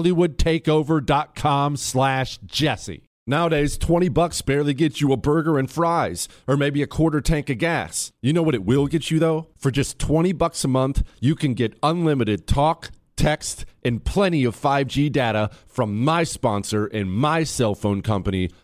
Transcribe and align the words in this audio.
hollywoodtakeover.com 0.00 1.76
slash 1.76 2.38
jesse. 2.46 3.04
Nowadays, 3.26 3.78
20 3.78 4.08
bucks 4.08 4.42
barely 4.42 4.74
gets 4.74 5.00
you 5.00 5.12
a 5.12 5.16
burger 5.16 5.58
and 5.58 5.70
fries, 5.70 6.26
or 6.48 6.56
maybe 6.56 6.82
a 6.82 6.86
quarter 6.86 7.20
tank 7.20 7.48
of 7.48 7.58
gas. 7.58 8.12
You 8.22 8.32
know 8.32 8.42
what 8.42 8.54
it 8.54 8.64
will 8.64 8.86
get 8.86 9.10
you 9.10 9.18
though? 9.18 9.48
For 9.56 9.70
just 9.70 9.98
20 9.98 10.32
bucks 10.32 10.64
a 10.64 10.68
month, 10.68 11.02
you 11.20 11.36
can 11.36 11.54
get 11.54 11.78
unlimited 11.82 12.46
talk, 12.48 12.90
text, 13.16 13.66
and 13.84 14.04
plenty 14.04 14.44
of 14.44 14.56
5G 14.56 15.12
data 15.12 15.50
from 15.68 16.02
my 16.02 16.24
sponsor 16.24 16.86
and 16.86 17.12
my 17.12 17.44
cell 17.44 17.74
phone 17.74 18.02
company, 18.02 18.50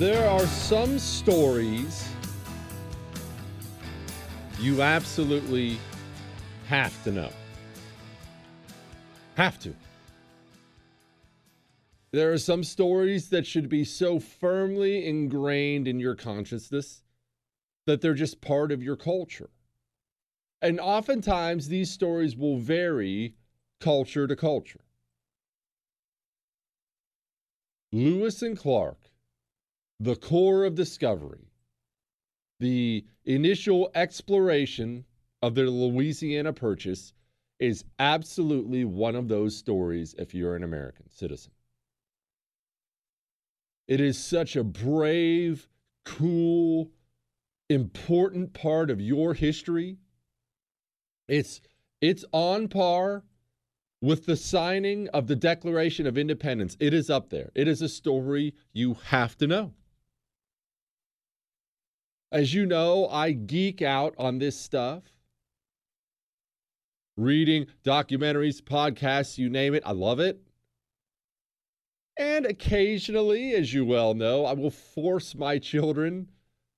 There 0.00 0.26
are 0.30 0.46
some 0.46 0.98
stories 0.98 2.08
you 4.58 4.80
absolutely 4.80 5.78
have 6.68 7.04
to 7.04 7.12
know. 7.12 7.28
Have 9.34 9.58
to. 9.58 9.74
There 12.12 12.32
are 12.32 12.38
some 12.38 12.64
stories 12.64 13.28
that 13.28 13.46
should 13.46 13.68
be 13.68 13.84
so 13.84 14.18
firmly 14.18 15.06
ingrained 15.06 15.86
in 15.86 16.00
your 16.00 16.14
consciousness 16.14 17.02
that 17.84 18.00
they're 18.00 18.14
just 18.14 18.40
part 18.40 18.72
of 18.72 18.82
your 18.82 18.96
culture. 18.96 19.50
And 20.62 20.80
oftentimes 20.80 21.68
these 21.68 21.90
stories 21.90 22.38
will 22.38 22.56
vary 22.56 23.34
culture 23.80 24.26
to 24.26 24.34
culture. 24.34 24.80
Lewis 27.92 28.40
and 28.40 28.56
Clark 28.56 28.99
the 30.00 30.16
Corps 30.16 30.64
of 30.64 30.74
Discovery, 30.74 31.52
the 32.58 33.04
initial 33.26 33.90
exploration 33.94 35.04
of 35.42 35.54
the 35.54 35.64
Louisiana 35.64 36.54
Purchase 36.54 37.12
is 37.58 37.84
absolutely 37.98 38.86
one 38.86 39.14
of 39.14 39.28
those 39.28 39.54
stories 39.54 40.14
if 40.18 40.34
you're 40.34 40.56
an 40.56 40.64
American 40.64 41.10
citizen. 41.10 41.52
It 43.86 44.00
is 44.00 44.18
such 44.18 44.56
a 44.56 44.64
brave, 44.64 45.68
cool, 46.06 46.90
important 47.68 48.54
part 48.54 48.90
of 48.90 49.00
your 49.00 49.34
history. 49.34 49.98
It's 51.28 51.60
it's 52.00 52.24
on 52.32 52.68
par 52.68 53.24
with 54.00 54.24
the 54.24 54.36
signing 54.36 55.08
of 55.08 55.26
the 55.26 55.36
Declaration 55.36 56.06
of 56.06 56.16
Independence. 56.16 56.74
It 56.80 56.94
is 56.94 57.10
up 57.10 57.28
there. 57.28 57.50
It 57.54 57.68
is 57.68 57.82
a 57.82 57.88
story 57.88 58.54
you 58.72 58.94
have 58.94 59.36
to 59.38 59.46
know. 59.46 59.74
As 62.32 62.54
you 62.54 62.64
know, 62.64 63.08
I 63.08 63.32
geek 63.32 63.82
out 63.82 64.14
on 64.16 64.38
this 64.38 64.58
stuff. 64.58 65.02
Reading 67.16 67.66
documentaries, 67.84 68.62
podcasts, 68.62 69.36
you 69.36 69.50
name 69.50 69.74
it, 69.74 69.82
I 69.84 69.92
love 69.92 70.20
it. 70.20 70.40
And 72.16 72.46
occasionally, 72.46 73.52
as 73.54 73.74
you 73.74 73.84
well 73.84 74.14
know, 74.14 74.44
I 74.44 74.52
will 74.52 74.70
force 74.70 75.34
my 75.34 75.58
children 75.58 76.28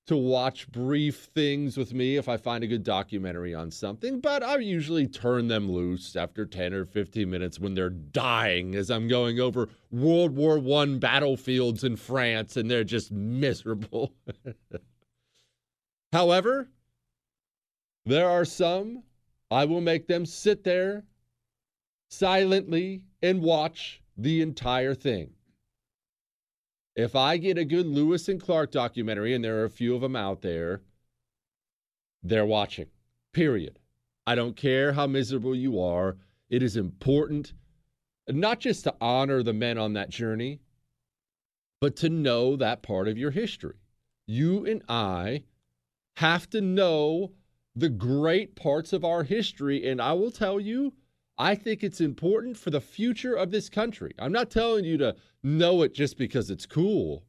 to 0.07 0.17
watch 0.17 0.69
brief 0.69 1.29
things 1.33 1.77
with 1.77 1.93
me 1.93 2.17
if 2.17 2.27
I 2.27 2.35
find 2.35 2.63
a 2.63 2.67
good 2.67 2.83
documentary 2.83 3.53
on 3.53 3.71
something, 3.71 4.19
but 4.19 4.43
I 4.43 4.57
usually 4.57 5.07
turn 5.07 5.47
them 5.47 5.71
loose 5.71 6.15
after 6.15 6.45
10 6.45 6.73
or 6.73 6.85
15 6.85 7.29
minutes 7.29 7.59
when 7.59 7.73
they're 7.73 7.89
dying 7.89 8.75
as 8.75 8.89
I'm 8.89 9.07
going 9.07 9.39
over 9.39 9.69
World 9.91 10.35
War 10.35 10.57
I 10.81 10.85
battlefields 10.97 11.83
in 11.83 11.95
France 11.95 12.57
and 12.57 12.69
they're 12.69 12.83
just 12.83 13.11
miserable. 13.11 14.13
However, 16.13 16.69
there 18.05 18.29
are 18.29 18.45
some 18.45 19.01
I 19.49 19.65
will 19.65 19.81
make 19.81 20.05
them 20.05 20.27
sit 20.27 20.63
there 20.63 21.05
silently 22.07 23.01
and 23.23 23.41
watch 23.41 23.99
the 24.15 24.43
entire 24.43 24.93
thing. 24.93 25.31
If 26.95 27.15
I 27.15 27.37
get 27.37 27.57
a 27.57 27.65
good 27.65 27.87
Lewis 27.87 28.29
and 28.29 28.39
Clark 28.39 28.71
documentary, 28.71 29.33
and 29.33 29.43
there 29.43 29.57
are 29.61 29.65
a 29.65 29.71
few 29.71 29.95
of 29.95 30.01
them 30.01 30.15
out 30.15 30.43
there, 30.43 30.83
they're 32.21 32.45
watching. 32.45 32.91
Period. 33.33 33.79
I 34.27 34.35
don't 34.35 34.55
care 34.55 34.93
how 34.93 35.07
miserable 35.07 35.55
you 35.55 35.81
are. 35.81 36.17
It 36.47 36.61
is 36.61 36.77
important 36.77 37.53
not 38.29 38.59
just 38.59 38.83
to 38.83 38.93
honor 39.01 39.41
the 39.41 39.51
men 39.51 39.79
on 39.79 39.93
that 39.93 40.11
journey, 40.11 40.61
but 41.81 41.95
to 41.97 42.09
know 42.09 42.55
that 42.55 42.83
part 42.83 43.07
of 43.07 43.17
your 43.17 43.31
history. 43.31 43.77
You 44.27 44.67
and 44.67 44.83
I 44.87 45.45
have 46.15 46.49
to 46.51 46.61
know 46.61 47.31
the 47.75 47.89
great 47.89 48.55
parts 48.55 48.93
of 48.93 49.03
our 49.03 49.23
history. 49.23 49.87
And 49.89 50.01
I 50.01 50.13
will 50.13 50.31
tell 50.31 50.59
you, 50.59 50.93
I 51.37 51.55
think 51.55 51.83
it's 51.83 52.01
important 52.01 52.57
for 52.57 52.69
the 52.69 52.81
future 52.81 53.33
of 53.33 53.51
this 53.51 53.69
country. 53.69 54.13
I'm 54.19 54.31
not 54.31 54.51
telling 54.51 54.85
you 54.85 54.97
to 54.97 55.15
know 55.41 55.81
it 55.81 55.93
just 55.93 56.17
because 56.17 56.49
it's 56.49 56.65
cool. 56.65 57.23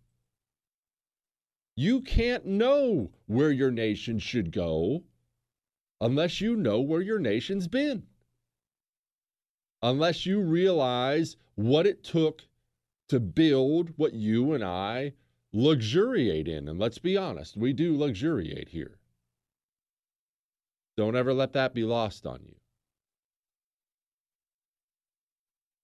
You 1.77 2.03
can't 2.03 2.47
know 2.47 3.11
where 3.27 3.51
your 3.51 3.71
nation 3.71 4.19
should 4.19 4.53
go 4.53 5.05
unless 6.01 6.41
you 6.41 6.55
know 6.55 6.81
where 6.81 7.01
your 7.01 7.19
nation's 7.19 7.67
been. 7.67 8.05
Unless 9.83 10.27
you 10.27 10.41
realize 10.41 11.37
what 11.57 11.87
it 11.87 12.05
took 12.05 12.47
to 13.09 13.21
build 13.21 13.91
what 13.97 14.13
you 14.13 14.53
and 14.53 14.63
I 14.63 15.15
luxuriate 15.55 16.49
in. 16.49 16.69
And 16.69 16.79
let's 16.79 16.99
be 16.99 17.17
honest, 17.17 17.57
we 17.57 17.73
do 17.73 17.97
luxuriate 17.97 18.69
here. 18.69 18.99
Don't 20.97 21.17
ever 21.17 21.33
let 21.33 21.53
that 21.55 21.75
be 21.75 21.85
lost 21.85 22.27
on 22.27 22.41
you. 22.45 22.57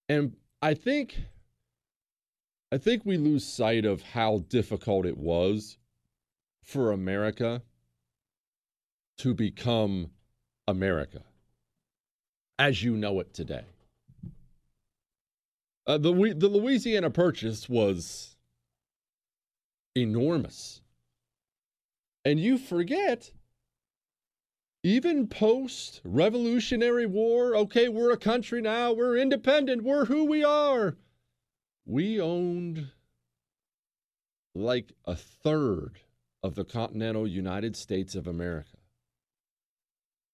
And 0.08 0.36
I 0.60 0.74
think 0.74 1.18
I 2.72 2.78
think 2.78 3.04
we 3.04 3.16
lose 3.16 3.44
sight 3.44 3.84
of 3.84 4.02
how 4.02 4.44
difficult 4.48 5.06
it 5.06 5.16
was 5.16 5.78
for 6.62 6.92
America 6.92 7.62
to 9.18 9.34
become 9.34 10.10
America 10.68 11.22
as 12.58 12.82
you 12.82 12.96
know 12.96 13.20
it 13.20 13.32
today. 13.32 13.64
Uh, 15.86 15.98
the 15.98 16.12
the 16.36 16.48
Louisiana 16.48 17.10
Purchase 17.10 17.68
was 17.68 18.29
enormous, 19.96 20.80
and 22.24 22.38
you 22.40 22.58
forget 22.58 23.32
even 24.82 25.26
post 25.26 26.00
Revolutionary 26.04 27.06
War, 27.06 27.54
okay, 27.54 27.88
we're 27.88 28.12
a 28.12 28.16
country 28.16 28.62
now, 28.62 28.92
we're 28.92 29.16
independent, 29.16 29.82
we're 29.82 30.06
who 30.06 30.24
we 30.24 30.42
are. 30.42 30.96
We 31.84 32.20
owned 32.20 32.88
like 34.54 34.92
a 35.04 35.14
third 35.14 36.00
of 36.42 36.54
the 36.54 36.64
continental 36.64 37.26
United 37.26 37.76
States 37.76 38.14
of 38.14 38.26
America. 38.26 38.78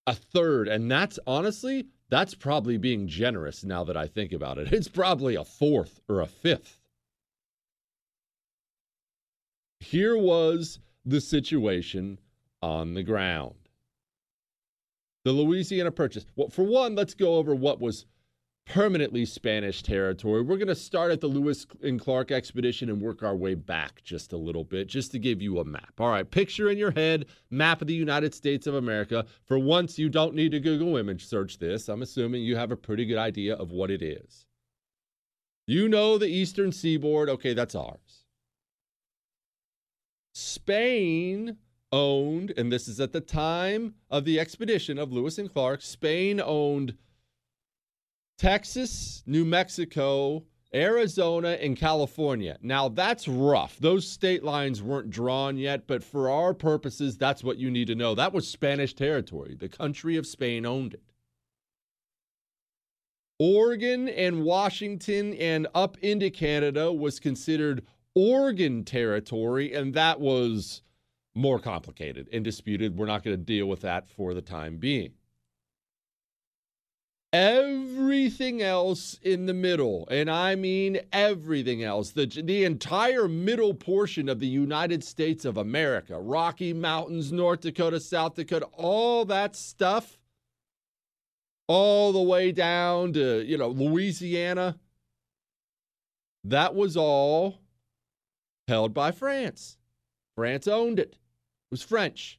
A 0.07 0.15
third. 0.15 0.69
And 0.69 0.91
that's 0.91 1.19
honestly, 1.27 1.87
that's 2.09 2.35
probably 2.35 2.77
being 2.77 3.09
generous 3.09 3.65
now 3.65 3.83
that 3.85 3.97
I 3.97 4.07
think 4.07 4.33
about 4.33 4.59
it. 4.59 4.73
It's 4.73 4.89
probably 4.89 5.35
a 5.35 5.45
fourth 5.45 6.01
or 6.09 6.21
a 6.21 6.27
fifth. 6.27 6.76
Here 9.81 10.17
was 10.17 10.79
the 11.05 11.21
situation 11.21 12.19
on 12.63 12.95
the 12.95 13.03
ground 13.03 13.55
the 15.27 15.33
Louisiana 15.33 15.91
Purchase. 15.91 16.25
Well, 16.37 16.49
for 16.49 16.63
one, 16.63 16.95
let's 16.95 17.13
go 17.13 17.35
over 17.35 17.53
what 17.53 17.81
was 17.81 18.07
permanently 18.65 19.25
Spanish 19.25 19.83
territory. 19.83 20.41
We're 20.41 20.57
going 20.57 20.69
to 20.69 20.75
start 20.77 21.11
at 21.11 21.21
the 21.21 21.27
Lewis 21.27 21.67
and 21.83 22.01
Clark 22.01 22.31
expedition 22.31 22.89
and 22.89 23.03
work 23.03 23.25
our 23.25 23.35
way 23.35 23.57
back 23.57 24.05
just 24.05 24.33
a 24.33 24.37
little 24.37 24.63
bit, 24.63 24.87
just 24.87 25.11
to 25.13 25.19
give 25.19 25.43
you 25.43 25.59
a 25.59 25.65
map. 25.65 25.95
All 25.99 26.11
right, 26.11 26.31
picture 26.31 26.71
in 26.71 26.79
your 26.79 26.93
head 26.93 27.27
map 27.51 27.81
of 27.81 27.89
the 27.89 27.95
United 27.95 28.37
States 28.37 28.69
of 28.69 28.77
America. 28.77 29.27
For 29.47 29.59
once, 29.59 29.99
you 29.99 30.09
don't 30.09 30.37
need 30.37 30.53
to 30.53 30.61
Google 30.61 30.97
image 30.97 31.27
search 31.27 31.59
this. 31.59 31.89
I'm 31.89 32.03
assuming 32.03 32.43
you 32.43 32.55
have 32.55 32.71
a 32.71 32.77
pretty 32.77 33.05
good 33.05 33.19
idea 33.19 33.57
of 33.57 33.73
what 33.73 33.91
it 33.91 34.03
is. 34.03 34.47
You 35.67 35.89
know 35.89 36.19
the 36.19 36.29
eastern 36.29 36.71
seaboard. 36.71 37.29
Okay, 37.29 37.53
that's 37.53 37.75
ours. 37.75 38.06
Spain 40.39 41.57
owned, 41.91 42.53
and 42.59 42.71
this 42.71 42.89
is 42.89 43.01
at 43.01 43.11
the 43.11 43.23
time 43.23 43.95
of 44.11 44.27
the 44.27 44.39
expedition 44.39 44.99
of 44.99 45.11
Lewis 45.11 45.39
and 45.39 45.51
Clark, 45.51 45.81
Spain 45.81 46.43
owned 46.45 46.95
Texas, 48.37 49.23
New 49.25 49.47
Mexico, 49.47 50.45
Arizona, 50.75 51.53
and 51.53 51.75
California. 51.75 52.59
Now, 52.61 52.91
that's 52.91 53.27
rough. 53.27 53.79
Those 53.79 54.07
state 54.07 54.45
lines 54.45 54.83
weren't 54.83 55.09
drawn 55.09 55.57
yet, 55.57 55.87
but 55.87 56.05
for 56.05 56.29
our 56.29 56.53
purposes, 56.53 57.17
that's 57.17 57.43
what 57.43 57.57
you 57.57 57.71
need 57.71 57.87
to 57.87 57.95
know. 57.95 58.15
That 58.15 58.35
was 58.35 58.47
Spanish 58.47 58.93
territory. 58.93 59.57
The 59.59 59.71
country 59.71 60.19
of 60.19 60.27
Spain 60.27 60.67
owned 60.67 60.93
it. 60.93 61.03
Oregon 63.39 64.07
and 64.11 64.45
Washington 64.45 65.33
and 65.35 65.67
up 65.75 65.97
into 66.03 66.29
Canada 66.29 66.93
was 66.93 67.21
considered 67.21 67.87
Oregon 68.17 68.83
territory, 68.83 69.75
and 69.75 69.93
that 69.93 70.19
was 70.19 70.81
more 71.35 71.59
complicated 71.59 72.29
and 72.33 72.43
disputed. 72.43 72.97
We're 72.97 73.05
not 73.05 73.23
going 73.23 73.37
to 73.37 73.43
deal 73.43 73.67
with 73.67 73.83
that 73.83 74.09
for 74.09 74.33
the 74.33 74.41
time 74.41 74.79
being. 74.79 75.13
Everything 77.31 78.63
else 78.63 79.19
in 79.21 79.45
the 79.45 79.53
middle, 79.53 80.09
and 80.11 80.31
I 80.31 80.55
mean 80.55 81.01
everything 81.13 81.83
else, 81.83 82.13
the, 82.13 82.25
the 82.25 82.65
entire 82.65 83.29
middle 83.29 83.75
portion 83.75 84.31
of 84.31 84.41
the 84.41 84.47
United 84.47 85.05
States 85.05 85.45
of 85.45 85.59
America, 85.59 86.19
Rocky 86.19 86.73
Mountains, 86.73 87.31
North 87.31 87.61
Dakota, 87.61 88.01
South 88.01 88.37
Dakota, 88.37 88.65
all 88.73 89.27
that 89.27 89.55
stuff, 89.55 90.19
all 91.69 92.13
the 92.13 92.23
way 92.23 92.51
down 92.51 93.13
to, 93.13 93.45
you 93.45 93.59
know, 93.59 93.69
Louisiana, 93.69 94.79
that 96.45 96.75
was 96.75 96.97
all 96.97 97.59
held 98.69 98.93
by 98.93 99.13
France. 99.13 99.79
France 100.35 100.67
owned 100.69 100.99
it 100.99 101.13
It 101.13 101.71
was 101.71 101.83
French. 101.83 102.39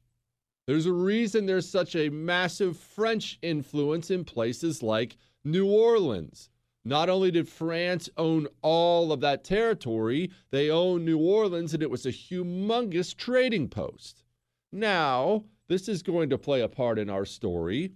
There's 0.68 0.86
a 0.86 0.94
reason 0.94 1.46
there's 1.46 1.70
such 1.70 1.96
a 1.96 2.10
massive 2.10 2.78
French 2.78 3.40
influence 3.42 4.12
in 4.12 4.26
places 4.26 4.84
like 4.84 5.18
New 5.46 5.66
Orleans. 5.66 6.50
Not 6.84 7.10
only 7.10 7.32
did 7.32 7.48
France 7.48 8.10
own 8.18 8.48
all 8.62 9.12
of 9.12 9.22
that 9.22 9.44
territory, 9.44 10.32
they 10.52 10.70
owned 10.70 11.06
New 11.06 11.18
Orleans 11.20 11.74
and 11.74 11.82
it 11.82 11.90
was 11.90 12.06
a 12.06 12.12
humongous 12.12 13.16
trading 13.16 13.70
post. 13.70 14.24
Now, 14.72 15.46
this 15.68 15.88
is 15.88 16.04
going 16.04 16.30
to 16.30 16.38
play 16.38 16.62
a 16.62 16.70
part 16.70 17.00
in 17.00 17.10
our 17.10 17.26
story. 17.26 17.94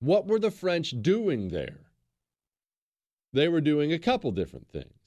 What 0.00 0.26
were 0.26 0.38
the 0.38 0.50
French 0.50 0.94
doing 1.02 1.48
there? 1.48 1.90
They 3.32 3.48
were 3.48 3.60
doing 3.60 3.92
a 3.92 3.98
couple 3.98 4.30
different 4.30 4.68
things. 4.68 5.05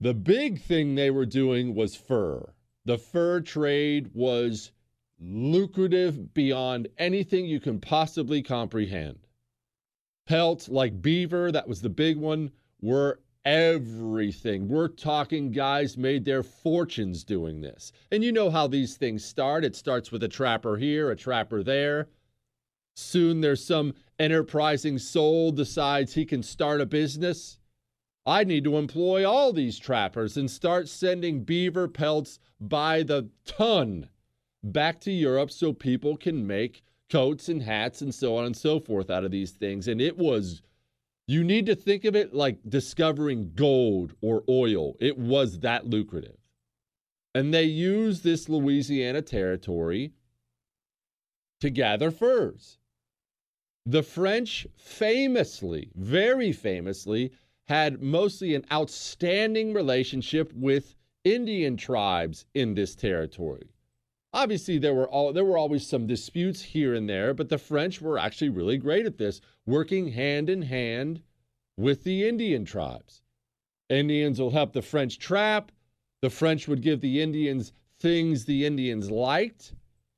The 0.00 0.14
big 0.14 0.60
thing 0.60 0.94
they 0.94 1.10
were 1.10 1.26
doing 1.26 1.74
was 1.74 1.94
fur. 1.94 2.52
The 2.84 2.98
fur 2.98 3.40
trade 3.40 4.10
was 4.12 4.72
lucrative 5.20 6.34
beyond 6.34 6.88
anything 6.98 7.46
you 7.46 7.60
can 7.60 7.80
possibly 7.80 8.42
comprehend. 8.42 9.18
Pelts 10.26 10.68
like 10.68 11.00
beaver, 11.00 11.52
that 11.52 11.68
was 11.68 11.80
the 11.80 11.88
big 11.88 12.16
one, 12.16 12.50
were 12.80 13.20
everything. 13.44 14.68
We're 14.68 14.88
talking 14.88 15.50
guys 15.50 15.96
made 15.96 16.24
their 16.24 16.42
fortunes 16.42 17.24
doing 17.24 17.60
this. 17.60 17.92
And 18.10 18.24
you 18.24 18.32
know 18.32 18.50
how 18.50 18.66
these 18.66 18.96
things 18.96 19.24
start. 19.24 19.64
It 19.64 19.76
starts 19.76 20.10
with 20.10 20.22
a 20.22 20.28
trapper 20.28 20.76
here, 20.76 21.10
a 21.10 21.16
trapper 21.16 21.62
there. 21.62 22.08
Soon 22.96 23.40
there's 23.40 23.64
some 23.64 23.94
enterprising 24.18 24.98
soul 24.98 25.52
decides 25.52 26.14
he 26.14 26.24
can 26.24 26.42
start 26.42 26.80
a 26.80 26.86
business, 26.86 27.58
I 28.26 28.44
need 28.44 28.64
to 28.64 28.76
employ 28.76 29.28
all 29.28 29.52
these 29.52 29.78
trappers 29.78 30.36
and 30.36 30.50
start 30.50 30.88
sending 30.88 31.44
beaver 31.44 31.88
pelts 31.88 32.38
by 32.58 33.02
the 33.02 33.28
ton 33.44 34.08
back 34.62 35.00
to 35.00 35.12
Europe 35.12 35.50
so 35.50 35.72
people 35.72 36.16
can 36.16 36.46
make 36.46 36.82
coats 37.10 37.48
and 37.50 37.62
hats 37.62 38.00
and 38.00 38.14
so 38.14 38.36
on 38.36 38.46
and 38.46 38.56
so 38.56 38.80
forth 38.80 39.10
out 39.10 39.24
of 39.24 39.30
these 39.30 39.50
things. 39.50 39.88
And 39.88 40.00
it 40.00 40.16
was, 40.16 40.62
you 41.26 41.44
need 41.44 41.66
to 41.66 41.74
think 41.74 42.04
of 42.04 42.16
it 42.16 42.34
like 42.34 42.58
discovering 42.66 43.52
gold 43.54 44.14
or 44.22 44.42
oil. 44.48 44.96
It 45.00 45.18
was 45.18 45.60
that 45.60 45.86
lucrative. 45.86 46.38
And 47.34 47.52
they 47.52 47.64
used 47.64 48.24
this 48.24 48.48
Louisiana 48.48 49.20
territory 49.20 50.12
to 51.60 51.68
gather 51.68 52.10
furs. 52.10 52.78
The 53.86 54.02
French 54.02 54.66
famously, 54.76 55.90
very 55.94 56.52
famously, 56.52 57.32
had 57.68 58.02
mostly 58.02 58.54
an 58.54 58.64
outstanding 58.72 59.72
relationship 59.72 60.52
with 60.54 60.96
Indian 61.24 61.76
tribes 61.76 62.44
in 62.54 62.74
this 62.74 62.94
territory. 62.94 63.70
Obviously, 64.32 64.78
there 64.78 64.94
were 64.94 65.08
all 65.08 65.32
there 65.32 65.44
were 65.44 65.56
always 65.56 65.86
some 65.86 66.06
disputes 66.06 66.60
here 66.60 66.94
and 66.94 67.08
there, 67.08 67.32
but 67.32 67.48
the 67.48 67.58
French 67.58 68.00
were 68.00 68.18
actually 68.18 68.48
really 68.48 68.76
great 68.76 69.06
at 69.06 69.16
this, 69.16 69.40
working 69.64 70.08
hand 70.08 70.50
in 70.50 70.62
hand 70.62 71.22
with 71.76 72.04
the 72.04 72.28
Indian 72.28 72.64
tribes. 72.64 73.22
Indians 73.88 74.40
will 74.40 74.50
help 74.50 74.72
the 74.72 74.82
French 74.82 75.18
trap. 75.18 75.70
The 76.20 76.30
French 76.30 76.66
would 76.68 76.82
give 76.82 77.00
the 77.00 77.22
Indians 77.22 77.72
things 78.00 78.44
the 78.44 78.66
Indians 78.66 79.10
liked 79.10 79.74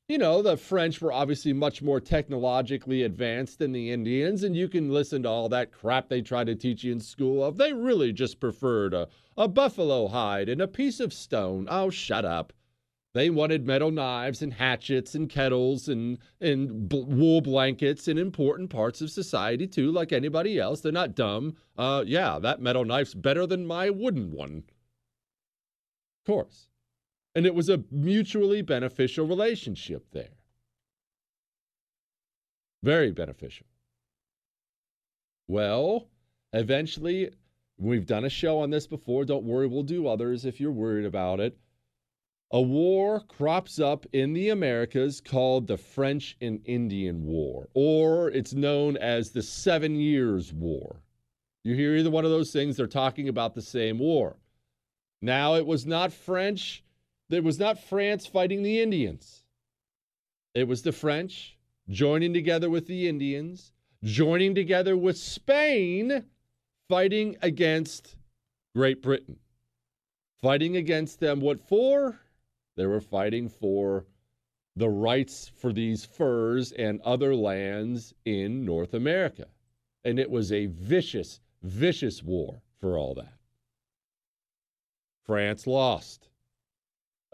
you 0.08 0.18
know, 0.18 0.40
the 0.40 0.56
French 0.56 1.00
were 1.00 1.12
obviously 1.12 1.52
much 1.52 1.82
more 1.82 2.00
technologically 2.00 3.02
advanced 3.02 3.58
than 3.58 3.72
the 3.72 3.90
Indians, 3.90 4.44
and 4.44 4.54
you 4.54 4.68
can 4.68 4.90
listen 4.90 5.25
to 5.25 5.28
all 5.28 5.48
that 5.48 5.72
crap 5.72 6.08
they 6.08 6.22
try 6.22 6.44
to 6.44 6.54
teach 6.54 6.84
you 6.84 6.92
in 6.92 7.00
school 7.00 7.42
of 7.42 7.56
they 7.56 7.72
really 7.72 8.12
just 8.12 8.38
preferred 8.38 8.94
a, 8.94 9.08
a 9.36 9.48
buffalo 9.48 10.06
hide 10.06 10.48
and 10.48 10.60
a 10.60 10.68
piece 10.68 11.00
of 11.00 11.12
stone. 11.12 11.66
Oh, 11.68 11.90
shut 11.90 12.25
up. 12.25 12.52
They 13.14 13.30
wanted 13.30 13.66
metal 13.66 13.90
knives 13.90 14.42
and 14.42 14.52
hatchets 14.52 15.14
and 15.14 15.28
kettles 15.28 15.88
and, 15.88 16.18
and 16.40 16.88
b- 16.88 17.04
wool 17.08 17.40
blankets 17.40 18.06
and 18.08 18.18
important 18.18 18.70
parts 18.70 19.00
of 19.00 19.10
society, 19.10 19.66
too, 19.66 19.90
like 19.90 20.12
anybody 20.12 20.60
else. 20.60 20.82
They're 20.82 20.92
not 20.92 21.14
dumb. 21.16 21.56
Uh, 21.76 22.04
yeah, 22.06 22.38
that 22.38 22.60
metal 22.60 22.84
knife's 22.84 23.14
better 23.14 23.46
than 23.46 23.66
my 23.66 23.90
wooden 23.90 24.32
one. 24.32 24.64
Of 26.20 26.26
course. 26.26 26.68
And 27.37 27.45
it 27.45 27.55
was 27.55 27.69
a 27.69 27.85
mutually 27.90 28.62
beneficial 28.62 29.26
relationship 29.26 30.11
there. 30.11 30.38
Very 32.83 33.12
beneficial. 33.12 33.66
Well, 35.47 36.09
eventually, 36.55 37.31
we've 37.76 38.07
done 38.07 38.25
a 38.25 38.31
show 38.31 38.61
on 38.61 38.71
this 38.71 38.87
before. 38.87 39.26
Don't 39.26 39.45
worry, 39.45 39.66
we'll 39.66 39.83
do 39.83 40.09
others 40.09 40.47
if 40.47 40.59
you're 40.59 40.73
worried 40.73 41.05
about 41.05 41.40
it. 41.40 41.59
A 42.52 42.62
war 42.62 43.21
crops 43.21 43.78
up 43.78 44.07
in 44.14 44.33
the 44.33 44.49
Americas 44.49 45.21
called 45.21 45.66
the 45.66 45.76
French 45.76 46.38
and 46.40 46.62
Indian 46.64 47.26
War, 47.26 47.69
or 47.75 48.31
it's 48.31 48.55
known 48.55 48.97
as 48.97 49.31
the 49.33 49.43
Seven 49.43 49.97
Years' 49.97 50.55
War. 50.55 51.02
You 51.64 51.75
hear 51.75 51.97
either 51.97 52.11
one 52.11 52.25
of 52.25 52.31
those 52.31 52.50
things, 52.50 52.78
they're 52.78 52.87
talking 52.87 53.28
about 53.28 53.55
the 53.55 53.61
same 53.61 53.99
war. 53.99 54.38
Now, 55.21 55.57
it 55.57 55.66
was 55.66 55.85
not 55.85 56.14
French 56.14 56.83
it 57.30 57.45
was 57.45 57.59
not 57.59 57.78
France 57.78 58.26
fighting 58.26 58.62
the 58.62 58.80
Indians. 58.80 59.45
It 60.54 60.68
was 60.68 60.83
the 60.83 60.92
French 60.92 61.56
joining 61.88 62.33
together 62.33 62.71
with 62.71 62.87
the 62.87 63.09
Indians, 63.09 63.73
joining 64.02 64.54
together 64.54 64.97
with 64.97 65.18
Spain, 65.18 66.25
fighting 66.88 67.37
against 67.42 68.16
Great 68.75 69.02
Britain. 69.02 69.38
Fighting 70.40 70.76
against 70.76 71.21
them, 71.21 71.40
what 71.40 71.61
for? 71.61 72.18
They 72.76 72.87
were 72.87 73.00
fighting 73.00 73.49
for 73.49 74.06
the 74.76 74.88
rights 74.88 75.50
for 75.56 75.73
these 75.73 76.04
furs 76.04 76.73
and 76.73 77.00
other 77.00 77.35
lands 77.35 78.12
in 78.25 78.64
North 78.64 78.92
America. 78.92 79.47
And 80.04 80.18
it 80.18 80.30
was 80.30 80.52
a 80.52 80.66
vicious, 80.66 81.40
vicious 81.62 82.23
war 82.23 82.62
for 82.78 82.99
all 82.99 83.14
that. 83.14 83.33
France 85.25 85.66
lost 85.66 86.28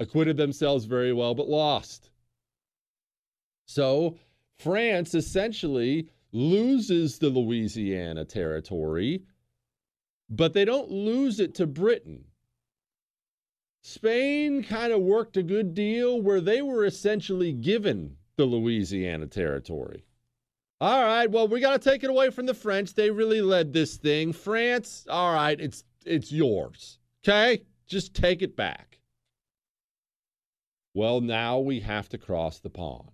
acquitted 0.03 0.37
themselves 0.37 0.85
very 0.85 1.13
well, 1.13 1.35
but 1.35 1.49
lost. 1.49 2.11
So 3.67 4.19
France 4.59 5.15
essentially 5.15 6.09
loses 6.33 7.19
the 7.19 7.31
Louisiana 7.31 8.25
territory, 8.25 9.23
but 10.29 10.53
they 10.53 10.65
don't 10.65 10.91
lose 10.91 11.41
it 11.41 11.55
to 11.57 11.67
Britain. 11.67 12.25
Spain 13.83 14.63
kind 14.63 14.93
of 14.93 15.01
worked 15.01 15.37
a 15.37 15.43
good 15.43 15.75
deal 15.75 16.21
where 16.21 16.41
they 16.41 16.63
were 16.63 16.85
essentially 16.85 17.53
given 17.53 18.17
the 18.37 18.45
Louisiana 18.45 19.27
territory. 19.27 20.05
All 20.81 21.03
right, 21.03 21.31
well, 21.31 21.47
we 21.47 21.61
got 21.61 21.81
to 21.81 21.91
take 21.91 22.03
it 22.03 22.11
away 22.11 22.31
from 22.31 22.47
the 22.47 22.55
French. 22.55 22.95
They 22.95 23.11
really 23.11 23.41
led 23.41 23.73
this 23.73 23.97
thing. 23.97 24.33
France, 24.33 25.07
all 25.09 25.33
right, 25.33 25.61
it's 25.61 25.85
it's 26.05 26.33
yours. 26.33 26.99
Okay? 27.25 27.63
Just 27.87 28.15
take 28.15 28.43
it 28.43 28.57
back. 28.57 28.92
Well, 30.95 31.21
now 31.21 31.59
we 31.59 31.81
have 31.81 32.09
to 32.11 32.19
cross 32.19 32.59
the 32.59 32.71
pond 32.71 33.11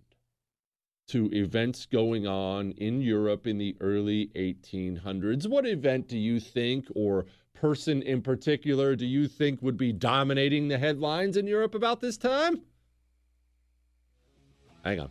to 1.08 1.30
events 1.32 1.86
going 1.86 2.26
on 2.26 2.72
in 2.72 3.00
Europe 3.00 3.46
in 3.46 3.56
the 3.58 3.76
early 3.80 4.30
1800s. 4.36 5.48
What 5.48 5.66
event 5.66 6.08
do 6.08 6.18
you 6.18 6.38
think, 6.38 6.86
or 6.94 7.26
person 7.54 8.02
in 8.02 8.20
particular, 8.20 8.94
do 8.94 9.06
you 9.06 9.26
think 9.26 9.62
would 9.62 9.76
be 9.76 9.92
dominating 9.92 10.68
the 10.68 10.78
headlines 10.78 11.36
in 11.36 11.46
Europe 11.46 11.74
about 11.74 12.00
this 12.00 12.16
time? 12.16 12.62
Hang 14.84 15.00
on. 15.00 15.10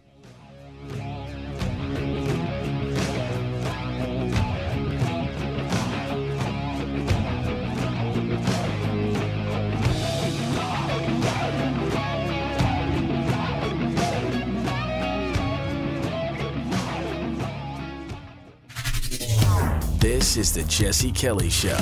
Is 20.37 20.53
the 20.53 20.63
Jesse 20.65 21.11
Kelly 21.11 21.49
Show. 21.49 21.79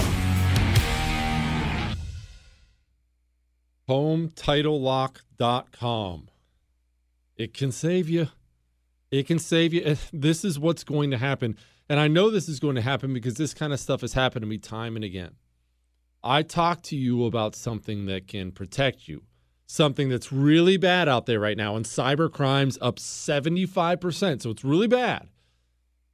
HomeTitleLock.com. 3.89 6.29
It 7.35 7.53
can 7.53 7.73
save 7.73 8.07
you. 8.07 8.29
It 9.11 9.27
can 9.27 9.39
save 9.39 9.73
you. 9.73 9.97
This 10.13 10.45
is 10.45 10.57
what's 10.57 10.85
going 10.85 11.11
to 11.11 11.17
happen. 11.17 11.57
And 11.89 11.99
I 11.99 12.07
know 12.07 12.29
this 12.29 12.47
is 12.47 12.61
going 12.61 12.75
to 12.75 12.81
happen 12.81 13.13
because 13.13 13.33
this 13.33 13.53
kind 13.53 13.73
of 13.73 13.79
stuff 13.81 13.99
has 13.99 14.13
happened 14.13 14.43
to 14.43 14.47
me 14.47 14.57
time 14.57 14.95
and 14.95 15.03
again. 15.03 15.35
I 16.23 16.41
talk 16.41 16.81
to 16.83 16.95
you 16.95 17.25
about 17.25 17.55
something 17.55 18.05
that 18.05 18.29
can 18.29 18.53
protect 18.53 19.09
you, 19.09 19.23
something 19.67 20.07
that's 20.07 20.31
really 20.31 20.77
bad 20.77 21.09
out 21.09 21.25
there 21.25 21.41
right 21.41 21.57
now, 21.57 21.75
and 21.75 21.83
cyber 21.83 22.31
crimes 22.31 22.77
up 22.81 22.99
75%. 22.99 24.41
So 24.41 24.49
it's 24.49 24.63
really 24.63 24.87
bad 24.87 25.27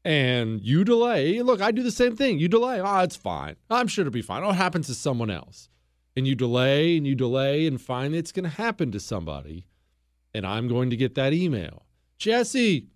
and 0.04 0.62
you 0.62 0.84
delay, 0.84 1.42
look, 1.42 1.62
I 1.62 1.72
do 1.72 1.84
the 1.84 1.92
same 1.92 2.16
thing. 2.16 2.40
You 2.40 2.48
delay, 2.48 2.82
oh, 2.82 3.00
it's 3.00 3.16
fine. 3.16 3.56
I'm 3.70 3.88
sure 3.88 4.04
it'll 4.04 4.12
be 4.12 4.22
fine. 4.22 4.44
Oh, 4.44 4.50
it 4.50 4.56
happens 4.56 4.88
to 4.88 4.96
someone 4.96 5.30
else. 5.30 5.70
And 6.16 6.28
you 6.28 6.36
delay 6.36 6.98
and 6.98 7.06
you 7.06 7.16
delay, 7.16 7.68
and 7.68 7.80
finally 7.80 8.18
it's 8.18 8.32
going 8.32 8.44
to 8.44 8.50
happen 8.50 8.92
to 8.92 9.00
somebody. 9.00 9.68
And 10.34 10.46
I'm 10.46 10.68
going 10.68 10.90
to 10.90 10.98
get 10.98 11.16
that 11.16 11.34
email. 11.34 11.86
Jesse, 12.18 12.88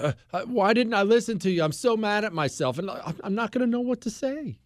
uh, 0.00 0.12
uh 0.32 0.42
why 0.42 0.72
didn't 0.72 0.94
I 0.94 1.02
listen 1.02 1.38
to 1.40 1.50
you? 1.50 1.62
I'm 1.62 1.72
so 1.72 1.96
mad 1.96 2.24
at 2.24 2.32
myself, 2.32 2.78
and 2.78 2.90
I'm 2.90 3.34
not 3.34 3.52
going 3.52 3.64
to 3.64 3.70
know 3.70 3.80
what 3.80 4.00
to 4.02 4.10
say. 4.10 4.58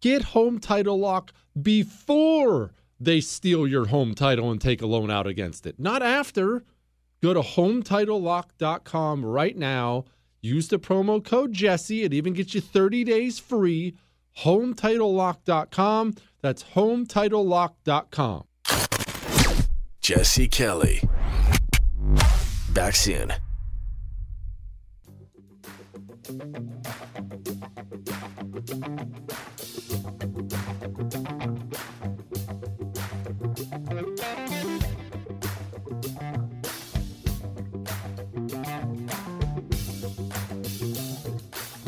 Get 0.00 0.22
home 0.22 0.58
title 0.58 0.98
lock 0.98 1.32
before 1.60 2.72
they 3.00 3.20
steal 3.20 3.66
your 3.66 3.86
home 3.86 4.14
title 4.14 4.50
and 4.50 4.60
take 4.60 4.82
a 4.82 4.86
loan 4.86 5.10
out 5.10 5.26
against 5.26 5.66
it, 5.66 5.78
not 5.78 6.02
after. 6.02 6.64
Go 7.22 7.32
to 7.32 7.40
hometitlelock.com 7.40 9.24
right 9.24 9.56
now 9.56 10.04
Use 10.44 10.68
the 10.68 10.78
promo 10.78 11.24
code 11.24 11.54
Jesse. 11.54 12.02
It 12.02 12.12
even 12.12 12.34
gets 12.34 12.54
you 12.54 12.60
30 12.60 13.04
days 13.04 13.38
free. 13.38 13.96
HomeTitleLock.com. 14.40 16.16
That's 16.42 16.62
HomeTitleLock.com. 16.62 18.44
Jesse 20.02 20.48
Kelly. 20.48 21.08
Back 22.74 22.94
soon. 22.94 23.32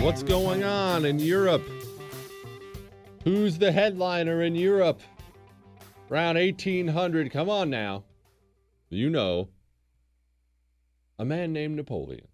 What's 0.07 0.23
going 0.23 0.63
on 0.63 1.05
in 1.05 1.19
Europe? 1.19 1.69
Who's 3.25 3.59
the 3.59 3.73
headliner 3.73 4.41
in 4.41 4.55
Europe? 4.55 5.01
Around 6.09 6.37
1800. 6.37 7.33
Come 7.33 7.51
on 7.51 7.71
now. 7.71 8.05
You 8.89 9.11
know. 9.11 9.49
A 11.19 11.25
man 11.25 11.53
named 11.53 11.75
Napoleon. 11.75 12.29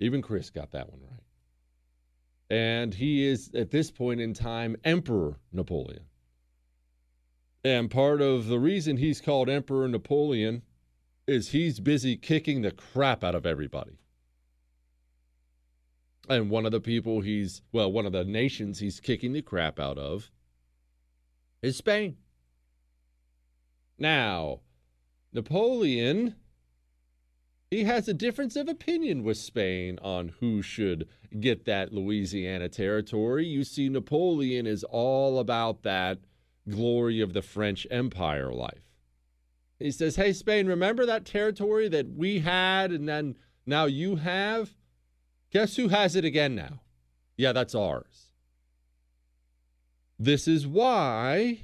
Even 0.00 0.20
Chris 0.20 0.50
got 0.50 0.70
that 0.72 0.90
one 0.90 1.00
right. 1.00 1.22
And 2.50 2.92
he 2.92 3.26
is, 3.26 3.50
at 3.54 3.70
this 3.70 3.90
point 3.90 4.20
in 4.20 4.34
time, 4.34 4.76
Emperor 4.84 5.38
Napoleon. 5.50 6.04
And 7.64 7.90
part 7.90 8.20
of 8.20 8.48
the 8.48 8.58
reason 8.58 8.98
he's 8.98 9.22
called 9.22 9.48
Emperor 9.48 9.88
Napoleon 9.88 10.60
is 11.26 11.48
he's 11.48 11.80
busy 11.80 12.18
kicking 12.18 12.60
the 12.60 12.70
crap 12.70 13.24
out 13.24 13.34
of 13.34 13.46
everybody. 13.46 14.00
And 16.28 16.50
one 16.50 16.66
of 16.66 16.72
the 16.72 16.80
people 16.80 17.22
he's, 17.22 17.62
well, 17.72 17.90
one 17.90 18.06
of 18.06 18.12
the 18.12 18.24
nations 18.24 18.78
he's 18.78 19.00
kicking 19.00 19.32
the 19.32 19.42
crap 19.42 19.80
out 19.80 19.98
of 19.98 20.30
is 21.62 21.76
Spain. 21.76 22.16
Now, 23.98 24.60
Napoleon, 25.32 26.36
he 27.70 27.84
has 27.84 28.08
a 28.08 28.14
difference 28.14 28.56
of 28.56 28.68
opinion 28.68 29.22
with 29.22 29.36
Spain 29.36 29.98
on 30.02 30.32
who 30.40 30.62
should 30.62 31.08
get 31.38 31.64
that 31.66 31.92
Louisiana 31.92 32.68
territory. 32.68 33.46
You 33.46 33.62
see, 33.62 33.88
Napoleon 33.88 34.66
is 34.66 34.84
all 34.84 35.38
about 35.38 35.82
that 35.82 36.18
glory 36.68 37.20
of 37.20 37.32
the 37.32 37.42
French 37.42 37.86
Empire 37.90 38.52
life. 38.52 38.90
He 39.78 39.90
says, 39.90 40.16
Hey, 40.16 40.32
Spain, 40.32 40.66
remember 40.66 41.06
that 41.06 41.24
territory 41.24 41.88
that 41.88 42.10
we 42.10 42.40
had 42.40 42.90
and 42.90 43.08
then 43.08 43.36
now 43.66 43.84
you 43.84 44.16
have? 44.16 44.74
Guess 45.50 45.76
who 45.76 45.88
has 45.88 46.14
it 46.16 46.24
again 46.24 46.54
now? 46.54 46.80
Yeah, 47.36 47.52
that's 47.52 47.74
ours. 47.74 48.32
This 50.18 50.46
is 50.46 50.66
why 50.66 51.60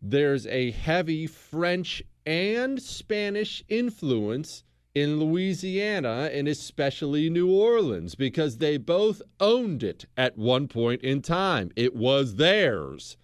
there's 0.00 0.46
a 0.46 0.70
heavy 0.70 1.26
French 1.26 2.02
and 2.26 2.80
Spanish 2.82 3.62
influence 3.68 4.64
in 4.94 5.20
Louisiana 5.20 6.30
and 6.32 6.48
especially 6.48 7.30
New 7.30 7.50
Orleans 7.50 8.14
because 8.14 8.58
they 8.58 8.76
both 8.76 9.22
owned 9.40 9.82
it 9.82 10.06
at 10.16 10.36
one 10.36 10.68
point 10.68 11.02
in 11.02 11.22
time. 11.22 11.70
It 11.76 11.94
was 11.94 12.36
theirs. 12.36 13.16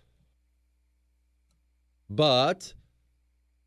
But 2.09 2.75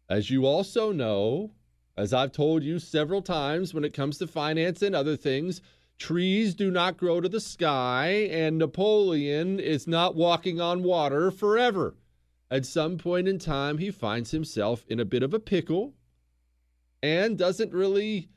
as 0.09 0.29
you 0.29 0.45
also 0.45 0.91
know, 0.91 1.51
as 1.95 2.13
I've 2.13 2.31
told 2.31 2.63
you 2.63 2.79
several 2.79 3.21
times 3.21 3.73
when 3.73 3.83
it 3.83 3.93
comes 3.93 4.17
to 4.17 4.27
finance 4.27 4.81
and 4.81 4.95
other 4.95 5.15
things, 5.15 5.61
trees 6.01 6.55
do 6.55 6.71
not 6.71 6.97
grow 6.97 7.21
to 7.21 7.29
the 7.29 7.39
sky, 7.39 8.27
and 8.31 8.57
Napoleon 8.57 9.59
is 9.59 9.85
not 9.85 10.15
walking 10.15 10.59
on 10.59 10.81
water 10.81 11.29
forever. 11.29 11.93
At 12.49 12.65
some 12.65 12.97
point 12.97 13.27
in 13.27 13.37
time, 13.37 13.77
he 13.77 13.91
finds 13.91 14.31
himself 14.31 14.83
in 14.87 14.99
a 14.99 15.05
bit 15.05 15.21
of 15.21 15.31
a 15.31 15.39
pickle 15.39 15.93
and 17.03 17.37
doesn't 17.37 17.71
really 17.71 18.29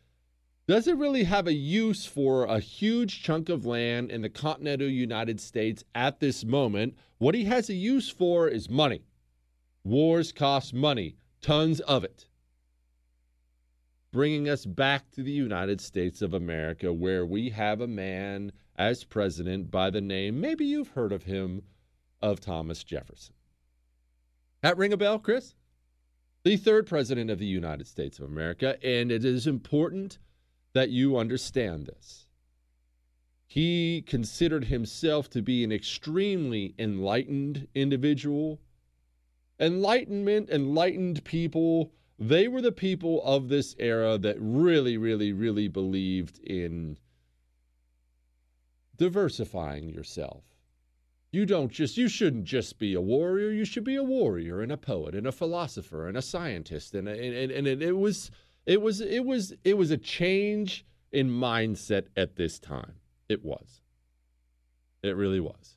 doesn't 0.67 0.99
really 0.99 1.25
have 1.25 1.47
a 1.47 1.55
use 1.55 2.05
for 2.05 2.45
a 2.45 2.61
huge 2.61 3.23
chunk 3.23 3.49
of 3.49 3.65
land 3.65 4.11
in 4.11 4.21
the 4.21 4.29
continental 4.29 4.89
United 4.89 5.41
States 5.41 5.85
at 5.95 6.21
this 6.21 6.45
moment. 6.45 6.95
What 7.17 7.35
he 7.35 7.45
has 7.45 7.71
a 7.71 7.75
use 7.75 8.11
for 8.11 8.47
is 8.47 8.69
money. 8.69 9.05
Wars 9.85 10.33
cost 10.33 10.75
money, 10.75 11.17
tons 11.41 11.81
of 11.81 12.05
it. 12.05 12.27
Bringing 14.15 14.49
us 14.49 14.65
back 14.65 15.11
to 15.11 15.25
the 15.25 15.33
United 15.33 15.81
States 15.81 16.23
of 16.23 16.35
America, 16.35 16.93
where 16.93 17.27
we 17.27 17.51
have 17.51 17.81
a 17.81 17.89
man 17.89 18.53
as 18.77 19.03
president 19.03 19.73
by 19.73 19.91
the 19.91 20.01
name, 20.01 20.41
maybe 20.41 20.65
you've 20.65 20.91
heard 20.91 21.11
of 21.11 21.25
him, 21.25 21.65
of 22.23 22.39
Thomas 22.39 22.85
Jefferson. 22.85 23.35
That 24.63 24.77
ring 24.77 24.93
a 24.93 24.97
bell, 24.97 25.19
Chris? 25.19 25.57
The 26.45 26.57
third 26.57 26.87
president 26.87 27.29
of 27.29 27.41
the 27.41 27.47
United 27.47 27.89
States 27.89 28.21
of 28.21 28.27
America, 28.27 28.79
and 28.87 29.11
it 29.11 29.25
is 29.25 29.49
important 29.49 30.19
that 30.75 30.91
you 30.91 31.17
understand 31.17 31.87
this. 31.87 32.29
He 33.49 34.01
considered 34.07 34.67
himself 34.67 35.29
to 35.31 35.43
be 35.43 35.65
an 35.65 35.73
extremely 35.73 36.77
enlightened 36.79 37.67
individual. 37.75 38.61
Enlightenment, 39.59 40.51
enlightened 40.51 41.25
people, 41.25 41.91
they 42.19 42.49
were 42.49 42.61
the 42.61 42.73
people 42.73 43.23
of 43.25 43.49
this 43.49 43.75
era 43.79 44.19
that 44.19 44.37
really, 44.39 44.97
really, 44.97 45.33
really 45.33 45.69
believed 45.69 46.39
in 46.39 46.97
diversifying 48.97 49.89
yourself. 49.89 50.45
You 51.33 51.47
don't 51.47 51.73
just 51.73 51.97
you 51.97 52.07
shouldn't 52.07 52.45
just 52.45 52.79
be 52.79 52.95
a 52.95 53.01
warrior. 53.01 53.51
You 53.51 53.65
should 53.65 53.83
be 53.83 53.97
a 53.97 54.05
warrior 54.05 54.61
and 54.61 54.71
a 54.71 54.77
poet 54.77 55.17
and 55.17 55.27
a 55.27 55.33
philosopher 55.33 56.07
and 56.07 56.17
a 56.17 56.23
scientist. 56.23 56.95
And 56.95 57.09
and, 57.09 57.51
and 57.51 57.67
it, 57.67 57.83
it 57.83 57.97
was 57.97 58.31
it 58.67 58.81
was 58.81 59.01
it 59.01 59.25
was 59.25 59.53
it 59.65 59.77
was 59.77 59.91
a 59.91 59.97
change 59.97 60.87
in 61.11 61.29
mindset 61.29 62.07
at 62.17 62.37
this 62.37 62.61
time. 62.61 62.95
It 63.29 63.45
was. 63.45 63.81
It 65.03 65.17
really 65.17 65.41
was 65.41 65.74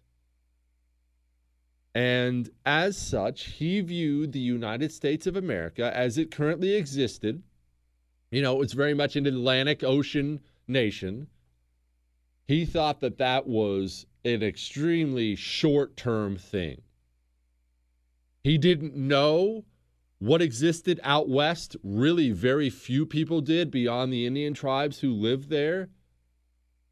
and 1.98 2.50
as 2.66 2.98
such 2.98 3.46
he 3.46 3.82
viewed 3.82 4.32
the 4.32 4.40
united 4.40 4.92
states 4.92 5.26
of 5.26 5.36
america 5.36 5.92
as 5.96 6.18
it 6.18 6.32
currently 6.32 6.76
existed 6.76 7.42
you 8.32 8.42
know 8.42 8.62
it's 8.62 8.74
very 8.74 8.94
much 8.94 9.16
an 9.16 9.26
atlantic 9.26 9.84
ocean 9.84 10.40
nation 10.68 11.28
he 12.48 12.66
thought 12.66 13.02
that 13.02 13.18
that 13.18 13.46
was 13.46 14.06
an 14.24 14.42
extremely 14.42 15.36
short 15.36 15.98
term 15.98 16.38
thing. 16.38 16.82
He 18.44 18.58
didn't 18.58 18.96
know 18.96 19.66
what 20.20 20.42
existed 20.42 21.00
out 21.04 21.28
west. 21.28 21.76
Really, 21.84 22.32
very 22.32 22.70
few 22.70 23.06
people 23.06 23.42
did 23.42 23.70
beyond 23.70 24.14
the 24.14 24.26
Indian 24.26 24.54
tribes 24.54 25.00
who 25.00 25.12
lived 25.12 25.50
there. 25.50 25.90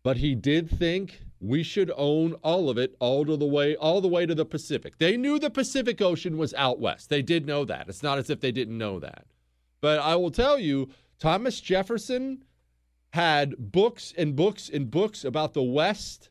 But 0.03 0.17
he 0.17 0.35
did 0.35 0.69
think 0.69 1.21
we 1.39 1.63
should 1.63 1.91
own 1.95 2.33
all 2.43 2.69
of 2.69 2.77
it 2.77 2.95
all 2.99 3.25
to 3.25 3.37
the 3.37 3.45
way 3.45 3.75
all 3.75 4.01
the 4.01 4.07
way 4.07 4.25
to 4.25 4.35
the 4.35 4.45
Pacific. 4.45 4.97
They 4.97 5.17
knew 5.17 5.37
the 5.39 5.49
Pacific 5.49 6.01
Ocean 6.01 6.37
was 6.37 6.53
out 6.55 6.79
west. 6.79 7.09
They 7.09 7.21
did 7.21 7.45
know 7.45 7.65
that. 7.65 7.87
It's 7.89 8.03
not 8.03 8.17
as 8.17 8.29
if 8.29 8.39
they 8.39 8.51
didn't 8.51 8.77
know 8.77 8.99
that. 8.99 9.25
But 9.81 9.99
I 9.99 10.15
will 10.15 10.31
tell 10.31 10.57
you, 10.57 10.89
Thomas 11.19 11.59
Jefferson 11.61 12.43
had 13.13 13.71
books 13.71 14.13
and 14.17 14.35
books 14.35 14.69
and 14.69 14.89
books 14.89 15.23
about 15.23 15.53
the 15.53 15.63
West 15.63 16.29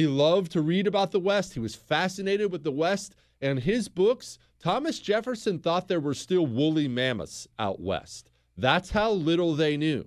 he 0.00 0.06
loved 0.06 0.52
to 0.52 0.62
read 0.62 0.86
about 0.86 1.10
the 1.10 1.20
West. 1.20 1.52
He 1.52 1.60
was 1.60 1.74
fascinated 1.74 2.50
with 2.50 2.64
the 2.64 2.72
West. 2.72 3.14
And 3.40 3.58
his 3.58 3.88
books, 3.88 4.38
Thomas 4.58 4.98
Jefferson 4.98 5.58
thought 5.58 5.88
there 5.88 6.00
were 6.00 6.14
still 6.14 6.46
woolly 6.46 6.88
mammoths 6.88 7.46
out 7.58 7.80
West. 7.80 8.30
That's 8.56 8.90
how 8.90 9.10
little 9.10 9.54
they 9.54 9.76
knew. 9.76 10.06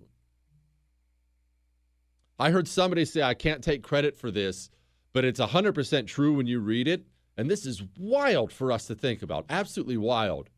I 2.39 2.52
heard 2.52 2.67
somebody 2.67 3.06
say, 3.06 3.22
I 3.22 3.34
can't 3.34 3.63
take 3.63 3.84
credit 3.84 4.17
for 4.17 4.32
this, 4.32 4.69
but 5.13 5.26
it's 5.26 5.39
100% 5.39 6.08
true 6.08 6.34
when 6.34 6.48
you 6.48 6.60
read 6.60 6.88
it. 6.88 7.06
And 7.38 7.50
this 7.50 7.65
is 7.65 7.84
wild 7.98 8.52
for 8.52 8.72
us 8.72 8.88
to 8.88 8.96
think 8.96 9.22
about. 9.22 9.46
Absolutely 9.50 9.98
wild. 9.98 10.50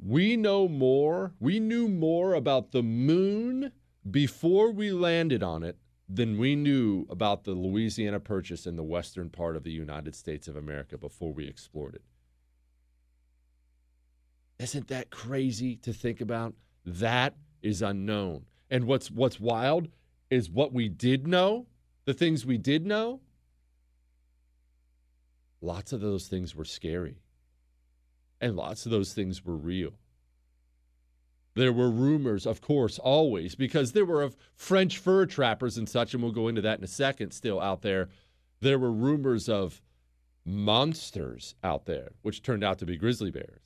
We 0.00 0.36
know 0.36 0.68
more, 0.68 1.32
we 1.40 1.58
knew 1.58 1.88
more 1.88 2.34
about 2.34 2.70
the 2.70 2.82
moon 2.82 3.72
before 4.08 4.70
we 4.70 4.92
landed 4.92 5.42
on 5.42 5.64
it 5.64 5.76
than 6.08 6.38
we 6.38 6.54
knew 6.54 7.06
about 7.10 7.44
the 7.44 7.52
Louisiana 7.52 8.20
Purchase 8.20 8.66
in 8.66 8.76
the 8.76 8.82
western 8.82 9.28
part 9.28 9.56
of 9.56 9.64
the 9.64 9.72
United 9.72 10.14
States 10.14 10.48
of 10.48 10.56
America 10.56 10.96
before 10.96 11.32
we 11.32 11.46
explored 11.46 11.96
it. 11.96 12.02
Isn't 14.58 14.88
that 14.88 15.10
crazy 15.10 15.76
to 15.76 15.92
think 15.92 16.20
about? 16.20 16.54
That 16.84 17.34
is 17.62 17.82
unknown. 17.82 18.46
And 18.70 18.84
what's 18.84 19.10
what's 19.10 19.40
wild 19.40 19.88
is 20.30 20.50
what 20.50 20.72
we 20.72 20.88
did 20.88 21.26
know, 21.26 21.66
the 22.04 22.14
things 22.14 22.44
we 22.44 22.58
did 22.58 22.86
know. 22.86 23.20
Lots 25.60 25.92
of 25.92 26.00
those 26.00 26.28
things 26.28 26.54
were 26.54 26.64
scary. 26.64 27.16
And 28.40 28.56
lots 28.56 28.86
of 28.86 28.92
those 28.92 29.12
things 29.12 29.44
were 29.44 29.56
real. 29.56 29.94
There 31.54 31.72
were 31.72 31.90
rumors, 31.90 32.46
of 32.46 32.60
course, 32.60 33.00
always, 33.00 33.56
because 33.56 33.90
there 33.90 34.04
were 34.04 34.22
of 34.22 34.36
French 34.54 34.98
fur 34.98 35.26
trappers 35.26 35.76
and 35.76 35.88
such, 35.88 36.14
and 36.14 36.22
we'll 36.22 36.30
go 36.30 36.46
into 36.46 36.60
that 36.60 36.78
in 36.78 36.84
a 36.84 36.88
second, 36.88 37.32
still 37.32 37.60
out 37.60 37.82
there. 37.82 38.10
There 38.60 38.78
were 38.78 38.92
rumors 38.92 39.48
of 39.48 39.82
monsters 40.44 41.56
out 41.64 41.86
there, 41.86 42.10
which 42.22 42.42
turned 42.42 42.62
out 42.62 42.78
to 42.78 42.86
be 42.86 42.96
grizzly 42.96 43.32
bears. 43.32 43.62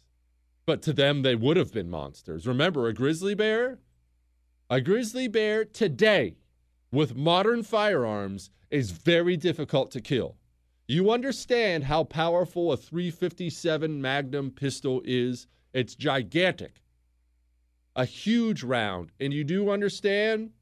But 0.64 0.80
to 0.82 0.94
them, 0.94 1.20
they 1.20 1.34
would 1.34 1.58
have 1.58 1.72
been 1.72 1.90
monsters. 1.90 2.46
Remember, 2.46 2.88
a 2.88 2.94
grizzly 2.94 3.34
bear? 3.34 3.78
A 4.72 4.80
grizzly 4.80 5.28
bear 5.28 5.66
today, 5.66 6.38
with 6.90 7.14
modern 7.14 7.62
firearms, 7.62 8.48
is 8.70 8.90
very 8.90 9.37
difficult 9.37 9.90
to 9.90 10.00
kill. 10.00 10.38
You 10.88 11.11
understand 11.11 11.85
how 11.85 12.04
powerful 12.04 12.72
a 12.72 12.78
357 12.78 14.00
Magnum 14.00 14.50
pistol 14.50 15.02
is? 15.04 15.46
It's 15.74 15.94
gigantic 15.94 16.80
a 17.94 18.06
huge 18.06 18.62
round. 18.62 19.12
And 19.20 19.35
you 19.35 19.44
do 19.44 19.68
understand 19.68 20.52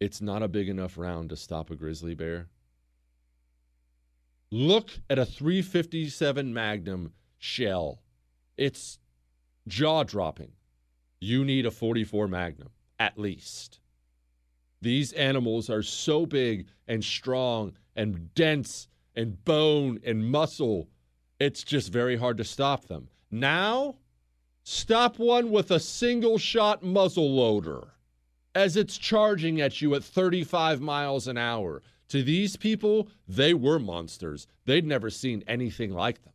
it's 0.00 0.20
not 0.20 0.42
a 0.42 0.48
big 0.48 0.68
enough 0.68 0.98
round 0.98 1.30
to 1.30 1.36
stop 1.36 1.70
a 1.70 1.76
grizzly 1.76 2.16
bear. 2.16 2.48
Look 4.50 4.90
at 5.08 5.20
a 5.20 5.24
357 5.24 6.52
Magnum 6.52 7.12
shell. 7.38 8.02
It's 8.56 8.98
jaw 9.68 10.02
dropping. 10.02 10.54
You 11.22 11.44
need 11.44 11.66
a 11.66 11.70
44 11.70 12.26
Magnum, 12.26 12.70
at 12.98 13.16
least. 13.16 13.78
These 14.80 15.12
animals 15.12 15.70
are 15.70 15.84
so 15.84 16.26
big 16.26 16.66
and 16.88 17.04
strong 17.04 17.74
and 17.94 18.34
dense 18.34 18.88
and 19.14 19.44
bone 19.44 20.00
and 20.04 20.28
muscle, 20.28 20.88
it's 21.38 21.62
just 21.62 21.92
very 21.92 22.16
hard 22.16 22.38
to 22.38 22.44
stop 22.44 22.86
them. 22.86 23.08
Now, 23.30 23.98
stop 24.64 25.20
one 25.20 25.52
with 25.52 25.70
a 25.70 25.78
single 25.78 26.38
shot 26.38 26.82
muzzle 26.82 27.30
loader 27.30 27.92
as 28.56 28.76
it's 28.76 28.98
charging 28.98 29.60
at 29.60 29.80
you 29.80 29.94
at 29.94 30.02
35 30.02 30.80
miles 30.80 31.28
an 31.28 31.38
hour. 31.38 31.82
To 32.08 32.24
these 32.24 32.56
people, 32.56 33.08
they 33.28 33.54
were 33.54 33.78
monsters. 33.78 34.48
They'd 34.64 34.84
never 34.84 35.08
seen 35.08 35.44
anything 35.46 35.92
like 35.92 36.24
them. 36.24 36.32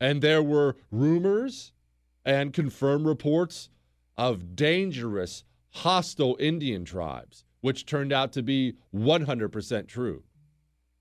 And 0.00 0.20
there 0.20 0.42
were 0.42 0.74
rumors 0.90 1.70
and 2.24 2.52
confirm 2.52 3.06
reports 3.06 3.70
of 4.16 4.54
dangerous, 4.54 5.44
hostile 5.70 6.36
Indian 6.38 6.84
tribes, 6.84 7.44
which 7.60 7.86
turned 7.86 8.12
out 8.12 8.32
to 8.32 8.42
be 8.42 8.74
100% 8.94 9.88
true. 9.88 10.22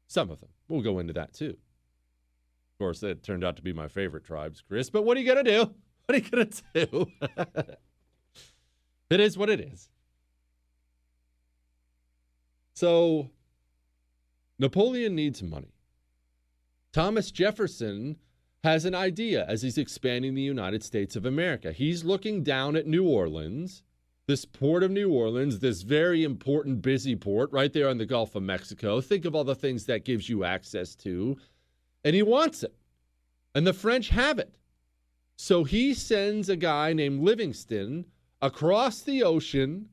Some 0.07 0.29
of 0.29 0.39
them. 0.39 0.49
We'll 0.67 0.81
go 0.81 0.99
into 0.99 1.13
that 1.13 1.33
too. 1.33 1.49
Of 1.49 2.79
course, 2.79 2.99
that 3.01 3.23
turned 3.23 3.43
out 3.43 3.57
to 3.57 3.61
be 3.61 3.73
my 3.73 3.87
favorite 3.87 4.23
tribes, 4.23 4.63
Chris. 4.65 4.89
But 4.89 5.03
what 5.03 5.17
are 5.17 5.19
you 5.19 5.33
going 5.33 5.45
to 5.45 5.51
do? 5.51 5.73
What 6.09 6.15
are 6.15 6.21
you 6.21 6.29
going 6.31 6.47
to 6.47 6.85
do? 6.87 7.05
it 9.11 9.19
is 9.19 9.37
what 9.37 9.47
it 9.51 9.59
is. 9.59 9.89
So, 12.73 13.29
Napoleon 14.57 15.13
needs 15.13 15.43
money. 15.43 15.75
Thomas 16.91 17.29
Jefferson 17.29 18.15
has 18.63 18.85
an 18.85 18.95
idea 18.95 19.45
as 19.47 19.61
he's 19.61 19.77
expanding 19.77 20.35
the 20.35 20.41
United 20.41 20.83
States 20.83 21.15
of 21.15 21.25
America. 21.25 21.71
He's 21.71 22.03
looking 22.03 22.43
down 22.43 22.75
at 22.75 22.87
New 22.87 23.07
Orleans, 23.07 23.83
this 24.27 24.45
port 24.45 24.83
of 24.83 24.91
New 24.91 25.11
Orleans, 25.11 25.59
this 25.59 25.81
very 25.81 26.23
important, 26.23 26.81
busy 26.81 27.15
port 27.15 27.51
right 27.51 27.71
there 27.71 27.87
on 27.87 27.97
the 27.97 28.05
Gulf 28.05 28.35
of 28.35 28.43
Mexico. 28.43 28.99
Think 29.01 29.25
of 29.25 29.33
all 29.33 29.45
the 29.45 29.55
things 29.55 29.85
that 29.85 30.05
gives 30.05 30.27
you 30.27 30.43
access 30.43 30.93
to, 30.95 31.37
and 32.03 32.15
he 32.15 32.21
wants 32.21 32.63
it. 32.63 32.75
And 33.55 33.65
the 33.65 33.73
French 33.73 34.09
have 34.09 34.39
it. 34.39 34.55
So 35.37 35.63
he 35.63 35.93
sends 35.93 36.49
a 36.49 36.55
guy 36.57 36.91
named 36.93 37.23
Livingston 37.23 38.05
across 38.41 39.01
the 39.01 39.23
ocean 39.23 39.89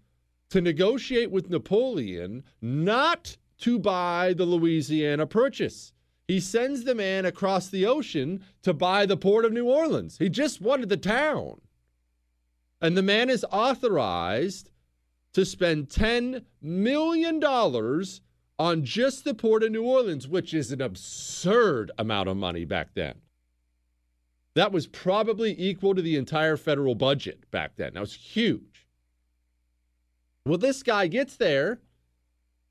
to 0.51 0.61
negotiate 0.61 1.31
with 1.31 1.51
Napoleon 1.51 2.43
not 2.61 3.37
to 3.59 3.79
buy 3.79 4.35
the 4.37 4.45
Louisiana 4.45 5.27
Purchase. 5.27 5.93
He 6.29 6.41
sends 6.41 6.85
the 6.85 6.95
man 6.95 7.25
across 7.25 7.69
the 7.69 7.87
ocean 7.87 8.45
to 8.63 8.75
buy 8.75 9.07
the 9.07 9.17
port 9.17 9.45
of 9.45 9.53
New 9.53 9.67
Orleans. 9.67 10.19
He 10.19 10.29
just 10.29 10.61
wanted 10.61 10.89
the 10.89 10.97
town. 10.97 11.61
And 12.81 12.97
the 12.97 13.03
man 13.03 13.31
is 13.31 13.45
authorized 13.51 14.71
to 15.33 15.45
spend 15.45 15.89
$10 15.89 16.45
million 16.61 17.43
on 18.59 18.85
just 18.85 19.25
the 19.25 19.35
port 19.35 19.63
of 19.63 19.71
New 19.71 19.85
Orleans, 19.85 20.27
which 20.27 20.53
is 20.53 20.73
an 20.73 20.81
absurd 20.81 21.91
amount 21.99 22.29
of 22.29 22.37
money 22.37 22.65
back 22.65 22.89
then. 22.95 23.17
That 24.55 24.73
was 24.73 24.87
probably 24.87 25.55
equal 25.59 25.95
to 25.95 26.03
the 26.03 26.17
entire 26.17 26.57
federal 26.57 26.95
budget 26.95 27.51
back 27.51 27.77
then. 27.77 27.95
That 27.95 28.01
was 28.01 28.15
huge. 28.15 28.87
Well, 30.47 30.59
this 30.59 30.83
guy 30.83 31.09
gets 31.09 31.37
there 31.37 31.81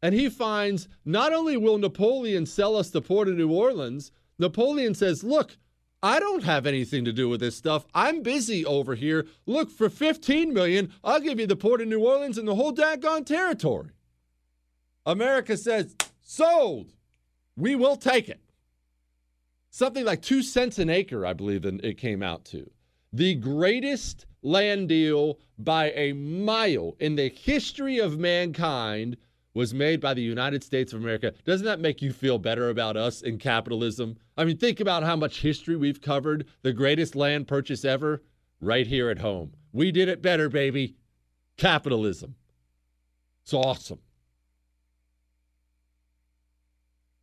and 0.02 0.14
he 0.14 0.30
finds 0.30 0.88
not 1.04 1.34
only 1.34 1.58
will 1.58 1.78
Napoleon 1.78 2.46
sell 2.46 2.76
us 2.76 2.90
the 2.90 3.02
port 3.02 3.28
of 3.28 3.36
New 3.36 3.52
Orleans, 3.52 4.12
Napoleon 4.38 4.94
says, 4.94 5.24
Look, 5.24 5.58
I 6.04 6.20
don't 6.20 6.44
have 6.44 6.68
anything 6.68 7.06
to 7.06 7.14
do 7.14 7.30
with 7.30 7.40
this 7.40 7.56
stuff. 7.56 7.86
I'm 7.94 8.22
busy 8.22 8.66
over 8.66 8.96
here. 8.96 9.26
Look, 9.46 9.72
for 9.72 9.90
15 9.90 10.54
million, 10.54 10.92
I'll 11.04 11.20
give 11.20 11.40
you 11.40 11.48
the 11.48 11.56
port 11.56 11.82
of 11.82 11.88
New 11.88 12.06
Orleans 12.06 12.38
and 12.38 12.48
the 12.48 12.56
whole 12.56 12.74
daggone 12.74 13.26
territory. 13.26 13.90
America 15.06 15.58
says, 15.58 15.96
sold. 16.22 16.94
We 17.56 17.76
will 17.76 17.96
take 17.96 18.30
it 18.30 18.42
something 19.76 20.06
like 20.06 20.22
two 20.22 20.42
cents 20.42 20.80
an 20.80 20.90
acre, 20.90 21.26
I 21.26 21.34
believe 21.34 21.66
it 21.66 21.98
came 21.98 22.24
out 22.24 22.46
to. 22.46 22.70
The 23.12 23.36
greatest 23.36 24.26
land 24.42 24.88
deal 24.88 25.38
by 25.58 25.92
a 25.92 26.14
mile 26.14 26.96
in 27.02 27.18
the 27.18 27.28
history 27.28 28.00
of 28.00 28.18
mankind 28.18 29.18
was 29.56 29.74
made 29.74 30.02
by 30.02 30.14
the 30.14 30.22
United 30.22 30.64
States 30.64 30.94
of 30.94 31.02
America. 31.02 31.34
Doesn't 31.46 31.66
that 31.66 31.80
make 31.80 32.02
you 32.02 32.14
feel 32.14 32.38
better 32.38 32.70
about 32.70 32.98
us 32.98 33.22
in 33.22 33.40
capitalism? 33.40 34.18
I 34.38 34.44
mean, 34.44 34.58
think 34.58 34.80
about 34.80 35.02
how 35.02 35.16
much 35.16 35.42
history 35.42 35.78
we've 35.78 36.02
covered. 36.02 36.46
The 36.62 36.74
greatest 36.74 37.16
land 37.16 37.48
purchase 37.48 37.86
ever, 37.86 38.22
right 38.60 38.86
here 38.86 39.10
at 39.10 39.20
home. 39.20 39.54
We 39.72 39.92
did 39.92 40.10
it 40.10 40.22
better, 40.22 40.50
baby. 40.50 40.98
Capitalism. 41.58 42.36
It's 43.44 43.54
awesome. 43.54 44.00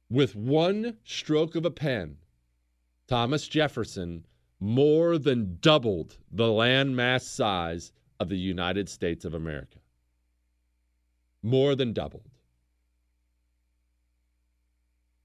With 0.09 0.35
one 0.35 0.97
stroke 1.05 1.55
of 1.55 1.67
a 1.67 1.71
pen, 1.71 2.17
Thomas 3.09 3.47
Jefferson 3.47 4.25
more 4.59 5.19
than 5.19 5.59
doubled 5.61 6.17
the 6.31 6.47
landmass 6.47 7.23
size 7.23 7.93
of 8.21 8.29
the 8.31 8.39
United 8.39 8.89
States 8.89 9.25
of 9.25 9.35
America. 9.35 9.79
More 11.43 11.75
than 11.75 11.93
doubled. 11.93 12.29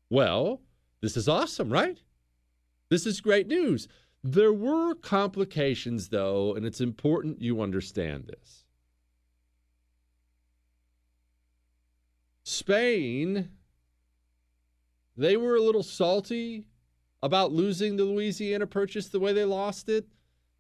Well, 0.10 0.62
this 1.02 1.18
is 1.18 1.28
awesome, 1.28 1.70
right? 1.70 2.02
This 2.90 3.06
is 3.06 3.22
great 3.22 3.48
news. 3.48 3.88
There 4.24 4.54
were 4.54 4.96
complications, 4.96 6.10
though, 6.10 6.56
and 6.56 6.66
it's 6.66 6.82
important 6.82 7.42
you 7.42 7.62
understand 7.62 8.28
this. 8.28 8.64
Spain, 12.44 13.50
they 15.18 15.36
were 15.36 15.56
a 15.56 15.62
little 15.62 15.84
salty 15.84 16.66
about 17.22 17.52
losing 17.52 17.98
the 17.98 18.06
Louisiana 18.06 18.66
Purchase 18.66 19.10
the 19.10 19.20
way 19.20 19.34
they 19.34 19.44
lost 19.44 19.90
it, 19.90 20.08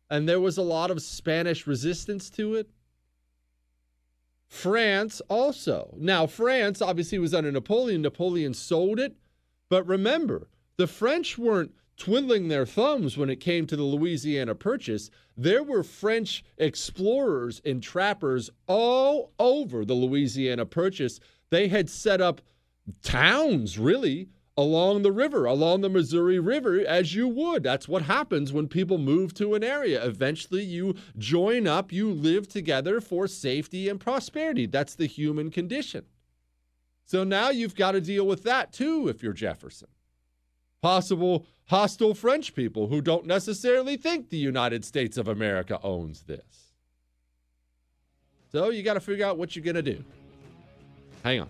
and 0.09 0.27
there 0.27 0.39
was 0.39 0.57
a 0.57 0.63
lot 0.63 0.91
of 0.91 1.01
Spanish 1.01 1.65
resistance 1.65 2.29
to 2.31 2.55
it. 2.55 2.69
France 4.47 5.21
also. 5.27 5.93
Now, 5.97 6.25
France 6.27 6.81
obviously 6.81 7.19
was 7.19 7.33
under 7.33 7.51
Napoleon. 7.51 8.01
Napoleon 8.01 8.53
sold 8.53 8.99
it. 8.99 9.15
But 9.69 9.85
remember, 9.85 10.47
the 10.77 10.87
French 10.87 11.37
weren't 11.37 11.73
twiddling 11.97 12.47
their 12.47 12.65
thumbs 12.65 13.17
when 13.17 13.29
it 13.29 13.39
came 13.39 13.65
to 13.67 13.75
the 13.75 13.83
Louisiana 13.83 14.55
Purchase. 14.55 15.09
There 15.35 15.63
were 15.63 15.83
French 15.83 16.43
explorers 16.57 17.61
and 17.65 17.81
trappers 17.83 18.49
all 18.67 19.33
over 19.39 19.83
the 19.83 19.95
Louisiana 19.95 20.65
Purchase. 20.65 21.19
They 21.49 21.67
had 21.67 21.89
set 21.89 22.21
up 22.21 22.41
towns, 23.01 23.77
really, 23.77 24.29
along 24.57 25.03
the 25.03 25.11
river, 25.11 25.45
along 25.45 25.81
the 25.81 25.89
Missouri 25.89 26.39
River, 26.39 26.79
as 26.79 27.13
you 27.13 27.27
would. 27.27 27.61
That's 27.61 27.87
what 27.87 28.01
happens 28.01 28.51
when 28.51 28.67
people 28.67 28.97
move 28.97 29.33
to 29.35 29.53
an 29.53 29.63
area. 29.63 30.03
Eventually, 30.03 30.63
you 30.63 30.95
join 31.17 31.67
up, 31.67 31.91
you 31.91 32.11
live 32.11 32.47
together 32.47 32.99
for 32.99 33.27
safety 33.27 33.87
and 33.87 33.99
prosperity. 33.99 34.65
That's 34.65 34.95
the 34.95 35.05
human 35.05 35.51
condition. 35.51 36.05
So 37.05 37.23
now 37.23 37.51
you've 37.51 37.75
got 37.75 37.91
to 37.91 38.01
deal 38.01 38.25
with 38.27 38.43
that 38.43 38.73
too 38.73 39.07
if 39.07 39.23
you're 39.23 39.31
Jefferson. 39.31 39.87
Possible 40.81 41.45
hostile 41.67 42.13
French 42.13 42.53
people 42.53 42.87
who 42.87 43.01
don't 43.01 43.25
necessarily 43.25 43.95
think 43.95 44.29
the 44.29 44.37
United 44.37 44.83
States 44.83 45.17
of 45.17 45.27
America 45.27 45.79
owns 45.83 46.23
this. 46.23 46.73
So 48.51 48.69
you 48.69 48.83
got 48.83 48.95
to 48.95 48.99
figure 48.99 49.25
out 49.25 49.37
what 49.37 49.55
you're 49.55 49.63
going 49.63 49.75
to 49.75 49.81
do. 49.81 50.03
Hang 51.23 51.41
on. 51.41 51.49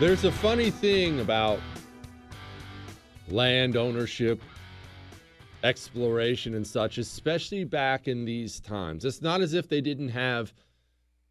There's 0.00 0.24
a 0.24 0.32
funny 0.32 0.70
thing 0.70 1.20
about 1.20 1.60
land 3.28 3.76
ownership, 3.76 4.40
exploration, 5.62 6.54
and 6.54 6.66
such, 6.66 6.96
especially 6.96 7.64
back 7.64 8.08
in 8.08 8.24
these 8.24 8.60
times. 8.60 9.04
It's 9.04 9.20
not 9.20 9.42
as 9.42 9.52
if 9.52 9.68
they 9.68 9.82
didn't 9.82 10.08
have 10.08 10.54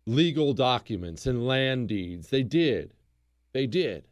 legal 0.05 0.53
documents 0.53 1.25
and 1.25 1.47
land 1.47 1.87
deeds. 1.87 2.27
They 2.27 2.43
did. 2.43 2.93
They 3.53 3.65
did. 3.65 4.07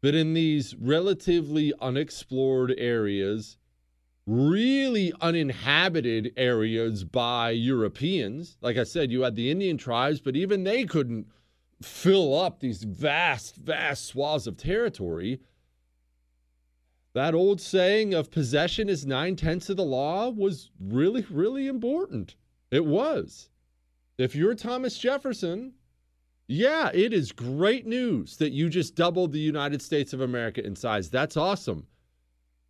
But 0.00 0.14
in 0.14 0.32
these 0.32 0.74
relatively 0.76 1.74
unexplored 1.82 2.74
areas, 2.78 3.58
really 4.26 5.12
uninhabited 5.20 6.32
areas 6.38 7.04
by 7.04 7.50
Europeans, 7.50 8.56
like 8.62 8.78
I 8.78 8.84
said, 8.84 9.12
you 9.12 9.20
had 9.20 9.36
the 9.36 9.50
Indian 9.50 9.76
tribes, 9.76 10.18
but 10.18 10.34
even 10.34 10.64
they 10.64 10.84
couldn't 10.84 11.26
fill 11.82 12.38
up 12.38 12.60
these 12.60 12.82
vast, 12.84 13.56
vast 13.56 14.06
swaths 14.06 14.46
of 14.46 14.56
territory. 14.56 15.40
That 17.14 17.34
old 17.34 17.60
saying 17.60 18.14
of 18.14 18.30
possession 18.30 18.88
is 18.88 19.04
nine 19.04 19.36
tenths 19.36 19.68
of 19.68 19.76
the 19.76 19.84
law 19.84 20.28
was 20.30 20.70
really, 20.78 21.26
really 21.30 21.66
important. 21.66 22.36
It 22.70 22.84
was. 22.84 23.48
If 24.16 24.36
you're 24.36 24.54
Thomas 24.54 24.96
Jefferson, 24.98 25.72
yeah, 26.46 26.90
it 26.92 27.12
is 27.12 27.32
great 27.32 27.86
news 27.86 28.36
that 28.36 28.52
you 28.52 28.68
just 28.68 28.94
doubled 28.94 29.32
the 29.32 29.38
United 29.38 29.80
States 29.80 30.12
of 30.12 30.20
America 30.20 30.64
in 30.64 30.76
size. 30.76 31.08
That's 31.08 31.36
awesome. 31.36 31.86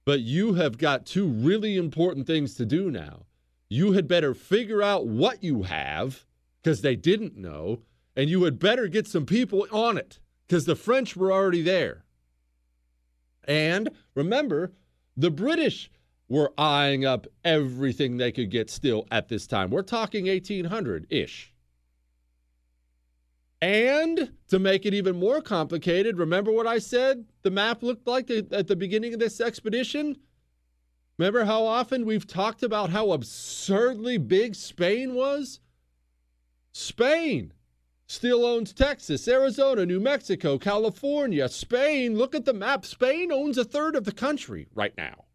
But 0.04 0.20
you 0.20 0.54
have 0.54 0.78
got 0.78 1.06
two 1.06 1.26
really 1.26 1.76
important 1.76 2.26
things 2.26 2.54
to 2.54 2.66
do 2.66 2.90
now. 2.90 3.26
You 3.68 3.92
had 3.92 4.08
better 4.08 4.34
figure 4.34 4.82
out 4.82 5.06
what 5.06 5.42
you 5.42 5.62
have 5.62 6.24
because 6.62 6.82
they 6.82 6.96
didn't 6.96 7.36
know, 7.36 7.82
and 8.20 8.28
you 8.28 8.44
had 8.44 8.58
better 8.58 8.86
get 8.86 9.08
some 9.08 9.24
people 9.24 9.66
on 9.72 9.96
it 9.96 10.18
because 10.46 10.66
the 10.66 10.76
French 10.76 11.16
were 11.16 11.32
already 11.32 11.62
there. 11.62 12.04
And 13.44 13.88
remember, 14.14 14.72
the 15.16 15.30
British 15.30 15.90
were 16.28 16.52
eyeing 16.58 17.06
up 17.06 17.26
everything 17.46 18.18
they 18.18 18.30
could 18.30 18.50
get 18.50 18.68
still 18.68 19.06
at 19.10 19.28
this 19.28 19.46
time. 19.46 19.70
We're 19.70 19.80
talking 19.80 20.26
1800 20.26 21.06
ish. 21.08 21.54
And 23.62 24.32
to 24.48 24.58
make 24.58 24.84
it 24.84 24.92
even 24.92 25.18
more 25.18 25.40
complicated, 25.40 26.18
remember 26.18 26.52
what 26.52 26.66
I 26.66 26.78
said 26.78 27.24
the 27.40 27.50
map 27.50 27.82
looked 27.82 28.06
like 28.06 28.28
at 28.28 28.66
the 28.66 28.76
beginning 28.76 29.14
of 29.14 29.20
this 29.20 29.40
expedition? 29.40 30.18
Remember 31.16 31.46
how 31.46 31.64
often 31.64 32.04
we've 32.04 32.26
talked 32.26 32.64
about 32.64 32.90
how 32.90 33.12
absurdly 33.12 34.18
big 34.18 34.54
Spain 34.54 35.14
was? 35.14 35.60
Spain 36.72 37.54
still 38.10 38.44
owns 38.44 38.72
Texas, 38.72 39.28
Arizona, 39.28 39.86
New 39.86 40.00
Mexico, 40.00 40.58
California, 40.58 41.48
Spain. 41.48 42.18
Look 42.18 42.34
at 42.34 42.44
the 42.44 42.52
map. 42.52 42.84
Spain 42.84 43.30
owns 43.30 43.56
a 43.56 43.64
third 43.64 43.94
of 43.94 44.04
the 44.04 44.10
country 44.10 44.66
right 44.74 44.92
now. 44.98 45.26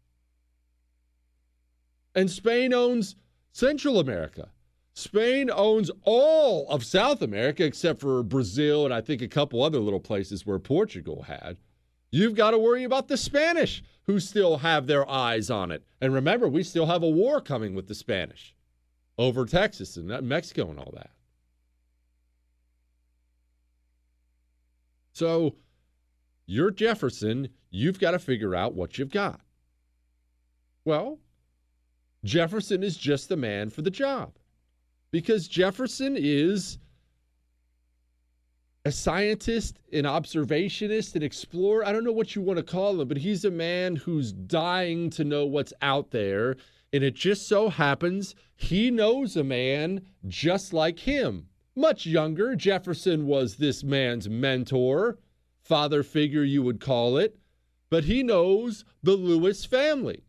And 2.14 2.30
Spain 2.30 2.74
owns 2.74 3.16
Central 3.50 3.98
America. 3.98 4.50
Spain 4.92 5.50
owns 5.50 5.90
all 6.02 6.68
of 6.68 6.84
South 6.84 7.22
America 7.22 7.64
except 7.64 8.00
for 8.00 8.22
Brazil 8.22 8.84
and 8.84 8.92
I 8.92 9.00
think 9.00 9.22
a 9.22 9.28
couple 9.28 9.62
other 9.62 9.80
little 9.80 10.00
places 10.00 10.44
where 10.44 10.58
Portugal 10.58 11.22
had. 11.22 11.56
You've 12.10 12.34
got 12.34 12.50
to 12.50 12.58
worry 12.58 12.84
about 12.84 13.08
the 13.08 13.16
Spanish 13.16 13.82
who 14.02 14.20
still 14.20 14.58
have 14.58 14.86
their 14.86 15.08
eyes 15.08 15.48
on 15.48 15.70
it. 15.70 15.82
And 16.02 16.12
remember, 16.12 16.46
we 16.46 16.62
still 16.62 16.86
have 16.86 17.02
a 17.02 17.08
war 17.08 17.40
coming 17.40 17.74
with 17.74 17.88
the 17.88 17.94
Spanish 17.94 18.54
over 19.16 19.46
Texas 19.46 19.96
and 19.96 20.08
Mexico 20.28 20.68
and 20.68 20.78
all 20.78 20.92
that. 20.94 21.10
So 25.16 25.54
you're 26.44 26.70
Jefferson, 26.70 27.48
you've 27.70 27.98
got 27.98 28.10
to 28.10 28.18
figure 28.18 28.54
out 28.54 28.74
what 28.74 28.98
you've 28.98 29.10
got. 29.10 29.40
Well, 30.84 31.20
Jefferson 32.22 32.82
is 32.82 32.98
just 32.98 33.30
the 33.30 33.36
man 33.38 33.70
for 33.70 33.80
the 33.80 33.90
job 33.90 34.34
because 35.12 35.48
Jefferson 35.48 36.16
is 36.18 36.76
a 38.84 38.92
scientist, 38.92 39.78
an 39.90 40.04
observationist, 40.04 41.16
an 41.16 41.22
explorer. 41.22 41.86
I 41.86 41.92
don't 41.92 42.04
know 42.04 42.12
what 42.12 42.34
you 42.36 42.42
want 42.42 42.58
to 42.58 42.62
call 42.62 43.00
him, 43.00 43.08
but 43.08 43.16
he's 43.16 43.46
a 43.46 43.50
man 43.50 43.96
who's 43.96 44.32
dying 44.32 45.08
to 45.10 45.24
know 45.24 45.46
what's 45.46 45.72
out 45.80 46.10
there. 46.10 46.56
And 46.92 47.02
it 47.02 47.14
just 47.14 47.48
so 47.48 47.70
happens 47.70 48.34
he 48.54 48.90
knows 48.90 49.34
a 49.34 49.44
man 49.44 50.02
just 50.28 50.74
like 50.74 50.98
him. 50.98 51.48
Much 51.78 52.06
younger, 52.06 52.56
Jefferson 52.56 53.26
was 53.26 53.56
this 53.56 53.84
man's 53.84 54.30
mentor, 54.30 55.18
father 55.62 56.02
figure, 56.02 56.42
you 56.42 56.62
would 56.62 56.80
call 56.80 57.18
it, 57.18 57.38
but 57.90 58.04
he 58.04 58.22
knows 58.22 58.86
the 59.02 59.12
Lewis 59.12 59.66
family. 59.66 60.24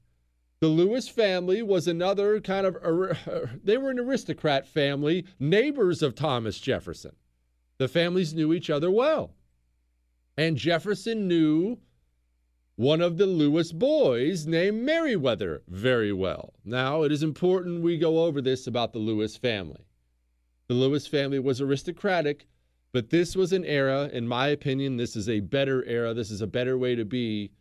The 0.59 0.67
Lewis 0.67 1.07
family 1.07 1.61
was 1.61 1.87
another 1.87 2.41
kind 2.41 2.67
of, 2.67 2.75
they 3.63 3.77
were 3.77 3.91
an 3.91 3.99
aristocrat 3.99 4.67
family, 4.67 5.25
neighbors 5.39 6.03
of 6.03 6.15
Thomas 6.15 6.59
Jefferson. 6.59 7.15
The 7.77 7.87
families 7.87 8.33
knew 8.33 8.51
each 8.51 8.69
other 8.69 8.91
well. 8.91 9.33
And 10.35 10.57
Jefferson 10.57 11.29
knew 11.29 11.77
one 12.75 12.99
of 12.99 13.17
the 13.17 13.25
Lewis 13.25 13.71
boys 13.71 14.45
named 14.45 14.83
Meriwether 14.83 15.63
very 15.69 16.11
well. 16.11 16.55
Now, 16.65 17.03
it 17.03 17.11
is 17.13 17.23
important 17.23 17.83
we 17.83 17.97
go 17.97 18.25
over 18.25 18.41
this 18.41 18.67
about 18.67 18.91
the 18.91 18.99
Lewis 18.99 19.37
family. 19.37 19.86
The 20.67 20.75
Lewis 20.75 21.07
family 21.07 21.39
was 21.39 21.61
aristocratic, 21.61 22.47
but 22.91 23.09
this 23.09 23.35
was 23.35 23.53
an 23.53 23.63
era, 23.63 24.09
in 24.11 24.27
my 24.27 24.47
opinion, 24.47 24.97
this 24.97 25.15
is 25.15 25.29
a 25.29 25.39
better 25.39 25.85
era. 25.85 26.13
This 26.13 26.31
is 26.31 26.41
a 26.41 26.47
better 26.47 26.77
way 26.77 26.95
to 26.95 27.05
be 27.05 27.51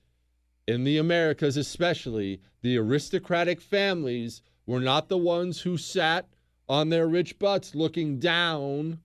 in 0.67 0.83
the 0.83 0.99
Americas, 0.99 1.57
especially, 1.57 2.41
the 2.63 2.77
aristocratic 2.77 3.61
families 3.61 4.43
were 4.67 4.81
not 4.81 5.09
the 5.09 5.19
ones 5.19 5.61
who 5.61 5.79
sat 5.79 6.29
on 6.69 6.89
their 6.89 7.07
rich 7.07 7.39
butts 7.39 7.77
looking 7.77 8.19
down 8.19 8.99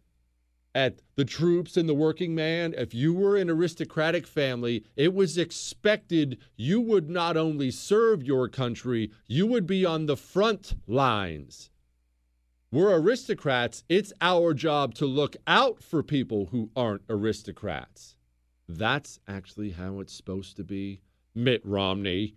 at 0.74 1.02
the 1.16 1.26
troops 1.26 1.78
and 1.78 1.88
the 1.88 1.94
working 1.94 2.34
man. 2.34 2.74
If 2.76 2.96
you 2.96 3.14
were 3.14 3.38
an 3.38 3.50
aristocratic 3.50 4.26
family, 4.26 4.86
it 4.96 5.14
was 5.14 5.38
expected 5.38 6.40
you 6.56 6.82
would 6.82 7.10
not 7.10 7.38
only 7.38 7.70
serve 7.70 8.24
your 8.24 8.48
country, 8.48 9.12
you 9.28 9.46
would 9.46 9.68
be 9.68 9.86
on 9.86 10.08
the 10.08 10.18
front 10.18 10.74
lines. 10.88 11.71
We're 12.74 12.96
aristocrats. 12.96 13.84
It's 13.90 14.14
our 14.22 14.54
job 14.54 14.94
to 14.96 15.06
look 15.06 15.36
out 15.46 15.84
for 15.84 16.02
people 16.02 16.46
who 16.52 16.70
aren't 16.74 17.02
aristocrats. 17.10 18.16
That's 18.70 19.20
actually 19.28 19.72
how 19.72 20.00
it's 20.00 20.14
supposed 20.14 20.56
to 20.56 20.64
be. 20.64 21.02
Mitt 21.36 21.66
Romney. 21.66 22.36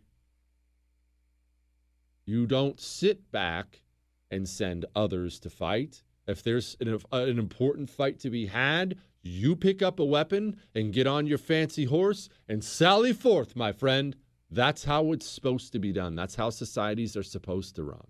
You 2.27 2.47
don't 2.47 2.81
sit 2.81 3.31
back 3.31 3.83
and 4.29 4.49
send 4.49 4.87
others 4.97 5.39
to 5.39 5.51
fight. 5.51 6.03
If 6.27 6.43
there's 6.43 6.77
an, 6.81 6.99
an, 7.13 7.39
important 7.39 7.89
fight 7.89 8.19
to 8.21 8.31
be 8.31 8.47
had, 8.47 8.99
you 9.23 9.55
pick 9.55 9.83
up 9.83 10.01
a 10.01 10.05
weapon 10.05 10.57
and 10.75 10.93
get 10.93 11.07
on 11.07 11.29
your 11.29 11.39
fancy 11.39 11.85
horse 11.85 12.29
and 12.49 12.65
sally 12.65 13.13
forth, 13.13 13.55
my 13.55 13.71
friend. 13.71 14.17
That's 14.51 14.83
how 14.83 15.13
it's 15.13 15.29
supposed 15.29 15.73
to 15.75 15.79
be 15.79 15.93
done. 15.93 16.17
That's 16.17 16.35
how 16.35 16.51
societies 16.51 17.17
are 17.17 17.23
supposed 17.23 17.77
to 17.77 17.85
run. 17.85 18.07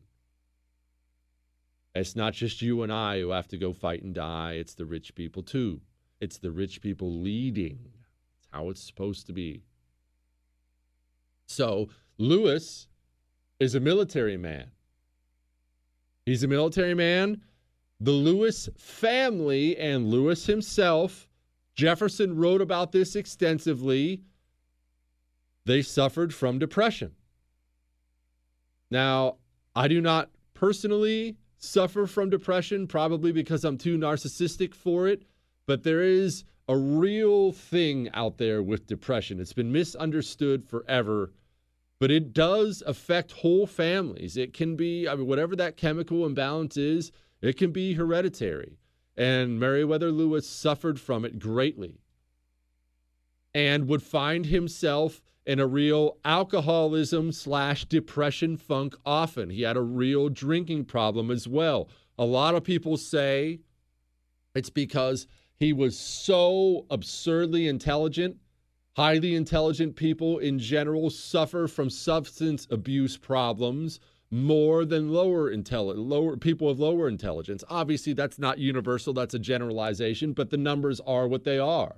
It's 1.95 2.17
not 2.17 2.33
just 2.33 2.61
you 2.61 2.83
and 2.83 2.93
I 2.93 3.21
who 3.21 3.31
have 3.31 3.49
to 3.49 3.57
go 3.57 3.73
fight 3.73 4.03
and 4.03 4.15
die, 4.15 4.55
it's 4.55 4.75
the 4.75 4.85
rich 4.85 5.15
people 5.15 5.43
too. 5.43 5.81
It's 6.21 6.39
the 6.39 6.51
rich 6.51 6.81
people 6.81 7.21
leading. 7.21 7.79
It's 8.39 8.49
how 8.51 8.71
it's 8.71 8.83
supposed 8.83 9.27
to 9.29 9.33
be. 9.33 9.63
So 11.47 11.89
Lewis 12.19 12.89
is 13.61 13.75
a 13.75 13.81
military 13.81 14.37
man. 14.37 14.71
He's 16.27 16.43
a 16.43 16.49
military 16.49 16.95
man. 16.95 17.43
The 18.01 18.11
Lewis 18.11 18.69
family 18.77 19.77
and 19.77 20.09
Lewis 20.09 20.47
himself, 20.47 21.29
Jefferson 21.75 22.37
wrote 22.37 22.61
about 22.61 22.91
this 22.93 23.15
extensively. 23.15 24.23
They 25.65 25.83
suffered 25.83 26.35
from 26.35 26.59
depression. 26.59 27.13
Now, 28.91 29.37
I 29.77 29.89
do 29.89 30.01
not 30.01 30.31
personally 30.55 31.37
suffer 31.65 32.07
from 32.07 32.31
depression, 32.31 32.87
probably 32.87 33.33
because 33.33 33.65
I'm 33.65 33.79
too 33.79 33.99
narcissistic 33.99 34.75
for 34.75 35.09
it, 35.09 35.25
but 35.67 35.83
there 35.83 36.03
is 36.03 36.45
a 36.69 36.77
real 36.77 37.53
thing 37.53 38.09
out 38.15 38.39
there 38.39 38.63
with 38.63 38.87
depression. 38.87 39.41
It's 39.41 39.53
been 39.53 39.73
misunderstood 39.73 40.65
forever, 40.65 41.33
but 41.99 42.11
it 42.11 42.33
does 42.33 42.83
affect 42.87 43.33
whole 43.33 43.67
families. 43.67 44.37
It 44.37 44.53
can 44.53 44.77
be, 44.77 45.09
I 45.09 45.15
mean, 45.15 45.27
whatever 45.27 45.57
that 45.57 45.77
chemical 45.77 46.25
imbalance 46.25 46.77
is, 46.77 47.13
it 47.41 47.57
can 47.57 47.71
be 47.73 47.95
hereditary. 47.95 48.79
And 49.17 49.61
Meriwether 49.61 50.11
Lewis 50.11 50.49
suffered 50.49 50.99
from 50.99 51.25
it 51.25 51.39
greatly 51.39 52.01
and 53.55 53.87
would 53.87 54.03
find 54.03 54.47
himself 54.47 55.23
in 55.47 55.61
a 55.61 55.67
real 55.67 56.17
alcoholism 56.25 57.31
slash 57.31 57.85
depression 57.85 58.57
funk 58.57 58.95
often. 59.05 59.51
He 59.51 59.63
had 59.63 59.77
a 59.77 59.83
real 59.83 60.29
drinking 60.29 60.87
problem 60.87 61.31
as 61.31 61.47
well. 61.47 61.89
A 62.19 62.25
lot 62.25 62.55
of 62.55 62.65
people 62.65 62.97
say 62.97 63.61
it's 64.55 64.71
because 64.71 65.27
he 65.57 65.73
was 65.73 65.99
so 65.99 66.87
absurdly 66.91 67.69
intelligent. 67.69 68.37
Highly 68.97 69.35
intelligent 69.35 69.97
people 69.97 70.39
in 70.39 70.59
general 70.59 71.11
suffer 71.11 71.67
from 71.67 71.91
substance 71.91 72.67
abuse 72.71 73.17
problems 73.17 73.99
more 74.31 74.85
than 74.85 75.13
lower 75.13 75.51
intelligence 75.51 76.05
lower 76.09 76.37
people 76.37 76.69
of 76.69 76.81
lower 76.81 77.09
intelligence. 77.09 77.63
Obviously 77.69 78.13
that's 78.13 78.39
not 78.39 78.59
universal, 78.59 79.13
that's 79.13 79.35
a 79.35 79.39
generalization, 79.39 80.33
but 80.33 80.51
the 80.51 80.57
numbers 80.57 81.01
are 81.01 81.29
what 81.29 81.45
they 81.45 81.59
are. 81.59 81.97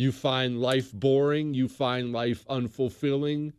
You 0.00 0.12
find 0.12 0.62
life 0.62 0.94
boring, 0.94 1.52
you 1.52 1.68
find 1.68 2.10
life 2.10 2.46
unfulfilling, 2.48 3.52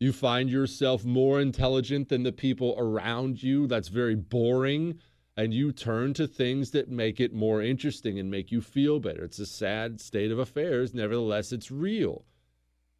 you 0.00 0.12
find 0.12 0.50
yourself 0.50 1.04
more 1.04 1.40
intelligent 1.40 2.08
than 2.08 2.24
the 2.24 2.32
people 2.32 2.74
around 2.76 3.40
you. 3.40 3.68
That's 3.68 3.86
very 3.86 4.16
boring 4.16 4.98
and 5.36 5.54
you 5.54 5.70
turn 5.70 6.12
to 6.14 6.26
things 6.26 6.72
that 6.72 6.88
make 6.88 7.20
it 7.20 7.32
more 7.32 7.62
interesting 7.62 8.18
and 8.18 8.28
make 8.28 8.50
you 8.50 8.60
feel 8.60 8.98
better. 8.98 9.22
It's 9.22 9.38
a 9.38 9.46
sad 9.46 10.00
state 10.00 10.32
of 10.32 10.40
affairs. 10.40 10.94
Nevertheless, 10.94 11.52
it's 11.52 11.70
real. 11.70 12.24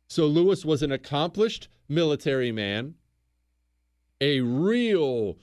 So, 0.06 0.26
Lewis 0.26 0.64
was 0.64 0.84
an 0.84 0.92
accomplished 0.92 1.66
military 1.88 2.52
man, 2.52 2.94
a 4.20 4.40
real 4.40 5.36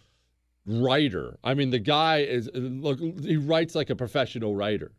writer. 0.65 1.37
I 1.43 1.55
mean, 1.55 1.71
the 1.71 1.79
guy 1.79 2.19
is, 2.19 2.49
look, 2.53 3.01
he 3.01 3.35
writes 3.35 3.75
like 3.75 3.89
a 3.89 3.95
professional 3.97 4.55
writer, 4.55 4.93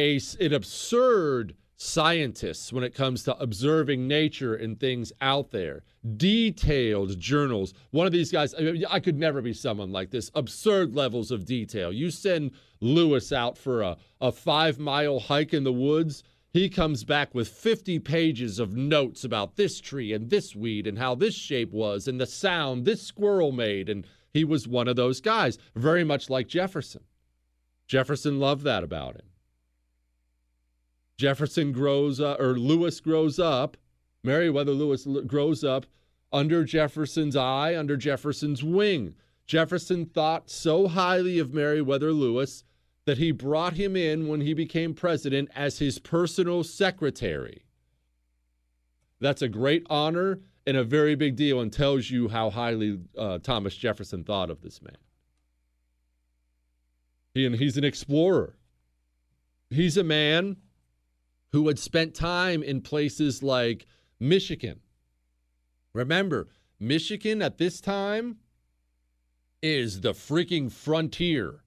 a, 0.00 0.18
an 0.40 0.54
absurd 0.54 1.54
scientists 1.76 2.72
when 2.72 2.84
it 2.84 2.94
comes 2.94 3.24
to 3.24 3.36
observing 3.38 4.06
nature 4.06 4.54
and 4.54 4.78
things 4.78 5.12
out 5.20 5.50
there. 5.50 5.82
Detailed 6.16 7.18
journals. 7.18 7.74
One 7.90 8.06
of 8.06 8.12
these 8.12 8.30
guys, 8.30 8.54
I 8.54 9.00
could 9.00 9.18
never 9.18 9.42
be 9.42 9.52
someone 9.52 9.92
like 9.92 10.10
this. 10.10 10.30
Absurd 10.34 10.94
levels 10.94 11.30
of 11.30 11.44
detail. 11.44 11.92
You 11.92 12.10
send 12.10 12.52
Lewis 12.80 13.32
out 13.32 13.58
for 13.58 13.82
a, 13.82 13.96
a 14.20 14.30
five 14.30 14.78
mile 14.78 15.18
hike 15.18 15.54
in 15.54 15.64
the 15.64 15.72
woods. 15.72 16.22
He 16.52 16.68
comes 16.68 17.02
back 17.02 17.34
with 17.34 17.48
50 17.48 17.98
pages 17.98 18.60
of 18.60 18.76
notes 18.76 19.24
about 19.24 19.56
this 19.56 19.80
tree 19.80 20.12
and 20.12 20.30
this 20.30 20.54
weed 20.54 20.86
and 20.86 20.98
how 20.98 21.16
this 21.16 21.34
shape 21.34 21.72
was 21.72 22.06
and 22.06 22.20
the 22.20 22.26
sound 22.26 22.84
this 22.84 23.02
squirrel 23.02 23.50
made. 23.50 23.88
And 23.88 24.06
he 24.32 24.44
was 24.44 24.68
one 24.68 24.86
of 24.86 24.94
those 24.94 25.20
guys, 25.20 25.58
very 25.74 26.04
much 26.04 26.30
like 26.30 26.46
Jefferson. 26.46 27.02
Jefferson 27.88 28.38
loved 28.38 28.62
that 28.62 28.84
about 28.84 29.16
him. 29.16 29.26
Jefferson 31.16 31.72
grows 31.72 32.20
up, 32.20 32.40
or 32.40 32.58
Lewis 32.58 33.00
grows 33.00 33.38
up, 33.38 33.76
Meriwether 34.22 34.72
Lewis 34.72 35.06
grows 35.26 35.62
up 35.62 35.86
under 36.32 36.64
Jefferson's 36.64 37.36
eye, 37.36 37.76
under 37.76 37.96
Jefferson's 37.96 38.64
wing. 38.64 39.14
Jefferson 39.46 40.06
thought 40.06 40.50
so 40.50 40.88
highly 40.88 41.38
of 41.38 41.52
Meriwether 41.52 42.12
Lewis 42.12 42.64
that 43.04 43.18
he 43.18 43.30
brought 43.30 43.74
him 43.74 43.94
in 43.94 44.28
when 44.28 44.40
he 44.40 44.54
became 44.54 44.94
president 44.94 45.50
as 45.54 45.78
his 45.78 45.98
personal 45.98 46.64
secretary. 46.64 47.64
That's 49.20 49.42
a 49.42 49.48
great 49.48 49.86
honor 49.90 50.40
and 50.66 50.76
a 50.76 50.84
very 50.84 51.14
big 51.14 51.36
deal 51.36 51.60
and 51.60 51.72
tells 51.72 52.10
you 52.10 52.28
how 52.28 52.50
highly 52.50 52.98
uh, 53.16 53.38
Thomas 53.38 53.76
Jefferson 53.76 54.24
thought 54.24 54.50
of 54.50 54.62
this 54.62 54.80
man. 54.80 54.96
He, 57.34 57.44
and 57.44 57.54
he's 57.54 57.76
an 57.76 57.84
explorer. 57.84 58.56
He's 59.68 59.96
a 59.96 60.04
man 60.04 60.56
who 61.54 61.68
had 61.68 61.78
spent 61.78 62.16
time 62.16 62.64
in 62.64 62.80
places 62.80 63.40
like 63.40 63.86
Michigan. 64.18 64.80
Remember, 65.92 66.48
Michigan 66.80 67.40
at 67.40 67.58
this 67.58 67.80
time 67.80 68.38
is 69.62 70.00
the 70.00 70.10
freaking 70.10 70.68
frontier 70.68 71.60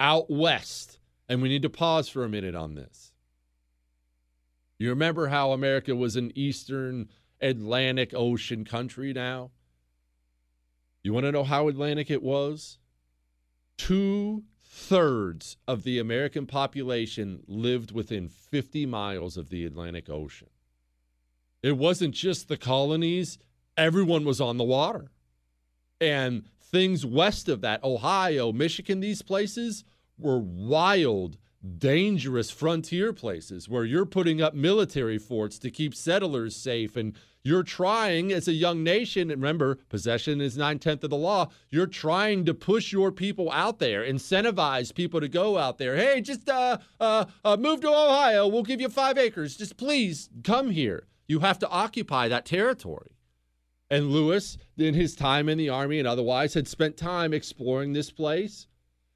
out 0.00 0.28
west. 0.28 0.98
And 1.28 1.40
we 1.40 1.48
need 1.48 1.62
to 1.62 1.70
pause 1.70 2.08
for 2.08 2.24
a 2.24 2.28
minute 2.28 2.56
on 2.56 2.74
this. 2.74 3.12
You 4.80 4.88
remember 4.88 5.28
how 5.28 5.52
America 5.52 5.94
was 5.94 6.16
an 6.16 6.32
eastern 6.34 7.08
Atlantic 7.40 8.12
Ocean 8.14 8.64
country 8.64 9.12
now? 9.12 9.52
You 11.04 11.12
want 11.12 11.26
to 11.26 11.32
know 11.32 11.44
how 11.44 11.68
Atlantic 11.68 12.10
it 12.10 12.24
was? 12.24 12.78
Two 13.76 14.42
thirds 14.74 15.58
of 15.68 15.82
the 15.82 15.98
American 15.98 16.46
population 16.46 17.42
lived 17.46 17.92
within 17.92 18.26
50 18.26 18.86
miles 18.86 19.36
of 19.36 19.50
the 19.50 19.66
Atlantic 19.66 20.08
Ocean. 20.08 20.48
It 21.62 21.76
wasn't 21.76 22.14
just 22.14 22.48
the 22.48 22.56
colonies, 22.56 23.38
everyone 23.76 24.24
was 24.24 24.40
on 24.40 24.56
the 24.56 24.64
water. 24.64 25.10
And 26.00 26.46
things 26.62 27.04
west 27.04 27.50
of 27.50 27.60
that, 27.60 27.84
Ohio, 27.84 28.50
Michigan, 28.50 29.00
these 29.00 29.20
places 29.20 29.84
were 30.18 30.38
wild, 30.38 31.36
dangerous 31.76 32.50
frontier 32.50 33.12
places 33.12 33.68
where 33.68 33.84
you're 33.84 34.06
putting 34.06 34.40
up 34.40 34.54
military 34.54 35.18
forts 35.18 35.58
to 35.58 35.70
keep 35.70 35.94
settlers 35.94 36.56
safe 36.56 36.96
and 36.96 37.14
you're 37.44 37.64
trying 37.64 38.32
as 38.32 38.46
a 38.46 38.52
young 38.52 38.84
nation, 38.84 39.30
and 39.30 39.42
remember, 39.42 39.76
possession 39.88 40.40
is 40.40 40.56
nine 40.56 40.78
tenths 40.78 41.02
of 41.02 41.10
the 41.10 41.16
law. 41.16 41.48
You're 41.70 41.86
trying 41.88 42.44
to 42.44 42.54
push 42.54 42.92
your 42.92 43.10
people 43.10 43.50
out 43.50 43.80
there, 43.80 44.02
incentivize 44.02 44.94
people 44.94 45.20
to 45.20 45.28
go 45.28 45.58
out 45.58 45.78
there. 45.78 45.96
Hey, 45.96 46.20
just 46.20 46.48
uh, 46.48 46.78
uh, 47.00 47.24
uh, 47.44 47.56
move 47.56 47.80
to 47.80 47.88
Ohio. 47.88 48.46
We'll 48.46 48.62
give 48.62 48.80
you 48.80 48.88
five 48.88 49.18
acres. 49.18 49.56
Just 49.56 49.76
please 49.76 50.30
come 50.44 50.70
here. 50.70 51.08
You 51.26 51.40
have 51.40 51.58
to 51.60 51.68
occupy 51.68 52.28
that 52.28 52.46
territory. 52.46 53.16
And 53.90 54.10
Lewis, 54.10 54.56
in 54.78 54.94
his 54.94 55.16
time 55.16 55.48
in 55.48 55.58
the 55.58 55.68
army 55.68 55.98
and 55.98 56.08
otherwise, 56.08 56.54
had 56.54 56.68
spent 56.68 56.96
time 56.96 57.34
exploring 57.34 57.92
this 57.92 58.10
place, 58.10 58.66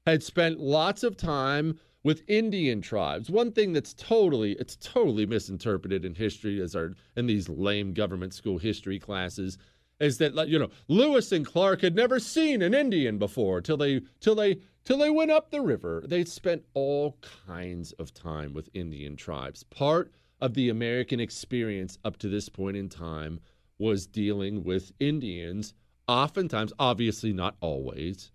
had 0.05 0.21
spent 0.21 0.59
lots 0.59 1.03
of 1.03 1.17
time 1.17 1.79
with 2.07 2.23
Indian 2.29 2.79
tribes. 2.79 3.29
One 3.29 3.51
thing 3.51 3.73
that's 3.73 3.93
totally 3.93 4.53
it's 4.53 4.77
totally 4.77 5.25
misinterpreted 5.25 6.05
in 6.05 6.15
history 6.15 6.61
as 6.61 6.73
our 6.73 6.93
in 7.17 7.25
these 7.25 7.49
lame 7.49 7.93
government 7.93 8.33
school 8.33 8.59
history 8.59 8.97
classes 8.97 9.57
is 9.99 10.17
that 10.19 10.47
you 10.47 10.57
know 10.57 10.69
Lewis 10.87 11.33
and 11.33 11.45
Clark 11.45 11.81
had 11.81 11.97
never 11.97 12.17
seen 12.17 12.61
an 12.61 12.73
Indian 12.73 13.17
before 13.17 13.59
till 13.59 13.75
they 13.75 13.99
till 14.21 14.35
they 14.35 14.61
till 14.85 14.97
they 14.97 15.09
went 15.09 15.31
up 15.31 15.51
the 15.51 15.59
river. 15.59 16.01
They 16.07 16.23
spent 16.23 16.63
all 16.73 17.17
kinds 17.45 17.91
of 17.99 18.13
time 18.13 18.53
with 18.53 18.69
Indian 18.73 19.17
tribes. 19.17 19.63
Part 19.63 20.13
of 20.39 20.53
the 20.53 20.69
American 20.69 21.19
experience 21.19 21.97
up 22.05 22.15
to 22.19 22.29
this 22.29 22.47
point 22.47 22.77
in 22.77 22.87
time 22.87 23.41
was 23.79 24.07
dealing 24.07 24.63
with 24.63 24.93
Indians, 25.01 25.73
oftentimes, 26.07 26.71
obviously 26.79 27.33
not 27.33 27.57
always, 27.59 28.31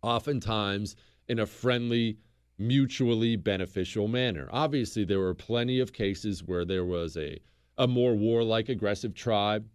oftentimes 0.00 0.96
in 1.28 1.38
a 1.38 1.44
friendly 1.44 2.16
mutually 2.60 3.36
beneficial 3.36 4.06
manner. 4.06 4.48
Obviously, 4.52 5.04
there 5.04 5.18
were 5.18 5.34
plenty 5.34 5.80
of 5.80 5.92
cases 5.92 6.44
where 6.44 6.64
there 6.64 6.84
was 6.84 7.16
a, 7.16 7.40
a 7.78 7.88
more 7.88 8.14
warlike, 8.14 8.68
aggressive 8.68 9.14
tribe, 9.14 9.66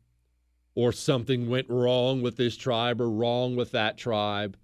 or 0.75 0.91
something 0.91 1.49
went 1.49 1.69
wrong 1.69 2.21
with 2.21 2.37
this 2.37 2.55
tribe 2.55 3.01
or 3.01 3.09
wrong 3.09 3.55
with 3.55 3.71
that 3.71 3.97
tribe. 3.97 4.55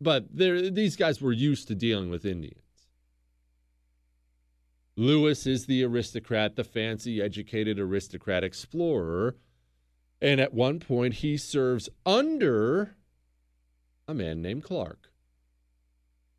But 0.00 0.34
these 0.34 0.96
guys 0.96 1.20
were 1.20 1.32
used 1.32 1.68
to 1.68 1.74
dealing 1.74 2.10
with 2.10 2.24
Indians. 2.24 2.60
Lewis 4.96 5.46
is 5.46 5.66
the 5.66 5.82
aristocrat, 5.84 6.56
the 6.56 6.64
fancy, 6.64 7.20
educated 7.20 7.78
aristocrat 7.78 8.44
explorer. 8.44 9.36
And 10.20 10.40
at 10.40 10.54
one 10.54 10.78
point, 10.78 11.14
he 11.14 11.36
serves 11.36 11.88
under 12.06 12.96
a 14.06 14.14
man 14.14 14.40
named 14.40 14.64
Clark. 14.64 15.10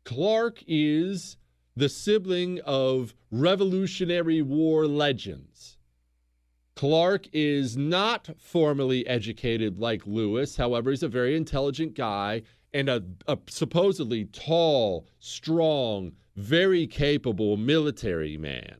Clark 0.06 0.62
is 0.68 1.36
the 1.74 1.88
sibling 1.88 2.60
of 2.64 3.12
Revolutionary 3.32 4.40
War 4.40 4.86
legends. 4.86 5.76
Clark 6.76 7.26
is 7.32 7.76
not 7.76 8.30
formally 8.38 9.04
educated 9.08 9.80
like 9.80 10.06
Lewis. 10.06 10.56
However, 10.56 10.90
he's 10.90 11.02
a 11.02 11.08
very 11.08 11.36
intelligent 11.36 11.94
guy 11.94 12.42
and 12.72 12.88
a, 12.88 13.02
a 13.26 13.36
supposedly 13.48 14.26
tall, 14.26 15.08
strong, 15.18 16.12
very 16.36 16.86
capable 16.86 17.56
military 17.56 18.38
man. 18.38 18.76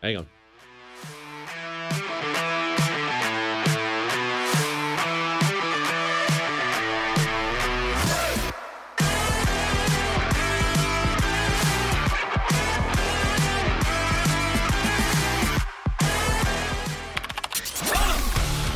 Hang 0.00 0.16
on. 0.16 0.26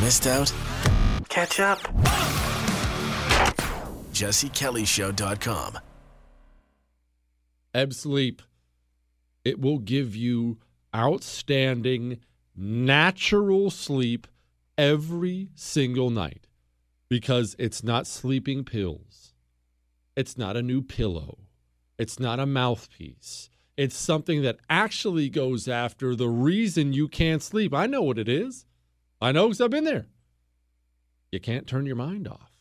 Missed 0.04 0.26
out? 0.26 0.52
Catch 1.30 1.60
up. 1.60 1.78
JesseKellyShow.com. 4.12 5.78
Ebb 7.72 7.94
Sleep. 7.94 8.42
It 9.46 9.58
will 9.58 9.78
give 9.78 10.14
you 10.14 10.58
outstanding, 10.94 12.20
natural 12.54 13.70
sleep 13.70 14.26
every 14.76 15.48
single 15.54 16.10
night 16.10 16.48
because 17.08 17.56
it's 17.58 17.82
not 17.82 18.06
sleeping 18.06 18.62
pills. 18.62 19.32
It's 20.14 20.36
not 20.36 20.54
a 20.54 20.62
new 20.62 20.82
pillow. 20.82 21.38
It's 21.98 22.20
not 22.20 22.38
a 22.38 22.44
mouthpiece. 22.44 23.48
It's 23.78 23.96
something 23.96 24.42
that 24.42 24.58
actually 24.68 25.30
goes 25.30 25.66
after 25.66 26.14
the 26.14 26.28
reason 26.28 26.92
you 26.92 27.08
can't 27.08 27.42
sleep. 27.42 27.72
I 27.72 27.86
know 27.86 28.02
what 28.02 28.18
it 28.18 28.28
is. 28.28 28.66
I 29.20 29.32
know 29.32 29.48
because 29.48 29.60
I've 29.60 29.70
been 29.70 29.84
there. 29.84 30.06
You 31.32 31.40
can't 31.40 31.66
turn 31.66 31.86
your 31.86 31.96
mind 31.96 32.28
off. 32.28 32.52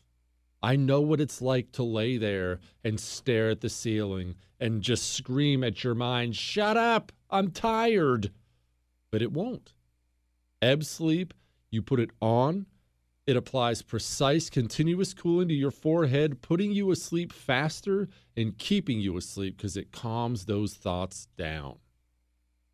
I 0.62 0.78
know 0.78 1.02
what 1.02 1.20
it's 1.20 1.42
like 1.42 1.74
to 1.74 1.84
lay 1.84 2.18
there 2.18 2.60
and 2.84 3.00
stare 3.00 3.50
at 3.50 3.62
the 3.62 3.70
ceiling 3.70 4.36
and 4.60 4.82
just 4.82 5.12
scream 5.14 5.64
at 5.64 5.84
your 5.84 5.94
mind, 5.94 6.38
Shut 6.38 6.78
up, 6.78 7.12
I'm 7.30 7.52
tired. 7.52 8.32
But 9.12 9.22
it 9.22 9.34
won't. 9.34 9.74
Ebb 10.62 10.86
sleep, 10.86 11.34
you 11.70 11.82
put 11.82 12.00
it 12.00 12.12
on, 12.22 12.66
it 13.26 13.38
applies 13.38 13.82
precise, 13.82 14.50
continuous 14.50 15.14
cooling 15.14 15.48
to 15.48 15.54
your 15.54 15.72
forehead, 15.72 16.42
putting 16.42 16.72
you 16.72 16.92
asleep 16.92 17.32
faster 17.32 18.08
and 18.36 18.58
keeping 18.58 19.00
you 19.00 19.18
asleep 19.18 19.58
because 19.58 19.78
it 19.78 19.92
calms 19.92 20.46
those 20.46 20.74
thoughts 20.74 21.28
down. 21.38 21.78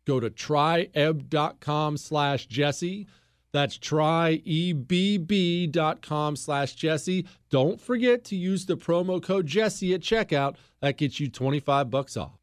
Go 0.06 0.18
to 0.18 0.30
tryebb.com 0.30 1.96
slash 1.96 2.46
Jesse. 2.46 3.06
That's 3.52 3.78
tryebb.com 3.78 4.36
slash 6.36 6.74
Jesse. 6.74 7.26
Don't 7.50 7.80
forget 7.80 8.24
to 8.24 8.36
use 8.36 8.66
the 8.66 8.76
promo 8.76 9.22
code 9.22 9.46
Jesse 9.46 9.94
at 9.94 10.00
checkout. 10.00 10.56
That 10.80 10.96
gets 10.96 11.20
you 11.20 11.28
25 11.28 11.90
bucks 11.90 12.16
off. 12.16 12.39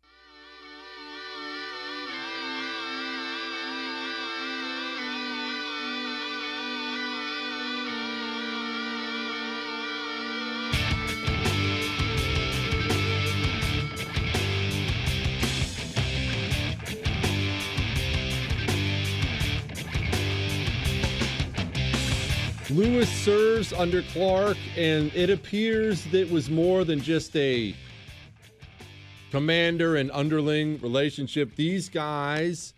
Lewis 22.97 23.09
serves 23.09 23.73
under 23.73 24.01
Clark, 24.01 24.57
and 24.75 25.13
it 25.13 25.29
appears 25.29 26.03
that 26.05 26.21
it 26.21 26.31
was 26.31 26.49
more 26.49 26.83
than 26.83 26.99
just 26.99 27.35
a 27.35 27.75
commander 29.29 29.97
and 29.97 30.09
underling 30.09 30.79
relationship. 30.79 31.55
These 31.55 31.89
guys, 31.89 32.73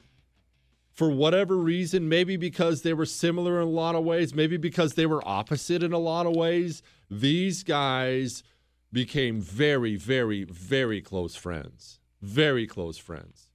for 0.91 1.09
whatever 1.09 1.55
reason, 1.55 2.09
maybe 2.09 2.35
because 2.35 2.81
they 2.81 2.93
were 2.93 3.05
similar 3.05 3.61
in 3.61 3.67
a 3.69 3.71
lot 3.71 3.95
of 3.95 4.03
ways, 4.03 4.35
maybe 4.35 4.57
because 4.57 4.95
they 4.95 5.05
were 5.05 5.25
opposite 5.25 5.83
in 5.83 5.93
a 5.93 5.97
lot 5.97 6.25
of 6.25 6.35
ways, 6.35 6.83
these 7.09 7.63
guys 7.63 8.43
became 8.91 9.39
very, 9.39 9.95
very, 9.95 10.43
very 10.43 10.99
close 10.99 11.37
friends. 11.37 12.01
Very 12.21 12.67
close 12.67 12.97
friends. 12.97 13.51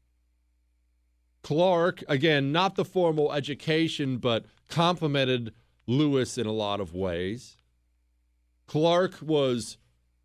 Clark, 1.43 2.03
again, 2.09 2.53
not 2.53 2.77
the 2.77 2.87
formal 2.87 3.35
education, 3.35 4.17
but 4.17 4.47
complimented 4.71 5.53
Lewis 5.87 6.39
in 6.39 6.47
a 6.47 6.53
lot 6.53 6.81
of 6.81 6.95
ways. 6.95 7.57
Clark 8.67 9.19
was 9.21 9.77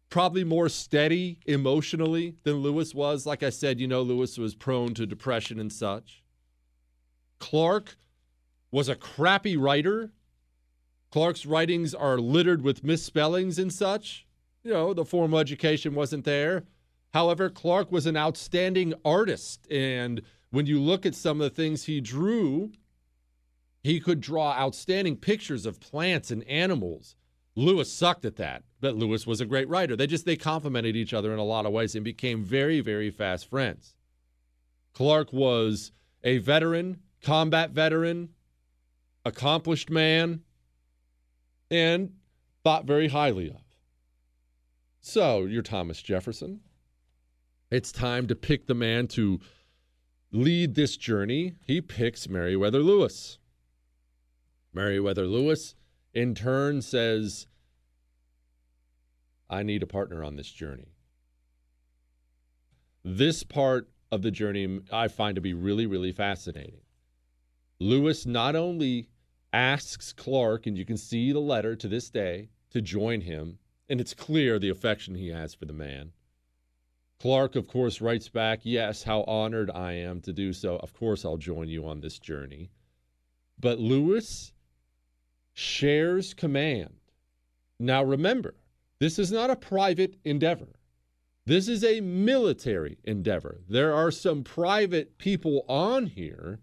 probably 0.09 0.43
more 0.43 0.69
steady 0.69 1.39
emotionally 1.45 2.35
than 2.43 2.55
Lewis 2.55 2.95
was. 2.95 3.25
Like 3.25 3.43
I 3.43 3.49
said, 3.49 3.79
you 3.79 3.87
know, 3.87 4.01
Lewis 4.01 4.37
was 4.37 4.55
prone 4.55 4.93
to 4.95 5.05
depression 5.05 5.59
and 5.59 5.71
such. 5.71 6.23
Clark 7.39 7.97
was 8.71 8.89
a 8.89 8.95
crappy 8.95 9.55
writer. 9.55 10.11
Clark's 11.11 11.45
writings 11.45 11.93
are 11.93 12.19
littered 12.19 12.61
with 12.61 12.83
misspellings 12.83 13.57
and 13.57 13.73
such. 13.73 14.25
You 14.63 14.71
know, 14.71 14.93
the 14.93 15.05
formal 15.05 15.39
education 15.39 15.95
wasn't 15.95 16.25
there. 16.25 16.65
However, 17.13 17.49
Clark 17.49 17.91
was 17.91 18.05
an 18.05 18.17
outstanding 18.17 18.93
artist. 19.03 19.65
And 19.71 20.21
when 20.51 20.65
you 20.65 20.79
look 20.79 21.05
at 21.05 21.15
some 21.15 21.41
of 21.41 21.49
the 21.49 21.55
things 21.55 21.85
he 21.85 22.01
drew, 22.01 22.71
he 23.83 23.99
could 23.99 24.21
draw 24.21 24.51
outstanding 24.51 25.17
pictures 25.17 25.65
of 25.65 25.79
plants 25.79 26.31
and 26.31 26.43
animals. 26.43 27.15
Lewis 27.55 27.91
sucked 27.91 28.25
at 28.25 28.35
that, 28.37 28.63
but 28.79 28.95
Lewis 28.95 29.25
was 29.25 29.41
a 29.41 29.45
great 29.45 29.67
writer. 29.67 29.95
They 29.95 30.07
just 30.07 30.25
they 30.25 30.35
complemented 30.35 30.95
each 30.95 31.13
other 31.13 31.33
in 31.33 31.39
a 31.39 31.43
lot 31.43 31.65
of 31.65 31.71
ways 31.71 31.95
and 31.95 32.03
became 32.03 32.43
very 32.43 32.79
very 32.81 33.09
fast 33.09 33.49
friends. 33.49 33.95
Clark 34.93 35.31
was 35.31 35.91
a 36.23 36.37
veteran, 36.39 36.99
combat 37.21 37.71
veteran, 37.71 38.29
accomplished 39.25 39.89
man, 39.89 40.41
and 41.71 42.13
thought 42.63 42.85
very 42.85 43.07
highly 43.07 43.49
of. 43.49 43.61
So, 45.01 45.45
you're 45.45 45.61
Thomas 45.61 46.01
Jefferson. 46.01 46.59
It's 47.71 47.91
time 47.91 48.27
to 48.27 48.35
pick 48.35 48.67
the 48.67 48.75
man 48.75 49.07
to 49.09 49.39
lead 50.31 50.75
this 50.75 50.97
journey. 50.97 51.55
He 51.65 51.81
picks 51.81 52.27
Meriwether 52.27 52.79
Lewis. 52.79 53.39
Meriwether 54.73 55.25
Lewis, 55.25 55.75
in 56.13 56.35
turn, 56.35 56.81
says, 56.81 57.47
I 59.49 59.63
need 59.63 59.83
a 59.83 59.87
partner 59.87 60.23
on 60.23 60.35
this 60.35 60.51
journey. 60.51 60.93
This 63.03 63.43
part 63.43 63.89
of 64.11 64.21
the 64.21 64.31
journey 64.31 64.81
I 64.91 65.07
find 65.07 65.35
to 65.35 65.41
be 65.41 65.53
really, 65.53 65.85
really 65.85 66.11
fascinating. 66.11 66.81
Lewis 67.79 68.25
not 68.25 68.55
only 68.55 69.09
asks 69.53 70.13
Clark, 70.13 70.67
and 70.67 70.77
you 70.77 70.85
can 70.85 70.97
see 70.97 71.31
the 71.31 71.39
letter 71.39 71.75
to 71.75 71.87
this 71.87 72.09
day, 72.09 72.49
to 72.71 72.81
join 72.81 73.21
him, 73.21 73.57
and 73.89 73.99
it's 73.99 74.13
clear 74.13 74.59
the 74.59 74.69
affection 74.69 75.15
he 75.15 75.29
has 75.29 75.55
for 75.55 75.65
the 75.65 75.73
man. 75.73 76.11
Clark, 77.19 77.55
of 77.55 77.67
course, 77.67 78.01
writes 78.01 78.29
back, 78.29 78.61
Yes, 78.63 79.03
how 79.03 79.23
honored 79.23 79.71
I 79.71 79.93
am 79.93 80.21
to 80.21 80.31
do 80.31 80.53
so. 80.53 80.77
Of 80.77 80.93
course, 80.93 81.25
I'll 81.25 81.37
join 81.37 81.67
you 81.67 81.87
on 81.87 81.99
this 81.99 82.19
journey. 82.19 82.69
But 83.59 83.79
Lewis 83.79 84.53
shares 85.59 86.33
command. 86.33 86.93
Now 87.79 88.01
remember, 88.01 88.55
this 88.99 89.19
is 89.19 89.31
not 89.31 89.49
a 89.49 89.55
private 89.55 90.15
endeavor. 90.23 90.69
This 91.45 91.67
is 91.67 91.83
a 91.83 91.99
military 91.99 92.97
endeavor. 93.03 93.61
There 93.67 93.93
are 93.93 94.11
some 94.11 94.43
private 94.43 95.17
people 95.17 95.65
on 95.67 96.05
here, 96.05 96.59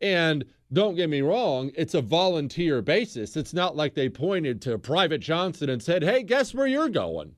and 0.00 0.44
don't 0.72 0.94
get 0.94 1.10
me 1.10 1.20
wrong, 1.20 1.72
it's 1.74 1.94
a 1.94 2.00
volunteer 2.00 2.80
basis. 2.80 3.36
It's 3.36 3.54
not 3.54 3.74
like 3.74 3.94
they 3.94 4.08
pointed 4.08 4.62
to 4.62 4.78
Private 4.78 5.18
Johnson 5.18 5.70
and 5.70 5.82
said, 5.82 6.02
hey, 6.02 6.22
guess 6.22 6.54
where 6.54 6.66
you're 6.66 6.90
going? 6.90 7.34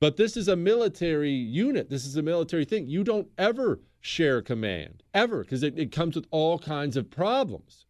But 0.00 0.16
this 0.16 0.36
is 0.36 0.48
a 0.48 0.56
military 0.56 1.32
unit. 1.32 1.90
This 1.90 2.06
is 2.06 2.16
a 2.16 2.22
military 2.22 2.64
thing. 2.64 2.86
You 2.86 3.04
don't 3.04 3.28
ever 3.36 3.80
share 4.00 4.40
command, 4.40 5.02
ever, 5.12 5.42
because 5.42 5.62
it, 5.62 5.78
it 5.78 5.92
comes 5.92 6.14
with 6.14 6.26
all 6.30 6.58
kinds 6.58 6.96
of 6.96 7.10
problems. 7.10 7.86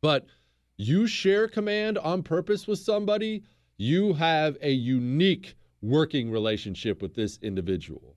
But 0.00 0.26
you 0.78 1.06
share 1.06 1.48
command 1.48 1.98
on 1.98 2.22
purpose 2.22 2.66
with 2.66 2.78
somebody, 2.78 3.42
you 3.76 4.14
have 4.14 4.56
a 4.62 4.70
unique 4.70 5.56
working 5.82 6.30
relationship 6.30 7.02
with 7.02 7.14
this 7.14 7.38
individual. 7.42 8.16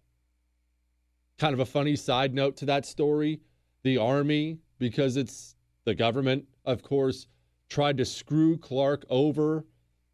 Kind 1.37 1.53
of 1.53 1.59
a 1.59 1.65
funny 1.65 1.95
side 1.95 2.33
note 2.33 2.55
to 2.57 2.65
that 2.65 2.85
story 2.85 3.41
the 3.83 3.97
Army, 3.97 4.59
because 4.77 5.17
it's 5.17 5.55
the 5.85 5.95
government, 5.95 6.45
of 6.65 6.83
course, 6.83 7.25
tried 7.67 7.97
to 7.97 8.05
screw 8.05 8.57
Clark 8.57 9.05
over, 9.09 9.65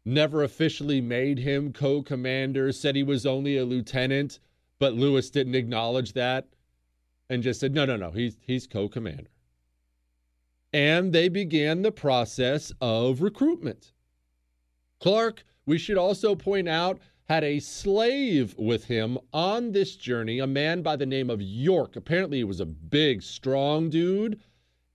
never 0.06 0.42
officially 0.42 1.02
made 1.02 1.38
him 1.38 1.70
co 1.70 2.02
commander, 2.02 2.72
said 2.72 2.96
he 2.96 3.02
was 3.02 3.26
only 3.26 3.58
a 3.58 3.64
lieutenant, 3.66 4.38
but 4.78 4.94
Lewis 4.94 5.28
didn't 5.28 5.54
acknowledge 5.54 6.14
that. 6.14 6.48
and 7.28 7.42
just 7.42 7.60
said, 7.60 7.74
no, 7.74 7.84
no, 7.84 7.96
no, 7.96 8.10
he's, 8.10 8.38
he's 8.40 8.66
co 8.66 8.88
commander. 8.88 9.30
And 10.72 11.12
they 11.12 11.28
began 11.28 11.82
the 11.82 11.92
process 11.92 12.72
of 12.80 13.22
recruitment. 13.22 13.92
Clark, 15.00 15.44
we 15.64 15.78
should 15.78 15.98
also 15.98 16.34
point 16.34 16.68
out, 16.68 16.98
had 17.24 17.44
a 17.44 17.60
slave 17.60 18.54
with 18.58 18.84
him 18.84 19.18
on 19.32 19.72
this 19.72 19.96
journey, 19.96 20.38
a 20.38 20.46
man 20.46 20.80
by 20.82 20.96
the 20.96 21.06
name 21.06 21.28
of 21.28 21.42
York. 21.42 21.94
Apparently, 21.94 22.38
he 22.38 22.44
was 22.44 22.60
a 22.60 22.66
big, 22.66 23.22
strong 23.22 23.90
dude. 23.90 24.40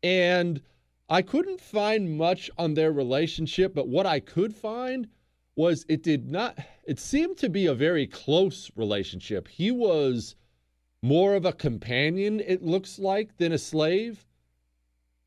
And 0.01 0.61
I 1.09 1.21
couldn't 1.21 1.61
find 1.61 2.17
much 2.17 2.49
on 2.57 2.73
their 2.73 2.91
relationship, 2.91 3.75
but 3.75 3.87
what 3.87 4.05
I 4.05 4.19
could 4.19 4.55
find 4.55 5.07
was 5.55 5.85
it 5.87 6.01
did 6.01 6.29
not, 6.29 6.57
it 6.85 6.99
seemed 6.99 7.37
to 7.37 7.49
be 7.49 7.67
a 7.67 7.75
very 7.75 8.07
close 8.07 8.71
relationship. 8.75 9.47
He 9.47 9.69
was 9.69 10.35
more 11.03 11.35
of 11.35 11.45
a 11.45 11.53
companion, 11.53 12.39
it 12.39 12.63
looks 12.63 12.97
like, 12.97 13.37
than 13.37 13.51
a 13.51 13.57
slave. 13.57 14.25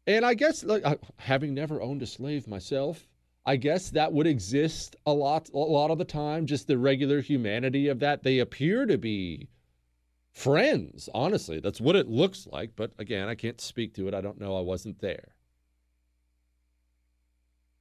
And 0.07 0.25
I 0.25 0.35
guess, 0.35 0.63
like, 0.63 0.85
having 1.17 1.55
never 1.55 1.83
owned 1.83 2.03
a 2.03 2.07
slave 2.07 2.47
myself, 2.47 3.09
I 3.45 3.57
guess 3.57 3.91
that 3.91 4.13
would 4.13 4.27
exist 4.27 4.97
a 5.05 5.13
lot, 5.13 5.49
a 5.53 5.59
lot 5.59 5.91
of 5.91 5.99
the 5.99 6.05
time. 6.05 6.47
Just 6.47 6.67
the 6.67 6.79
regular 6.79 7.21
humanity 7.21 7.89
of 7.89 8.01
that. 8.01 8.23
They 8.23 8.39
appear 8.39 8.87
to 8.87 8.99
be 8.99 9.49
friends. 10.33 11.09
Honestly, 11.15 11.61
that's 11.61 11.81
what 11.81 11.97
it 11.97 12.09
looks 12.09 12.47
like. 12.51 12.73
But 12.77 12.93
again, 12.99 13.29
I 13.29 13.35
can't 13.35 13.61
speak 13.61 13.95
to 13.95 14.07
it. 14.09 14.15
I 14.15 14.21
don't 14.21 14.41
know. 14.41 14.57
I 14.57 14.61
wasn't 14.61 15.01
there. 15.01 15.35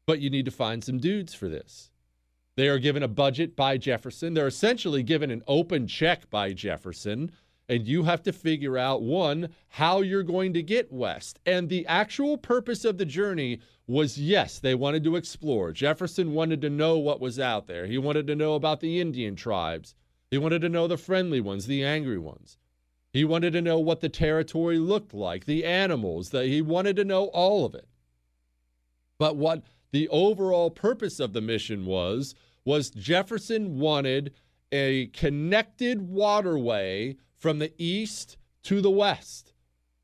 But 0.08 0.20
you 0.20 0.30
need 0.30 0.46
to 0.46 0.52
find 0.52 0.84
some 0.84 1.00
dudes 1.00 1.34
for 1.34 1.50
this. 1.50 1.90
They 2.56 2.70
are 2.70 2.80
given 2.80 3.04
a 3.04 3.08
budget 3.08 3.56
by 3.56 3.78
Jefferson. 3.78 4.34
They're 4.34 4.48
essentially 4.48 5.04
given 5.04 5.30
an 5.30 5.44
open 5.48 5.88
check 5.88 6.30
by 6.30 6.54
Jefferson 6.54 7.32
and 7.68 7.88
you 7.88 8.03
have 8.03 8.22
to 8.24 8.34
figure 8.34 8.78
out 8.78 9.01
one 9.01 9.49
how 9.70 10.01
you're 10.01 10.24
going 10.24 10.53
to 10.53 10.61
get 10.61 10.91
west. 10.91 11.39
And 11.45 11.68
the 11.68 11.86
actual 11.88 12.38
purpose 12.38 12.86
of 12.86 12.97
the 12.97 13.05
journey 13.05 13.59
was 13.88 14.18
yes 14.18 14.59
they 14.59 14.76
wanted 14.76 15.03
to 15.03 15.16
explore. 15.16 15.72
Jefferson 15.72 16.34
wanted 16.34 16.61
to 16.61 16.70
know 16.70 16.97
what 16.97 17.20
was 17.20 17.39
out 17.39 17.68
there. 17.68 17.86
He 17.86 17.97
wanted 17.97 18.28
to 18.28 18.36
know 18.36 18.55
about 18.55 18.80
the 18.80 18.99
indian 18.99 19.36
tribes. 19.36 19.95
He 20.30 20.38
wanted 20.38 20.61
to 20.61 20.70
know 20.70 20.88
the 20.88 20.97
friendly 20.97 21.41
ones 21.41 21.68
the 21.68 21.84
angry 21.84 22.20
ones. 22.20 22.57
He 23.11 23.24
wanted 23.24 23.53
to 23.53 23.61
know 23.61 23.80
what 23.80 24.01
the 24.01 24.09
territory 24.09 24.78
looked 24.78 25.13
like 25.13 25.45
the 25.45 25.63
animals 25.63 26.32
that 26.32 26.47
he 26.47 26.61
wanted 26.61 26.95
to 26.97 27.05
know 27.05 27.26
all 27.28 27.66
of 27.66 27.74
it. 27.74 27.88
But 29.18 29.38
what 29.38 29.63
the 29.91 30.09
overall 30.09 30.70
purpose 30.70 31.20
of 31.20 31.32
the 31.32 31.41
mission 31.41 31.86
was 31.86 32.36
was 32.66 32.89
jefferson 32.89 33.80
wanted 33.80 34.34
a 34.72 35.07
connected 35.07 36.01
waterway 36.01 37.16
from 37.38 37.60
the 37.60 37.74
east 37.78 38.38
to 38.64 38.82
the 38.82 38.92
west. 38.92 39.54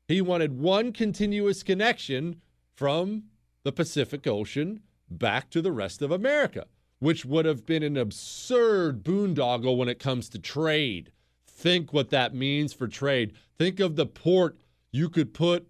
He 0.08 0.20
wanted 0.20 0.60
one 0.60 0.92
continuous 0.92 1.62
connection 1.62 2.40
from 2.74 3.24
the 3.64 3.72
Pacific 3.72 4.26
Ocean 4.26 4.82
back 5.08 5.50
to 5.50 5.62
the 5.62 5.72
rest 5.72 6.02
of 6.02 6.10
America, 6.10 6.66
which 6.98 7.24
would 7.24 7.44
have 7.44 7.66
been 7.66 7.82
an 7.82 7.96
absurd 7.96 9.02
boondoggle 9.02 9.76
when 9.76 9.88
it 9.88 9.98
comes 9.98 10.28
to 10.30 10.38
trade. 10.38 11.12
Think 11.46 11.92
what 11.92 12.10
that 12.10 12.34
means 12.34 12.72
for 12.72 12.88
trade. 12.88 13.32
Think 13.58 13.80
of 13.80 13.96
the 13.96 14.06
port 14.06 14.58
you 14.90 15.08
could 15.08 15.32
put 15.32 15.68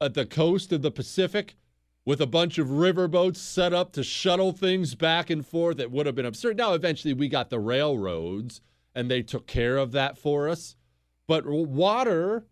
at 0.00 0.14
the 0.14 0.26
coast 0.26 0.72
of 0.72 0.82
the 0.82 0.90
Pacific 0.90 1.56
with 2.06 2.20
a 2.20 2.26
bunch 2.26 2.58
of 2.58 2.68
riverboats 2.68 3.36
set 3.36 3.72
up 3.72 3.92
to 3.92 4.02
shuttle 4.02 4.52
things 4.52 4.94
back 4.94 5.28
and 5.30 5.46
forth. 5.46 5.78
It 5.78 5.90
would 5.90 6.06
have 6.06 6.14
been 6.14 6.26
absurd. 6.26 6.56
Now, 6.56 6.72
eventually, 6.72 7.12
we 7.12 7.28
got 7.28 7.50
the 7.50 7.60
railroads 7.60 8.60
and 8.94 9.10
they 9.10 9.22
took 9.22 9.46
care 9.46 9.76
of 9.76 9.92
that 9.92 10.18
for 10.18 10.48
us. 10.48 10.76
But 11.30 11.46
water, 11.46 12.44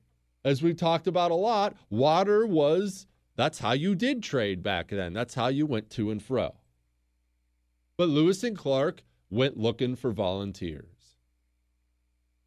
as 0.45 0.63
we've 0.63 0.77
talked 0.77 1.09
about 1.09 1.33
a 1.33 1.35
lot, 1.35 1.75
water 1.91 2.47
was 2.47 3.09
that's 3.35 3.59
how 3.59 3.73
you 3.73 3.97
did 3.97 4.23
trade 4.23 4.63
back 4.63 4.91
then. 4.91 5.13
That's 5.13 5.35
how 5.35 5.49
you 5.49 5.67
went 5.67 5.91
to 5.91 6.13
and 6.13 6.23
fro. 6.23 6.55
But 7.97 8.09
Lewis 8.09 8.45
and 8.45 8.57
Clark 8.57 9.03
went 9.31 9.57
looking 9.57 9.97
for 9.97 10.13
volunteers. 10.13 11.17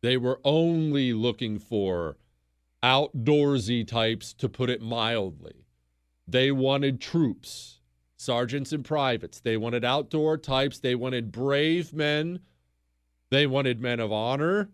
They 0.02 0.16
were 0.16 0.40
only 0.46 1.12
looking 1.12 1.60
for 1.60 2.16
outdoorsy 2.82 3.86
types, 3.86 4.34
to 4.36 4.48
put 4.48 4.70
it 4.70 4.82
mildly. 4.82 5.66
They 6.30 6.50
wanted 6.50 7.02
troops, 7.02 7.82
sergeants 8.16 8.72
and 8.72 8.86
privates. 8.86 9.42
They 9.42 9.58
wanted 9.58 9.84
outdoor 9.84 10.38
types. 10.38 10.80
They 10.80 10.96
wanted 10.96 11.34
brave 11.34 11.92
men. 11.92 12.40
They 13.32 13.48
wanted 13.48 13.82
men 13.82 14.00
of 14.00 14.14
honor. 14.14 14.70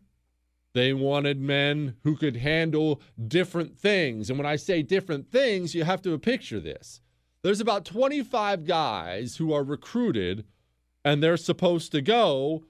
They 0.78 0.94
wanted 0.94 1.42
men 1.42 1.96
who 2.04 2.16
could 2.16 2.36
handle 2.36 3.02
different 3.28 3.80
things. 3.80 4.30
And 4.30 4.38
when 4.38 4.46
I 4.46 4.58
say 4.58 4.84
different 4.84 5.28
things, 5.32 5.74
you 5.74 5.84
have 5.84 6.04
to 6.04 6.16
picture 6.20 6.60
this. 6.60 7.02
There's 7.42 7.60
about 7.60 7.84
25 7.84 8.64
guys 8.64 9.38
who 9.38 9.52
are 9.54 9.64
recruited, 9.64 10.46
and 11.04 11.24
they're 11.24 11.36
supposed 11.36 11.92
to 11.94 12.02
go 12.04 12.64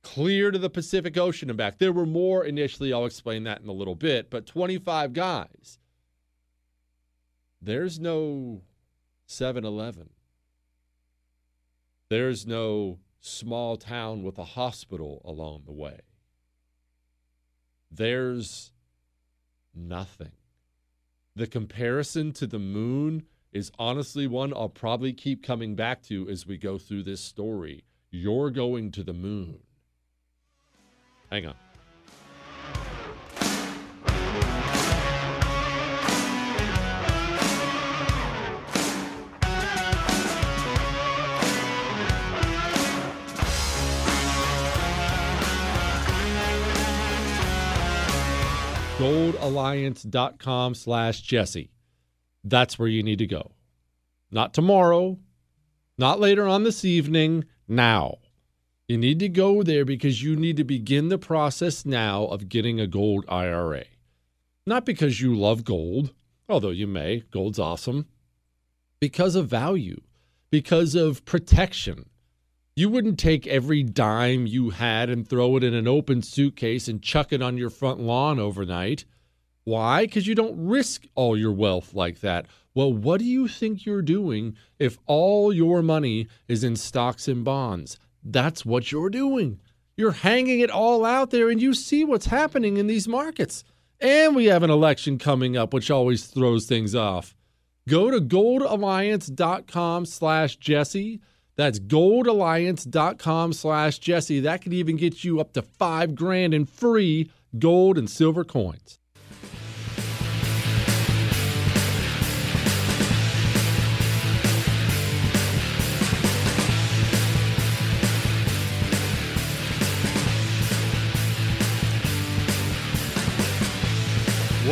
clear 0.00 0.50
to 0.50 0.58
the 0.58 0.70
Pacific 0.70 1.18
Ocean 1.18 1.50
and 1.50 1.58
back. 1.58 1.76
There 1.76 1.92
were 1.92 2.06
more 2.06 2.46
initially. 2.46 2.94
I'll 2.94 3.04
explain 3.04 3.44
that 3.44 3.60
in 3.60 3.68
a 3.68 3.72
little 3.72 3.94
bit, 3.94 4.30
but 4.30 4.46
25 4.46 5.12
guys. 5.12 5.78
There's 7.60 8.00
no 8.00 8.62
7 9.26 9.66
Eleven. 9.66 10.08
There's 12.08 12.46
no 12.46 13.00
small 13.20 13.76
town 13.76 14.22
with 14.22 14.38
a 14.38 14.44
hospital 14.44 15.20
along 15.26 15.64
the 15.66 15.72
way 15.72 16.00
there's 17.90 18.72
nothing. 19.74 20.32
The 21.36 21.46
comparison 21.46 22.32
to 22.34 22.46
the 22.46 22.58
moon 22.58 23.24
is 23.52 23.72
honestly 23.78 24.26
one 24.26 24.52
I'll 24.52 24.68
probably 24.68 25.12
keep 25.12 25.42
coming 25.42 25.74
back 25.74 26.02
to 26.04 26.28
as 26.28 26.46
we 26.46 26.56
go 26.56 26.78
through 26.78 27.04
this 27.04 27.20
story. 27.20 27.84
You're 28.10 28.50
going 28.50 28.92
to 28.92 29.02
the 29.02 29.12
moon. 29.12 29.58
Hang 31.30 31.46
on. 31.46 31.54
goldalliance.com 49.00 50.74
slash 50.74 51.22
Jesse. 51.22 51.70
That's 52.44 52.78
where 52.78 52.88
you 52.88 53.02
need 53.02 53.18
to 53.20 53.26
go. 53.26 53.52
Not 54.30 54.52
tomorrow, 54.52 55.18
not 55.96 56.20
later 56.20 56.46
on 56.46 56.64
this 56.64 56.84
evening, 56.84 57.44
now. 57.66 58.18
You 58.88 58.98
need 58.98 59.18
to 59.20 59.28
go 59.30 59.62
there 59.62 59.86
because 59.86 60.22
you 60.22 60.36
need 60.36 60.58
to 60.58 60.64
begin 60.64 61.08
the 61.08 61.16
process 61.16 61.86
now 61.86 62.24
of 62.26 62.50
getting 62.50 62.78
a 62.78 62.86
gold 62.86 63.24
IRA. 63.26 63.84
Not 64.66 64.84
because 64.84 65.18
you 65.18 65.34
love 65.34 65.64
gold, 65.64 66.12
although 66.46 66.68
you 66.68 66.86
may, 66.86 67.20
gold's 67.30 67.58
awesome, 67.58 68.06
because 69.00 69.34
of 69.34 69.48
value, 69.48 70.02
because 70.50 70.94
of 70.94 71.24
protection, 71.24 72.09
you 72.80 72.88
wouldn't 72.88 73.18
take 73.18 73.46
every 73.46 73.82
dime 73.82 74.46
you 74.46 74.70
had 74.70 75.10
and 75.10 75.28
throw 75.28 75.56
it 75.56 75.62
in 75.62 75.74
an 75.74 75.86
open 75.86 76.22
suitcase 76.22 76.88
and 76.88 77.02
chuck 77.02 77.32
it 77.32 77.42
on 77.42 77.58
your 77.58 77.70
front 77.70 78.00
lawn 78.00 78.38
overnight. 78.38 79.04
Why? 79.64 80.06
Because 80.06 80.26
you 80.26 80.34
don't 80.34 80.66
risk 80.66 81.06
all 81.14 81.36
your 81.36 81.52
wealth 81.52 81.92
like 81.92 82.20
that. 82.20 82.46
Well, 82.74 82.92
what 82.92 83.18
do 83.18 83.26
you 83.26 83.46
think 83.48 83.84
you're 83.84 84.00
doing 84.00 84.56
if 84.78 84.98
all 85.06 85.52
your 85.52 85.82
money 85.82 86.28
is 86.48 86.64
in 86.64 86.74
stocks 86.74 87.28
and 87.28 87.44
bonds? 87.44 87.98
That's 88.24 88.64
what 88.64 88.90
you're 88.90 89.10
doing. 89.10 89.60
You're 89.96 90.12
hanging 90.12 90.60
it 90.60 90.70
all 90.70 91.04
out 91.04 91.30
there 91.30 91.50
and 91.50 91.60
you 91.60 91.74
see 91.74 92.04
what's 92.04 92.26
happening 92.26 92.78
in 92.78 92.86
these 92.86 93.06
markets. 93.06 93.62
And 94.00 94.34
we 94.34 94.46
have 94.46 94.62
an 94.62 94.70
election 94.70 95.18
coming 95.18 95.56
up, 95.56 95.74
which 95.74 95.90
always 95.90 96.26
throws 96.26 96.64
things 96.64 96.94
off. 96.94 97.34
Go 97.86 98.10
to 98.10 98.20
goldalliance.com 98.20 100.06
slash 100.06 100.56
Jesse. 100.56 101.20
That's 101.60 101.78
goldalliance.com 101.78 103.52
slash 103.52 103.98
Jesse. 103.98 104.40
That 104.40 104.62
could 104.62 104.72
even 104.72 104.96
get 104.96 105.24
you 105.24 105.40
up 105.40 105.52
to 105.52 105.60
five 105.60 106.14
grand 106.14 106.54
in 106.54 106.64
free 106.64 107.30
gold 107.58 107.98
and 107.98 108.08
silver 108.08 108.44
coins. 108.44 108.99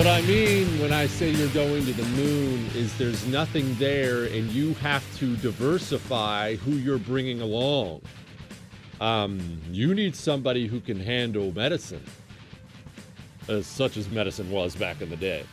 I 0.08 0.22
mean 0.22 0.66
when 0.80 0.92
I 0.92 1.06
say 1.06 1.30
you're 1.30 1.48
going 1.48 1.84
to 1.86 1.92
the 1.92 2.04
moon 2.16 2.66
is 2.74 2.96
there's 2.98 3.26
nothing 3.26 3.74
there 3.76 4.24
and 4.24 4.50
you 4.50 4.74
have 4.74 5.04
to 5.18 5.36
diversify 5.36 6.56
who 6.56 6.72
you're 6.72 6.98
bringing 6.98 7.40
along. 7.40 8.02
Um, 9.00 9.60
you 9.70 9.94
need 9.94 10.16
somebody 10.16 10.66
who 10.66 10.80
can 10.80 10.98
handle 10.98 11.52
medicine. 11.54 12.04
as 13.48 13.66
such 13.66 13.96
as 13.96 14.10
medicine 14.10 14.50
was 14.50 14.76
back 14.76 15.00
in 15.00 15.10
the 15.10 15.16
day. 15.16 15.44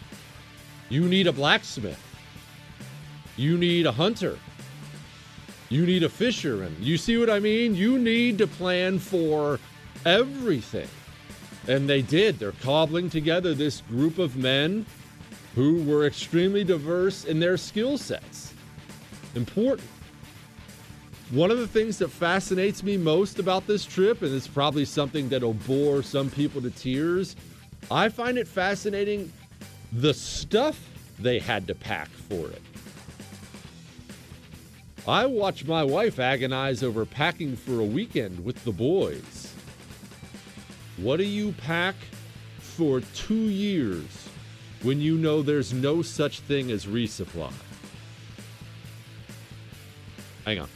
You 0.89 1.07
need 1.07 1.27
a 1.27 1.31
blacksmith. 1.31 1.99
You 3.37 3.57
need 3.57 3.85
a 3.85 3.91
hunter. 3.91 4.37
You 5.69 5.85
need 5.85 6.03
a 6.03 6.09
fisherman. 6.09 6.75
You 6.79 6.97
see 6.97 7.17
what 7.17 7.29
I 7.29 7.39
mean? 7.39 7.75
You 7.75 7.97
need 7.97 8.37
to 8.39 8.47
plan 8.47 8.99
for 8.99 9.59
everything. 10.05 10.87
And 11.67 11.89
they 11.89 12.01
did. 12.01 12.39
They're 12.39 12.51
cobbling 12.51 13.09
together 13.09 13.53
this 13.53 13.81
group 13.81 14.19
of 14.19 14.37
men 14.37 14.85
who 15.55 15.83
were 15.83 16.05
extremely 16.05 16.63
diverse 16.63 17.25
in 17.25 17.39
their 17.39 17.57
skill 17.57 17.97
sets. 17.97 18.53
Important. 19.35 19.87
One 21.31 21.49
of 21.49 21.57
the 21.57 21.67
things 21.67 21.97
that 21.97 22.09
fascinates 22.09 22.83
me 22.83 22.97
most 22.97 23.39
about 23.39 23.65
this 23.65 23.83
trip, 23.83 24.21
and 24.21 24.33
it's 24.33 24.47
probably 24.47 24.85
something 24.85 25.27
that'll 25.27 25.53
bore 25.53 26.03
some 26.03 26.29
people 26.29 26.61
to 26.61 26.69
tears, 26.69 27.35
I 27.89 28.09
find 28.09 28.37
it 28.37 28.47
fascinating 28.47 29.31
the 29.91 30.13
stuff 30.13 30.79
they 31.19 31.39
had 31.39 31.67
to 31.67 31.75
pack 31.75 32.09
for 32.09 32.47
it. 32.49 32.61
I 35.07 35.25
watch 35.25 35.65
my 35.65 35.83
wife 35.83 36.19
agonize 36.19 36.83
over 36.83 37.05
packing 37.05 37.55
for 37.55 37.79
a 37.79 37.85
weekend 37.85 38.43
with 38.43 38.63
the 38.63 38.71
boys. 38.71 39.34
What 40.97 41.17
do 41.17 41.25
you 41.25 41.51
pack 41.53 41.95
for 42.59 43.01
two 43.01 43.33
years 43.33 44.05
when 44.81 45.01
you 45.01 45.17
know 45.17 45.41
there's 45.41 45.73
no 45.73 46.01
such 46.01 46.39
thing 46.39 46.71
as 46.71 46.85
resupply? 46.85 47.51
Hang 50.45 50.59
on. 50.59 50.69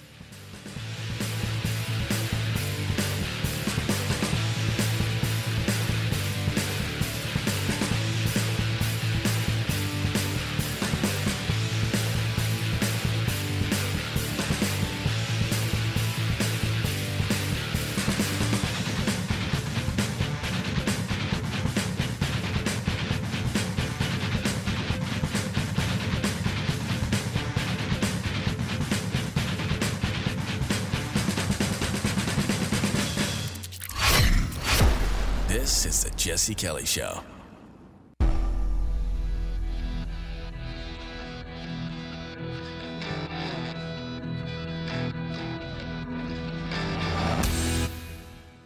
Jesse 36.50 36.66
Kelly 36.66 36.86
Show. 36.86 37.22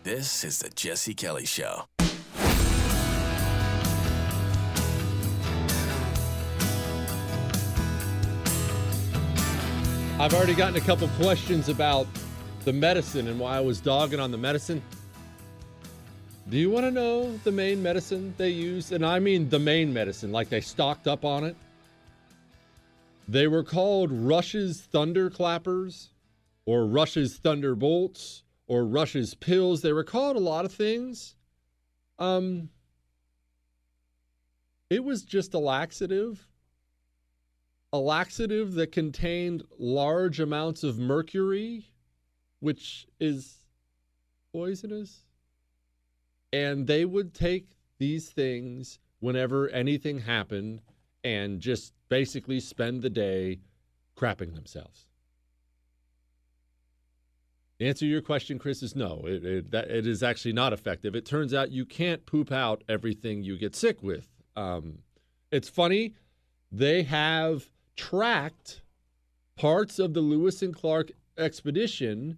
This 0.04 0.46
is 0.46 0.60
the 0.60 0.70
Jesse 0.70 1.14
Kelly 1.14 1.46
Show. 1.46 1.84
I've 10.20 10.34
already 10.34 10.54
gotten 10.54 10.78
a 10.78 10.80
couple 10.80 11.10
questions 11.18 11.68
about 11.68 12.08
the 12.64 12.72
medicine 12.72 13.28
and 13.28 13.38
why 13.38 13.58
I 13.58 13.60
was 13.60 13.82
dogging 13.82 14.22
on 14.22 14.32
the 14.32 14.38
medicine. 14.38 14.82
Do 16.50 16.58
you 16.58 16.70
want 16.70 16.86
to 16.86 16.92
know 16.92 17.36
the 17.38 17.52
main 17.52 17.82
medicine 17.82 18.34
they 18.38 18.50
used? 18.50 18.92
And 18.92 19.06
I 19.06 19.20
mean 19.20 19.50
the 19.50 19.60
main 19.60 19.94
medicine, 19.94 20.32
like 20.32 20.50
they 20.50 20.62
stocked 20.62 21.08
up 21.08 21.24
on 21.24 21.44
it. 21.44 21.56
They 23.28 23.48
were 23.48 23.64
called 23.64 24.12
Rush's 24.12 24.88
Thunderclappers 24.94 26.10
or 26.66 26.86
Rush's 26.86 27.38
Thunderbolts 27.38 28.44
or 28.68 28.86
Rush's 28.86 29.34
Pills. 29.34 29.82
They 29.82 29.94
were 29.94 30.04
called 30.04 30.36
a 30.36 30.42
lot 30.42 30.66
of 30.66 30.74
things. 30.74 31.36
Um, 32.20 32.70
it 34.90 35.04
was 35.04 35.24
just 35.24 35.54
a 35.54 35.60
laxative 35.60 36.48
a 37.94 38.00
laxative 38.00 38.74
that 38.74 38.92
contained 38.92 39.62
large 39.78 40.40
amounts 40.40 40.82
of 40.84 40.98
mercury, 40.98 41.86
which 42.60 43.06
is 43.20 43.60
poisonous. 44.52 45.22
And 46.54 46.88
they 46.88 47.04
would 47.04 47.34
take 47.34 47.68
these 47.98 48.30
things 48.30 49.00
whenever 49.20 49.68
anything 49.70 50.20
happened 50.20 50.82
and 51.24 51.60
just 51.60 51.94
basically 52.10 52.60
spend 52.60 53.02
the 53.02 53.10
day 53.10 53.60
crapping 54.16 54.54
themselves. 54.54 55.08
The 57.80 57.88
answer 57.88 58.06
to 58.06 58.08
your 58.08 58.22
question, 58.22 58.60
Chris, 58.60 58.84
is 58.84 58.96
no. 58.96 59.24
It, 59.26 59.44
it, 59.44 59.72
that, 59.72 59.90
it 59.90 60.06
is 60.06 60.22
actually 60.22 60.54
not 60.54 60.74
effective. 60.74 61.16
It 61.16 61.26
turns 61.26 61.54
out 61.54 61.72
you 61.72 61.86
can't 61.86 62.26
poop 62.26 62.52
out 62.52 62.84
everything 62.88 63.44
you 63.44 63.58
get 63.58 63.76
sick 63.76 64.04
with. 64.04 64.28
Um, 64.56 65.00
it's 65.52 65.70
funny, 65.70 66.14
they 66.72 67.04
have 67.04 67.70
tracked 67.96 68.82
parts 69.56 70.00
of 70.00 70.14
the 70.14 70.22
Lewis 70.22 70.62
and 70.62 70.74
Clark 70.74 71.12
expedition 71.38 72.38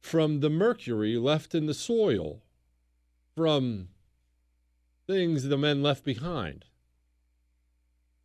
from 0.00 0.40
the 0.40 0.50
mercury 0.50 1.16
left 1.16 1.54
in 1.54 1.66
the 1.66 1.74
soil 1.74 2.42
from 3.36 3.88
things 5.06 5.44
the 5.44 5.58
men 5.58 5.82
left 5.82 6.04
behind. 6.04 6.64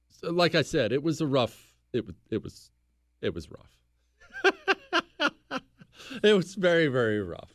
So, 0.09 0.31
like 0.31 0.55
I 0.55 0.61
said, 0.61 0.91
it 0.91 1.03
was 1.03 1.21
a 1.21 1.27
rough. 1.27 1.73
It 1.93 2.05
was. 2.05 2.15
It 2.29 2.43
was. 2.43 2.71
It 3.21 3.33
was 3.33 3.47
rough. 3.51 4.51
it 6.23 6.33
was 6.33 6.55
very, 6.55 6.87
very 6.87 7.21
rough. 7.21 7.53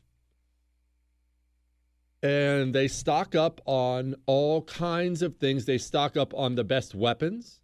And 2.23 2.75
they 2.75 2.89
stock 2.89 3.35
up 3.35 3.61
on 3.65 4.15
all 4.27 4.63
kinds 4.63 5.23
of 5.23 5.37
things. 5.37 5.65
They 5.65 5.79
stock 5.79 6.17
up 6.17 6.33
on 6.35 6.55
the 6.55 6.65
best 6.65 6.95
weapons. 6.95 7.61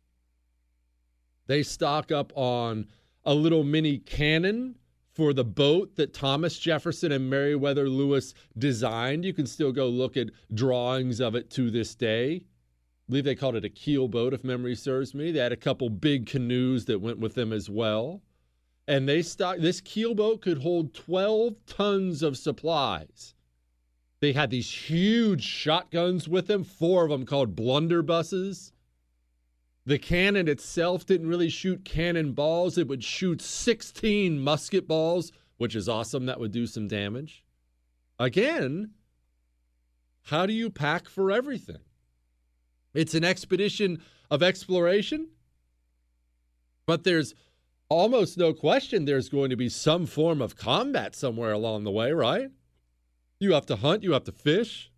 They 1.46 1.62
stock 1.62 2.10
up 2.10 2.32
on 2.36 2.86
a 3.24 3.34
little 3.34 3.64
mini 3.64 3.98
cannon 3.98 4.77
for 5.18 5.32
the 5.32 5.44
boat 5.44 5.96
that 5.96 6.14
Thomas 6.14 6.60
Jefferson 6.60 7.10
and 7.10 7.28
Meriwether 7.28 7.88
Lewis 7.88 8.34
designed. 8.56 9.24
You 9.24 9.32
can 9.32 9.46
still 9.46 9.72
go 9.72 9.88
look 9.88 10.16
at 10.16 10.30
drawings 10.54 11.18
of 11.18 11.34
it 11.34 11.50
to 11.50 11.72
this 11.72 11.96
day. 11.96 12.36
I 12.36 12.40
believe 13.08 13.24
they 13.24 13.34
called 13.34 13.56
it 13.56 13.64
a 13.64 13.68
keel 13.68 14.06
boat, 14.06 14.32
if 14.32 14.44
memory 14.44 14.76
serves 14.76 15.14
me. 15.14 15.32
They 15.32 15.40
had 15.40 15.50
a 15.50 15.56
couple 15.56 15.90
big 15.90 16.26
canoes 16.26 16.84
that 16.84 17.00
went 17.00 17.18
with 17.18 17.34
them 17.34 17.52
as 17.52 17.68
well. 17.68 18.22
And 18.86 19.08
they 19.08 19.22
stock 19.22 19.58
this 19.58 19.80
keel 19.80 20.14
boat 20.14 20.40
could 20.40 20.58
hold 20.58 20.94
12 20.94 21.56
tons 21.66 22.22
of 22.22 22.38
supplies. 22.38 23.34
They 24.20 24.32
had 24.32 24.50
these 24.50 24.70
huge 24.70 25.42
shotguns 25.42 26.28
with 26.28 26.46
them, 26.46 26.62
four 26.62 27.02
of 27.02 27.10
them 27.10 27.26
called 27.26 27.56
blunderbusses. 27.56 28.70
The 29.88 29.98
cannon 29.98 30.48
itself 30.48 31.06
didn't 31.06 31.30
really 31.30 31.48
shoot 31.48 31.82
cannon 31.82 32.32
balls. 32.32 32.76
It 32.76 32.88
would 32.88 33.02
shoot 33.02 33.40
16 33.40 34.38
musket 34.38 34.86
balls, 34.86 35.32
which 35.56 35.74
is 35.74 35.88
awesome. 35.88 36.26
That 36.26 36.38
would 36.38 36.52
do 36.52 36.66
some 36.66 36.88
damage. 36.88 37.42
Again, 38.18 38.90
how 40.24 40.44
do 40.44 40.52
you 40.52 40.68
pack 40.68 41.08
for 41.08 41.32
everything? 41.32 41.78
It's 42.92 43.14
an 43.14 43.24
expedition 43.24 44.02
of 44.30 44.42
exploration, 44.42 45.28
but 46.84 47.04
there's 47.04 47.34
almost 47.88 48.36
no 48.36 48.52
question 48.52 49.06
there's 49.06 49.30
going 49.30 49.48
to 49.48 49.56
be 49.56 49.70
some 49.70 50.04
form 50.04 50.42
of 50.42 50.54
combat 50.54 51.16
somewhere 51.16 51.52
along 51.52 51.84
the 51.84 51.90
way, 51.90 52.12
right? 52.12 52.50
You 53.40 53.54
have 53.54 53.64
to 53.64 53.76
hunt, 53.76 54.02
you 54.02 54.12
have 54.12 54.24
to 54.24 54.32
fish, 54.32 54.90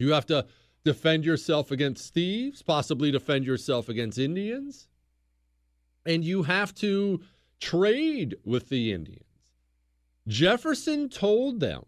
you 0.00 0.14
have 0.14 0.26
to 0.26 0.46
defend 0.84 1.24
yourself 1.24 1.70
against 1.70 2.12
thieves, 2.12 2.62
possibly 2.62 3.10
defend 3.10 3.44
yourself 3.46 3.88
against 3.88 4.18
Indians. 4.18 4.86
And 6.06 6.24
you 6.24 6.42
have 6.42 6.74
to 6.76 7.20
trade 7.60 8.36
with 8.44 8.68
the 8.68 8.92
Indians. 8.92 9.24
Jefferson 10.28 11.08
told 11.08 11.60
them, 11.60 11.84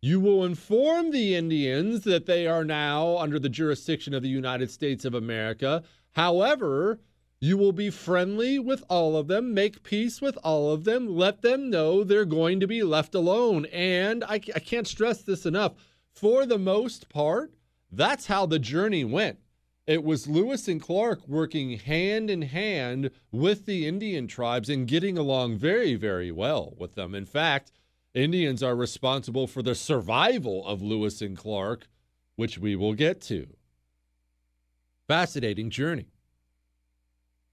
You 0.00 0.20
will 0.20 0.44
inform 0.44 1.10
the 1.10 1.36
Indians 1.36 2.04
that 2.04 2.26
they 2.26 2.46
are 2.46 2.64
now 2.64 3.16
under 3.18 3.38
the 3.38 3.48
jurisdiction 3.48 4.14
of 4.14 4.22
the 4.22 4.28
United 4.28 4.70
States 4.70 5.04
of 5.04 5.14
America. 5.14 5.82
However, 6.12 6.98
you 7.38 7.56
will 7.56 7.72
be 7.72 7.90
friendly 7.90 8.58
with 8.58 8.82
all 8.88 9.16
of 9.16 9.28
them, 9.28 9.52
make 9.54 9.82
peace 9.82 10.20
with 10.20 10.38
all 10.42 10.72
of 10.72 10.84
them, 10.84 11.16
let 11.16 11.42
them 11.42 11.68
know 11.68 12.02
they're 12.02 12.24
going 12.24 12.60
to 12.60 12.66
be 12.66 12.82
left 12.82 13.14
alone. 13.14 13.66
And 13.66 14.24
I, 14.24 14.34
I 14.34 14.58
can't 14.58 14.88
stress 14.88 15.22
this 15.22 15.46
enough. 15.46 15.74
For 16.12 16.46
the 16.46 16.58
most 16.58 17.08
part, 17.08 17.52
that's 17.90 18.26
how 18.26 18.46
the 18.46 18.58
journey 18.58 19.04
went. 19.04 19.38
It 19.86 20.02
was 20.02 20.26
Lewis 20.26 20.66
and 20.66 20.80
Clark 20.80 21.28
working 21.28 21.78
hand 21.78 22.28
in 22.28 22.42
hand 22.42 23.10
with 23.30 23.66
the 23.66 23.86
Indian 23.86 24.26
tribes 24.26 24.68
and 24.68 24.88
getting 24.88 25.16
along 25.16 25.58
very, 25.58 25.94
very 25.94 26.32
well 26.32 26.74
with 26.76 26.96
them. 26.96 27.14
In 27.14 27.24
fact, 27.24 27.70
Indians 28.12 28.62
are 28.62 28.74
responsible 28.74 29.46
for 29.46 29.62
the 29.62 29.74
survival 29.74 30.66
of 30.66 30.82
Lewis 30.82 31.22
and 31.22 31.36
Clark 31.36 31.86
which 32.36 32.58
we 32.58 32.76
will 32.76 32.94
get 32.94 33.20
to. 33.22 33.48
Fascinating 35.08 35.70
journey. 35.70 36.06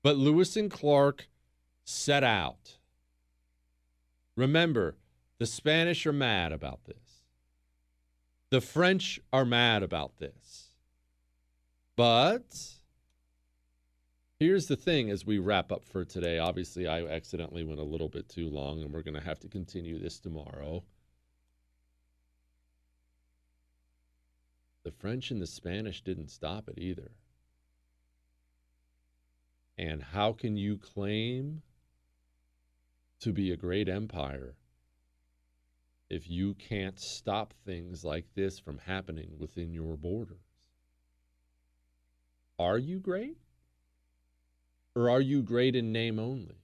But 0.03 0.17
Lewis 0.17 0.55
and 0.57 0.69
Clark 0.69 1.29
set 1.85 2.23
out. 2.23 2.77
Remember, 4.35 4.97
the 5.39 5.45
Spanish 5.45 6.05
are 6.05 6.13
mad 6.13 6.51
about 6.51 6.83
this. 6.85 7.02
The 8.53 8.61
French 8.61 9.19
are 9.33 9.45
mad 9.45 9.81
about 9.81 10.19
this. 10.19 10.69
But 11.95 12.55
here's 14.37 14.67
the 14.67 14.75
thing 14.75 15.09
as 15.09 15.25
we 15.25 15.39
wrap 15.39 15.71
up 15.71 15.83
for 15.83 16.05
today. 16.05 16.37
Obviously, 16.37 16.85
I 16.85 17.03
accidentally 17.03 17.63
went 17.63 17.79
a 17.79 17.83
little 17.83 18.09
bit 18.09 18.29
too 18.29 18.47
long, 18.47 18.83
and 18.83 18.93
we're 18.93 19.01
going 19.01 19.19
to 19.19 19.25
have 19.25 19.39
to 19.39 19.47
continue 19.47 19.97
this 19.97 20.19
tomorrow. 20.19 20.83
The 24.83 24.91
French 24.91 25.31
and 25.31 25.41
the 25.41 25.47
Spanish 25.47 26.03
didn't 26.03 26.29
stop 26.29 26.69
it 26.69 26.77
either. 26.77 27.09
And 29.79 30.03
how 30.03 30.31
can 30.31 30.57
you 30.57 30.77
claim 30.77 31.63
to 33.21 33.33
be 33.33 33.51
a 33.51 33.57
great 33.57 33.89
empire 33.89 34.53
if 36.13 36.29
you 36.29 36.53
can't 36.53 36.99
stop 36.99 37.55
things 37.65 38.03
like 38.03 38.25
this 38.35 38.59
from 38.59 38.77
happening 38.77 39.31
within 39.39 39.73
your 39.73 39.97
borders? 39.97 40.37
Are 42.59 42.77
you 42.77 42.99
great? 42.99 43.37
Or 44.95 45.09
are 45.09 45.21
you 45.21 45.41
great 45.41 45.75
in 45.75 45.91
name 45.91 46.19
only? 46.19 46.59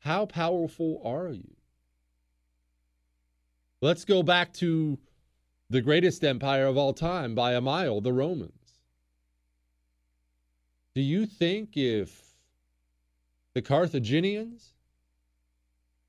How 0.00 0.26
powerful 0.26 1.00
are 1.02 1.30
you? 1.30 1.56
Let's 3.80 4.04
go 4.04 4.22
back 4.22 4.52
to 4.54 4.98
the 5.70 5.80
greatest 5.80 6.22
empire 6.22 6.66
of 6.66 6.76
all 6.76 6.92
time 6.92 7.34
by 7.34 7.54
a 7.54 7.62
mile, 7.62 8.02
the 8.02 8.12
Romans. 8.12 8.80
Do 10.94 11.00
you 11.00 11.24
think 11.24 11.70
if 11.74 12.36
the 13.54 13.62
Carthaginians 13.62 14.74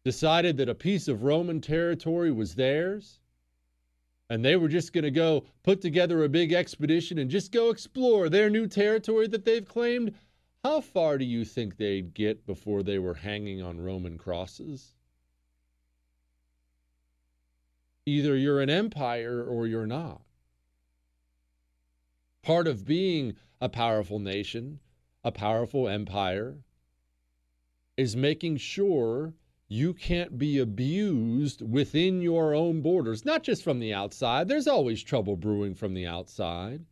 decided 0.04 0.58
that 0.58 0.70
a 0.70 0.76
piece 0.76 1.08
of 1.08 1.24
Roman 1.24 1.62
territory 1.62 2.32
was 2.32 2.56
theirs 2.56 3.20
and 4.30 4.44
they 4.44 4.56
were 4.56 4.68
just 4.68 4.94
going 4.94 5.04
to 5.04 5.12
go 5.12 5.46
put 5.64 5.82
together 5.82 6.24
a 6.24 6.30
big 6.30 6.54
expedition 6.54 7.20
and 7.20 7.30
just 7.30 7.52
go 7.52 7.70
explore 7.70 8.30
their 8.30 8.50
new 8.50 8.68
territory 8.68 9.28
that 9.28 9.46
they've 9.46 9.68
claimed, 9.68 10.14
how 10.64 10.82
far 10.82 11.18
do 11.18 11.26
you 11.26 11.46
think 11.46 11.78
they'd 11.78 12.14
get 12.14 12.46
before 12.46 12.84
they 12.84 12.98
were 12.98 13.14
hanging 13.14 13.62
on 13.62 13.80
Roman 13.80 14.18
crosses? 14.18 14.96
Either 18.06 18.36
you're 18.36 18.62
an 18.62 18.70
empire 18.70 19.44
or 19.44 19.68
you're 19.68 19.86
not. 19.86 20.22
Part 22.42 22.68
of 22.68 22.86
being 22.86 23.36
a 23.62 23.70
powerful 23.70 24.20
nation, 24.20 24.80
a 25.24 25.32
powerful 25.32 25.88
empire, 25.88 26.56
is 27.96 28.16
making 28.16 28.58
sure 28.58 29.34
you 29.74 29.92
can't 29.92 30.38
be 30.38 30.60
abused 30.60 31.64
within 31.68 32.22
your 32.22 32.54
own 32.54 32.80
borders, 32.82 33.26
not 33.26 33.42
just 33.42 33.64
from 33.64 33.80
the 33.80 33.92
outside. 33.92 34.48
There's 34.48 34.68
always 34.68 35.02
trouble 35.02 35.36
brewing 35.36 35.74
from 35.74 35.96
the 35.96 36.06
outside. 36.06 36.86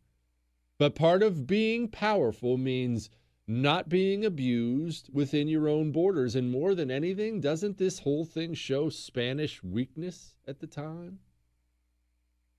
But 0.79 0.95
part 0.95 1.21
of 1.21 1.45
being 1.45 1.88
powerful 1.88 2.57
means 2.57 3.11
not 3.45 3.88
being 3.88 4.25
abused 4.25 5.11
within 5.13 5.47
your 5.47 5.69
own 5.69 5.91
borders. 5.91 6.36
And 6.36 6.49
more 6.49 6.73
than 6.73 6.89
anything, 6.89 7.39
doesn't 7.39 7.77
this 7.77 7.99
whole 7.99 8.25
thing 8.25 8.55
show 8.55 8.89
Spanish 8.89 9.61
weakness 9.61 10.34
at 10.47 10.59
the 10.59 10.65
time? 10.65 11.19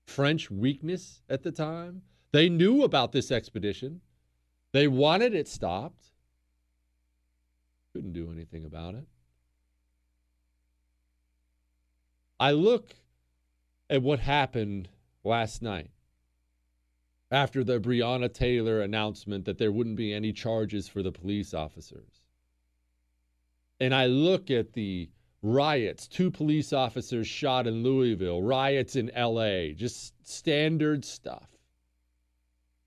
French 0.05 0.49
weakness 0.49 1.21
at 1.27 1.43
the 1.43 1.51
time? 1.51 2.01
They 2.31 2.47
knew 2.47 2.83
about 2.83 3.11
this 3.11 3.29
expedition. 3.29 3.99
They 4.71 4.87
wanted 4.87 5.35
it 5.35 5.49
stopped. 5.49 6.13
Couldn't 7.91 8.13
do 8.13 8.31
anything 8.31 8.63
about 8.63 8.95
it. 8.95 9.05
I 12.43 12.51
look 12.51 12.93
at 13.89 14.01
what 14.01 14.19
happened 14.19 14.89
last 15.23 15.61
night 15.61 15.91
after 17.31 17.63
the 17.63 17.79
Breonna 17.79 18.33
Taylor 18.33 18.81
announcement 18.81 19.45
that 19.45 19.59
there 19.59 19.71
wouldn't 19.71 19.95
be 19.95 20.13
any 20.13 20.33
charges 20.33 20.89
for 20.89 21.01
the 21.01 21.13
police 21.13 21.53
officers. 21.53 22.25
And 23.79 23.95
I 23.95 24.07
look 24.07 24.51
at 24.51 24.73
the 24.73 25.09
riots, 25.41 26.05
two 26.05 26.29
police 26.29 26.73
officers 26.73 27.27
shot 27.27 27.65
in 27.65 27.81
Louisville, 27.81 28.41
riots 28.41 28.97
in 28.97 29.09
LA, 29.15 29.67
just 29.73 30.13
standard 30.27 31.05
stuff. 31.05 31.47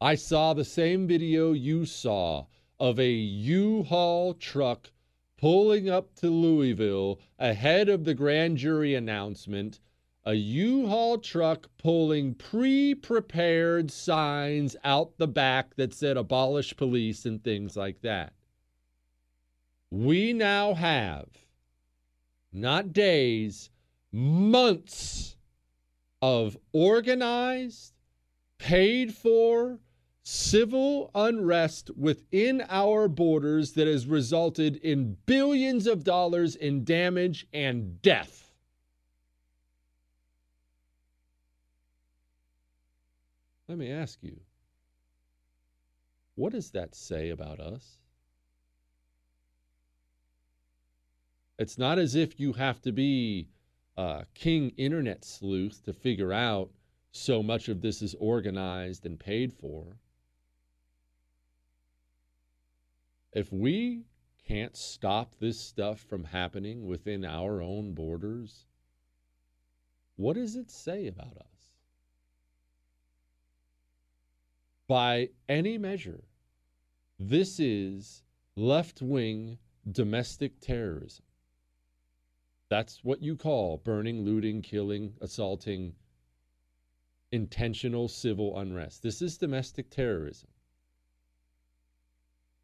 I 0.02 0.16
saw 0.16 0.52
the 0.52 0.66
same 0.66 1.06
video 1.06 1.52
you 1.52 1.86
saw 1.86 2.44
of 2.78 3.00
a 3.00 3.10
U-Haul 3.10 4.34
truck 4.34 4.90
pulling 5.36 5.88
up 5.88 6.14
to 6.16 6.28
Louisville 6.28 7.20
ahead 7.38 7.88
of 7.88 8.04
the 8.04 8.14
grand 8.14 8.56
jury 8.56 8.94
announcement, 8.94 9.80
a 10.24 10.34
U-Haul 10.34 11.18
truck 11.18 11.68
pulling 11.78 12.34
pre-prepared 12.34 13.90
signs 13.90 14.76
out 14.82 15.18
the 15.18 15.28
back 15.28 15.76
that 15.76 15.94
said 15.94 16.16
abolish 16.16 16.76
police 16.76 17.24
and 17.24 17.42
things 17.42 17.76
like 17.76 18.00
that. 18.02 18.32
We 19.90 20.32
now 20.32 20.74
have 20.74 21.28
not 22.52 22.92
days, 22.92 23.70
months 24.10 25.36
of 26.22 26.56
organized, 26.72 27.92
paid 28.58 29.14
for, 29.14 29.78
civil 30.28 31.08
unrest 31.14 31.88
within 31.96 32.60
our 32.68 33.06
borders 33.06 33.74
that 33.74 33.86
has 33.86 34.08
resulted 34.08 34.74
in 34.78 35.16
billions 35.24 35.86
of 35.86 36.02
dollars 36.02 36.56
in 36.56 36.82
damage 36.82 37.46
and 37.52 38.02
death. 38.02 38.50
Let 43.68 43.78
me 43.78 43.88
ask 43.88 44.18
you, 44.20 44.40
what 46.34 46.52
does 46.52 46.72
that 46.72 46.96
say 46.96 47.30
about 47.30 47.60
us? 47.60 47.98
It's 51.56 51.78
not 51.78 52.00
as 52.00 52.16
if 52.16 52.40
you 52.40 52.52
have 52.54 52.80
to 52.82 52.90
be 52.90 53.46
a 53.96 54.26
king 54.34 54.70
internet 54.70 55.24
sleuth 55.24 55.84
to 55.84 55.92
figure 55.92 56.32
out 56.32 56.70
so 57.12 57.44
much 57.44 57.68
of 57.68 57.80
this 57.80 58.02
is 58.02 58.16
organized 58.18 59.06
and 59.06 59.20
paid 59.20 59.52
for. 59.52 59.96
If 63.36 63.52
we 63.52 64.06
can't 64.48 64.74
stop 64.74 65.34
this 65.38 65.60
stuff 65.60 66.00
from 66.00 66.24
happening 66.24 66.86
within 66.86 67.22
our 67.22 67.60
own 67.60 67.92
borders, 67.92 68.64
what 70.16 70.36
does 70.36 70.56
it 70.56 70.70
say 70.70 71.06
about 71.06 71.36
us? 71.36 71.74
By 74.88 75.28
any 75.50 75.76
measure, 75.76 76.24
this 77.18 77.60
is 77.60 78.22
left 78.54 79.02
wing 79.02 79.58
domestic 79.92 80.58
terrorism. 80.58 81.26
That's 82.70 83.04
what 83.04 83.22
you 83.22 83.36
call 83.36 83.76
burning, 83.76 84.24
looting, 84.24 84.62
killing, 84.62 85.12
assaulting, 85.20 85.92
intentional 87.30 88.08
civil 88.08 88.58
unrest. 88.58 89.02
This 89.02 89.20
is 89.20 89.36
domestic 89.36 89.90
terrorism. 89.90 90.48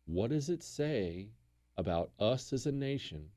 What 0.06 0.30
does 0.30 0.48
it 0.48 0.62
say 0.62 1.30
about 1.76 2.10
us 2.18 2.52
as 2.52 2.66
a 2.66 2.72
nation 2.72 3.30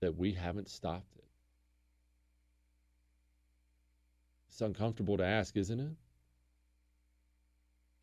that 0.00 0.16
we 0.16 0.32
haven't 0.32 0.68
stopped 0.68 1.16
it? 1.16 1.24
It's 4.48 4.60
uncomfortable 4.60 5.16
to 5.16 5.24
ask, 5.24 5.56
isn't 5.56 5.80
it? 5.80 5.92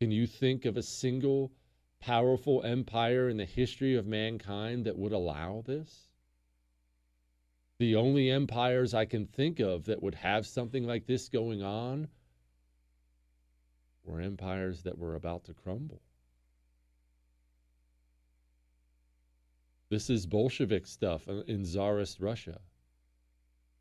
Can 0.00 0.10
you 0.10 0.26
think 0.26 0.64
of 0.64 0.76
a 0.76 0.82
single 0.82 1.52
powerful 2.00 2.62
empire 2.64 3.28
in 3.28 3.36
the 3.36 3.44
history 3.44 3.94
of 3.94 4.06
mankind 4.06 4.84
that 4.84 4.98
would 4.98 5.12
allow 5.12 5.62
this? 5.64 6.08
The 7.78 7.96
only 7.96 8.30
empires 8.30 8.94
I 8.94 9.04
can 9.04 9.26
think 9.26 9.60
of 9.60 9.84
that 9.86 10.02
would 10.02 10.16
have 10.16 10.46
something 10.46 10.84
like 10.84 11.06
this 11.06 11.28
going 11.28 11.62
on 11.62 12.08
were 14.04 14.20
empires 14.20 14.82
that 14.82 14.98
were 14.98 15.14
about 15.14 15.44
to 15.44 15.54
crumble. 15.54 16.02
This 19.92 20.08
is 20.08 20.24
Bolshevik 20.24 20.86
stuff 20.86 21.28
in 21.28 21.64
Tsarist 21.66 22.18
Russia. 22.18 22.58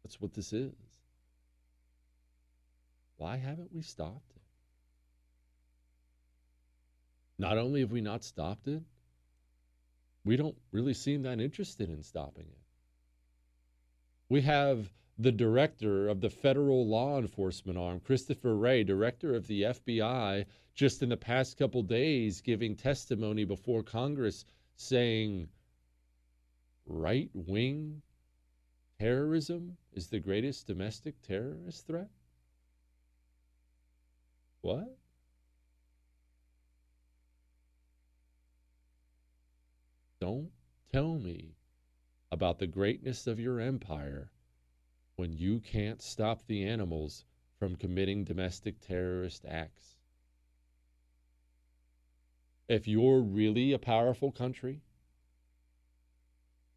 That's 0.03 0.19
what 0.19 0.33
this 0.33 0.51
is. 0.51 0.73
Why 3.15 3.37
haven't 3.37 3.73
we 3.73 3.81
stopped 3.81 4.33
it? 4.35 4.41
Not 7.39 7.57
only 7.57 7.79
have 7.79 7.93
we 7.93 8.01
not 8.01 8.25
stopped 8.25 8.67
it, 8.67 8.83
we 10.25 10.35
don't 10.35 10.57
really 10.73 10.93
seem 10.93 11.21
that 11.21 11.39
interested 11.39 11.89
in 11.89 12.03
stopping 12.03 12.47
it. 12.49 12.59
We 14.27 14.41
have 14.41 14.91
the 15.17 15.31
director 15.31 16.09
of 16.09 16.19
the 16.19 16.29
federal 16.29 16.85
law 16.85 17.19
enforcement 17.19 17.77
arm, 17.77 18.01
Christopher 18.01 18.57
Wray, 18.57 18.83
director 18.83 19.33
of 19.33 19.47
the 19.47 19.61
FBI, 19.61 20.43
just 20.75 21.03
in 21.03 21.07
the 21.07 21.15
past 21.15 21.57
couple 21.57 21.83
days 21.83 22.41
giving 22.41 22.75
testimony 22.75 23.45
before 23.45 23.81
Congress 23.81 24.43
saying 24.75 25.47
right 26.85 27.29
wing 27.33 28.01
terrorism 28.99 29.77
is 29.93 30.07
the 30.07 30.19
greatest 30.19 30.67
domestic 30.67 31.21
terrorist 31.21 31.87
threat? 31.87 32.09
What? 34.61 34.97
Don't 40.19 40.51
tell 40.93 41.17
me 41.17 41.55
about 42.31 42.59
the 42.59 42.67
greatness 42.67 43.25
of 43.25 43.39
your 43.39 43.59
empire 43.59 44.31
when 45.15 45.33
you 45.33 45.59
can't 45.59 46.01
stop 46.01 46.45
the 46.45 46.63
animals 46.63 47.25
from 47.57 47.75
committing 47.75 48.23
domestic 48.23 48.79
terrorist 48.79 49.45
acts. 49.47 49.97
If 52.67 52.87
you're 52.87 53.21
really 53.21 53.71
a 53.71 53.79
powerful 53.79 54.31
country, 54.31 54.81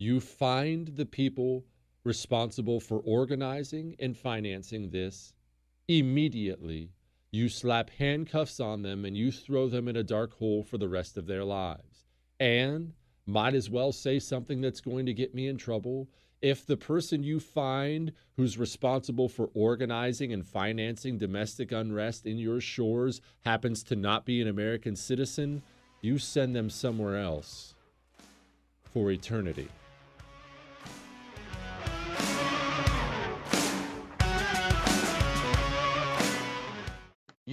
you 0.04 0.20
find 0.20 0.88
the 0.88 1.06
people 1.06 1.64
responsible 2.04 2.78
for 2.78 3.00
organizing 3.00 3.96
and 3.98 4.16
financing 4.16 4.90
this 4.90 5.32
immediately. 5.88 6.90
You 7.30 7.48
slap 7.48 7.90
handcuffs 7.90 8.60
on 8.60 8.82
them 8.82 9.04
and 9.04 9.16
you 9.16 9.32
throw 9.32 9.68
them 9.68 9.88
in 9.88 9.96
a 9.96 10.04
dark 10.04 10.34
hole 10.34 10.62
for 10.62 10.78
the 10.78 10.88
rest 10.88 11.16
of 11.16 11.26
their 11.26 11.44
lives. 11.44 12.04
And 12.38 12.92
might 13.26 13.54
as 13.54 13.70
well 13.70 13.90
say 13.90 14.18
something 14.18 14.60
that's 14.60 14.82
going 14.82 15.06
to 15.06 15.14
get 15.14 15.34
me 15.34 15.48
in 15.48 15.56
trouble. 15.56 16.08
If 16.42 16.66
the 16.66 16.76
person 16.76 17.22
you 17.22 17.40
find 17.40 18.12
who's 18.36 18.58
responsible 18.58 19.30
for 19.30 19.48
organizing 19.54 20.34
and 20.34 20.46
financing 20.46 21.16
domestic 21.16 21.72
unrest 21.72 22.26
in 22.26 22.36
your 22.36 22.60
shores 22.60 23.22
happens 23.46 23.82
to 23.84 23.96
not 23.96 24.26
be 24.26 24.42
an 24.42 24.48
American 24.48 24.94
citizen, 24.94 25.62
you 26.02 26.18
send 26.18 26.54
them 26.54 26.68
somewhere 26.68 27.16
else 27.16 27.74
for 28.92 29.10
eternity. 29.10 29.68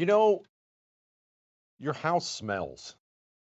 You 0.01 0.07
know, 0.07 0.41
your 1.77 1.93
house 1.93 2.27
smells. 2.27 2.95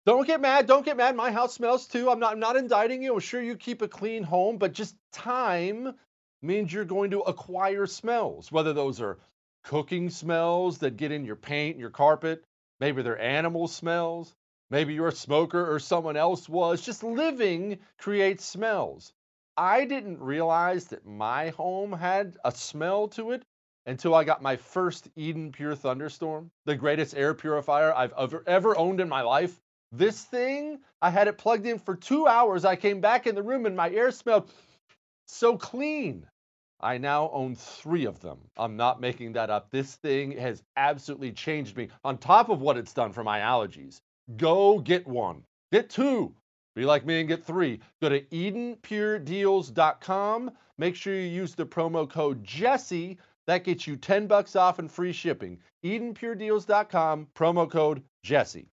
Don't 0.07 0.27
get 0.27 0.41
mad. 0.41 0.67
Don't 0.67 0.87
get 0.87 0.97
mad. 0.97 1.15
My 1.15 1.31
house 1.31 1.53
smells 1.53 1.87
too. 1.87 2.09
I'm 2.09 2.19
not 2.19 2.33
I'm 2.33 2.41
not 2.41 2.57
indicting 2.57 3.03
you. 3.03 3.13
I'm 3.13 3.21
sure 3.21 3.43
you 3.43 3.57
keep 3.57 3.83
a 3.83 3.89
clean 3.89 4.23
home, 4.23 4.57
but 4.57 4.73
just 4.73 4.97
time 5.13 5.93
means 6.41 6.73
you're 6.73 6.87
going 6.87 7.11
to 7.11 7.21
acquire 7.21 7.85
smells, 7.85 8.51
whether 8.51 8.73
those 8.73 9.03
are 9.03 9.19
cooking 9.65 10.09
smells 10.09 10.79
that 10.79 10.97
get 10.97 11.13
in 11.13 11.27
your 11.27 11.37
paint 11.37 11.75
and 11.75 11.81
your 11.83 11.91
carpet, 11.91 12.43
maybe 12.81 13.03
they're 13.03 13.21
animal 13.21 13.69
smells, 13.69 14.35
maybe 14.71 14.95
you're 14.95 15.09
a 15.09 15.13
smoker 15.13 15.75
or 15.75 15.79
someone 15.79 16.17
else 16.17 16.49
was. 16.49 16.81
Just 16.81 17.05
living 17.05 17.81
creates 17.99 18.47
smells. 18.47 19.13
I 19.59 19.85
didn't 19.85 20.21
realize 20.23 20.87
that 20.87 21.05
my 21.05 21.51
home 21.51 21.93
had 21.93 22.39
a 22.47 22.51
smell 22.51 23.09
to 23.09 23.33
it 23.33 23.43
until 23.87 24.15
I 24.15 24.25
got 24.25 24.43
my 24.43 24.57
first 24.57 25.09
Eden 25.17 25.53
Pure 25.53 25.77
Thunderstorm, 25.77 26.51
the 26.65 26.75
greatest 26.75 27.17
air 27.17 27.35
purifier 27.35 27.95
I've 27.95 28.13
ever, 28.19 28.43
ever 28.47 28.77
owned 28.77 29.01
in 29.01 29.09
my 29.09 29.23
life. 29.23 29.61
This 29.93 30.25
thing, 30.25 30.81
I 31.01 31.11
had 31.11 31.29
it 31.29 31.39
plugged 31.39 31.67
in 31.67 31.79
for 31.79 31.95
two 31.95 32.27
hours. 32.27 32.65
I 32.65 32.75
came 32.77 33.01
back 33.01 33.27
in 33.27 33.35
the 33.35 33.43
room 33.43 33.67
and 33.67 33.77
my 33.77 33.91
air 33.91 34.11
smelled 34.11 34.51
so 35.27 35.57
clean. 35.57 36.27
I 36.81 36.99
now 36.99 37.31
own 37.33 37.55
three 37.55 38.05
of 38.05 38.21
them. 38.21 38.39
I'm 38.57 38.77
not 38.77 39.01
making 39.01 39.33
that 39.35 39.49
up. 39.49 39.71
This 39.71 39.95
thing 39.95 40.33
has 40.33 40.63
absolutely 40.77 41.33
changed 41.33 41.77
me 41.77 41.89
on 42.05 42.19
top 42.19 42.51
of 42.51 42.61
what 42.61 42.77
it's 42.77 42.93
done 42.93 43.13
for 43.13 43.25
my 43.25 43.41
allergies. 43.41 44.01
Go 44.37 44.79
get 44.81 45.07
one, 45.07 45.45
get 45.73 45.89
two. 45.89 46.35
Be 46.75 46.85
like 46.85 47.07
me 47.07 47.21
and 47.21 47.29
get 47.29 47.43
three. 47.43 47.81
Go 48.03 48.11
to 48.11 48.21
EdenPureDeals.com. 48.21 50.51
Make 50.77 50.95
sure 50.95 51.15
you 51.15 51.23
use 51.23 51.55
the 51.55 51.65
promo 51.65 52.07
code 52.07 52.45
Jesse. 52.45 53.17
That 53.47 53.65
gets 53.65 53.87
you 53.87 53.97
10 53.97 54.27
bucks 54.27 54.57
off 54.57 54.79
and 54.79 54.91
free 54.91 55.13
shipping. 55.13 55.59
EdenPureDeals.com, 55.85 57.29
promo 57.35 57.71
code 57.71 58.03
Jesse. 58.23 58.71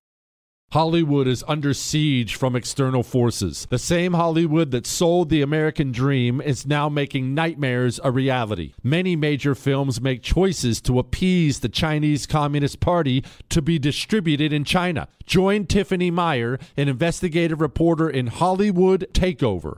Hollywood 0.71 1.27
is 1.27 1.43
under 1.47 1.71
siege 1.71 2.33
from 2.33 2.55
external 2.55 3.03
forces. 3.03 3.67
The 3.69 3.77
same 3.77 4.13
Hollywood 4.13 4.71
that 4.71 4.87
sold 4.87 5.29
the 5.29 5.43
American 5.43 5.91
dream 5.91 6.41
is 6.41 6.65
now 6.65 6.89
making 6.89 7.35
nightmares 7.35 7.99
a 8.03 8.09
reality. 8.09 8.73
Many 8.81 9.15
major 9.15 9.53
films 9.53 10.01
make 10.01 10.23
choices 10.23 10.81
to 10.81 10.97
appease 10.97 11.59
the 11.59 11.69
Chinese 11.69 12.25
Communist 12.25 12.79
Party 12.79 13.23
to 13.49 13.61
be 13.61 13.77
distributed 13.77 14.51
in 14.51 14.63
China. 14.63 15.07
Join 15.27 15.67
Tiffany 15.67 16.09
Meier, 16.09 16.57
an 16.75 16.87
investigative 16.87 17.61
reporter 17.61 18.09
in 18.09 18.25
Hollywood 18.25 19.07
Takeover 19.13 19.77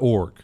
org. 0.00 0.43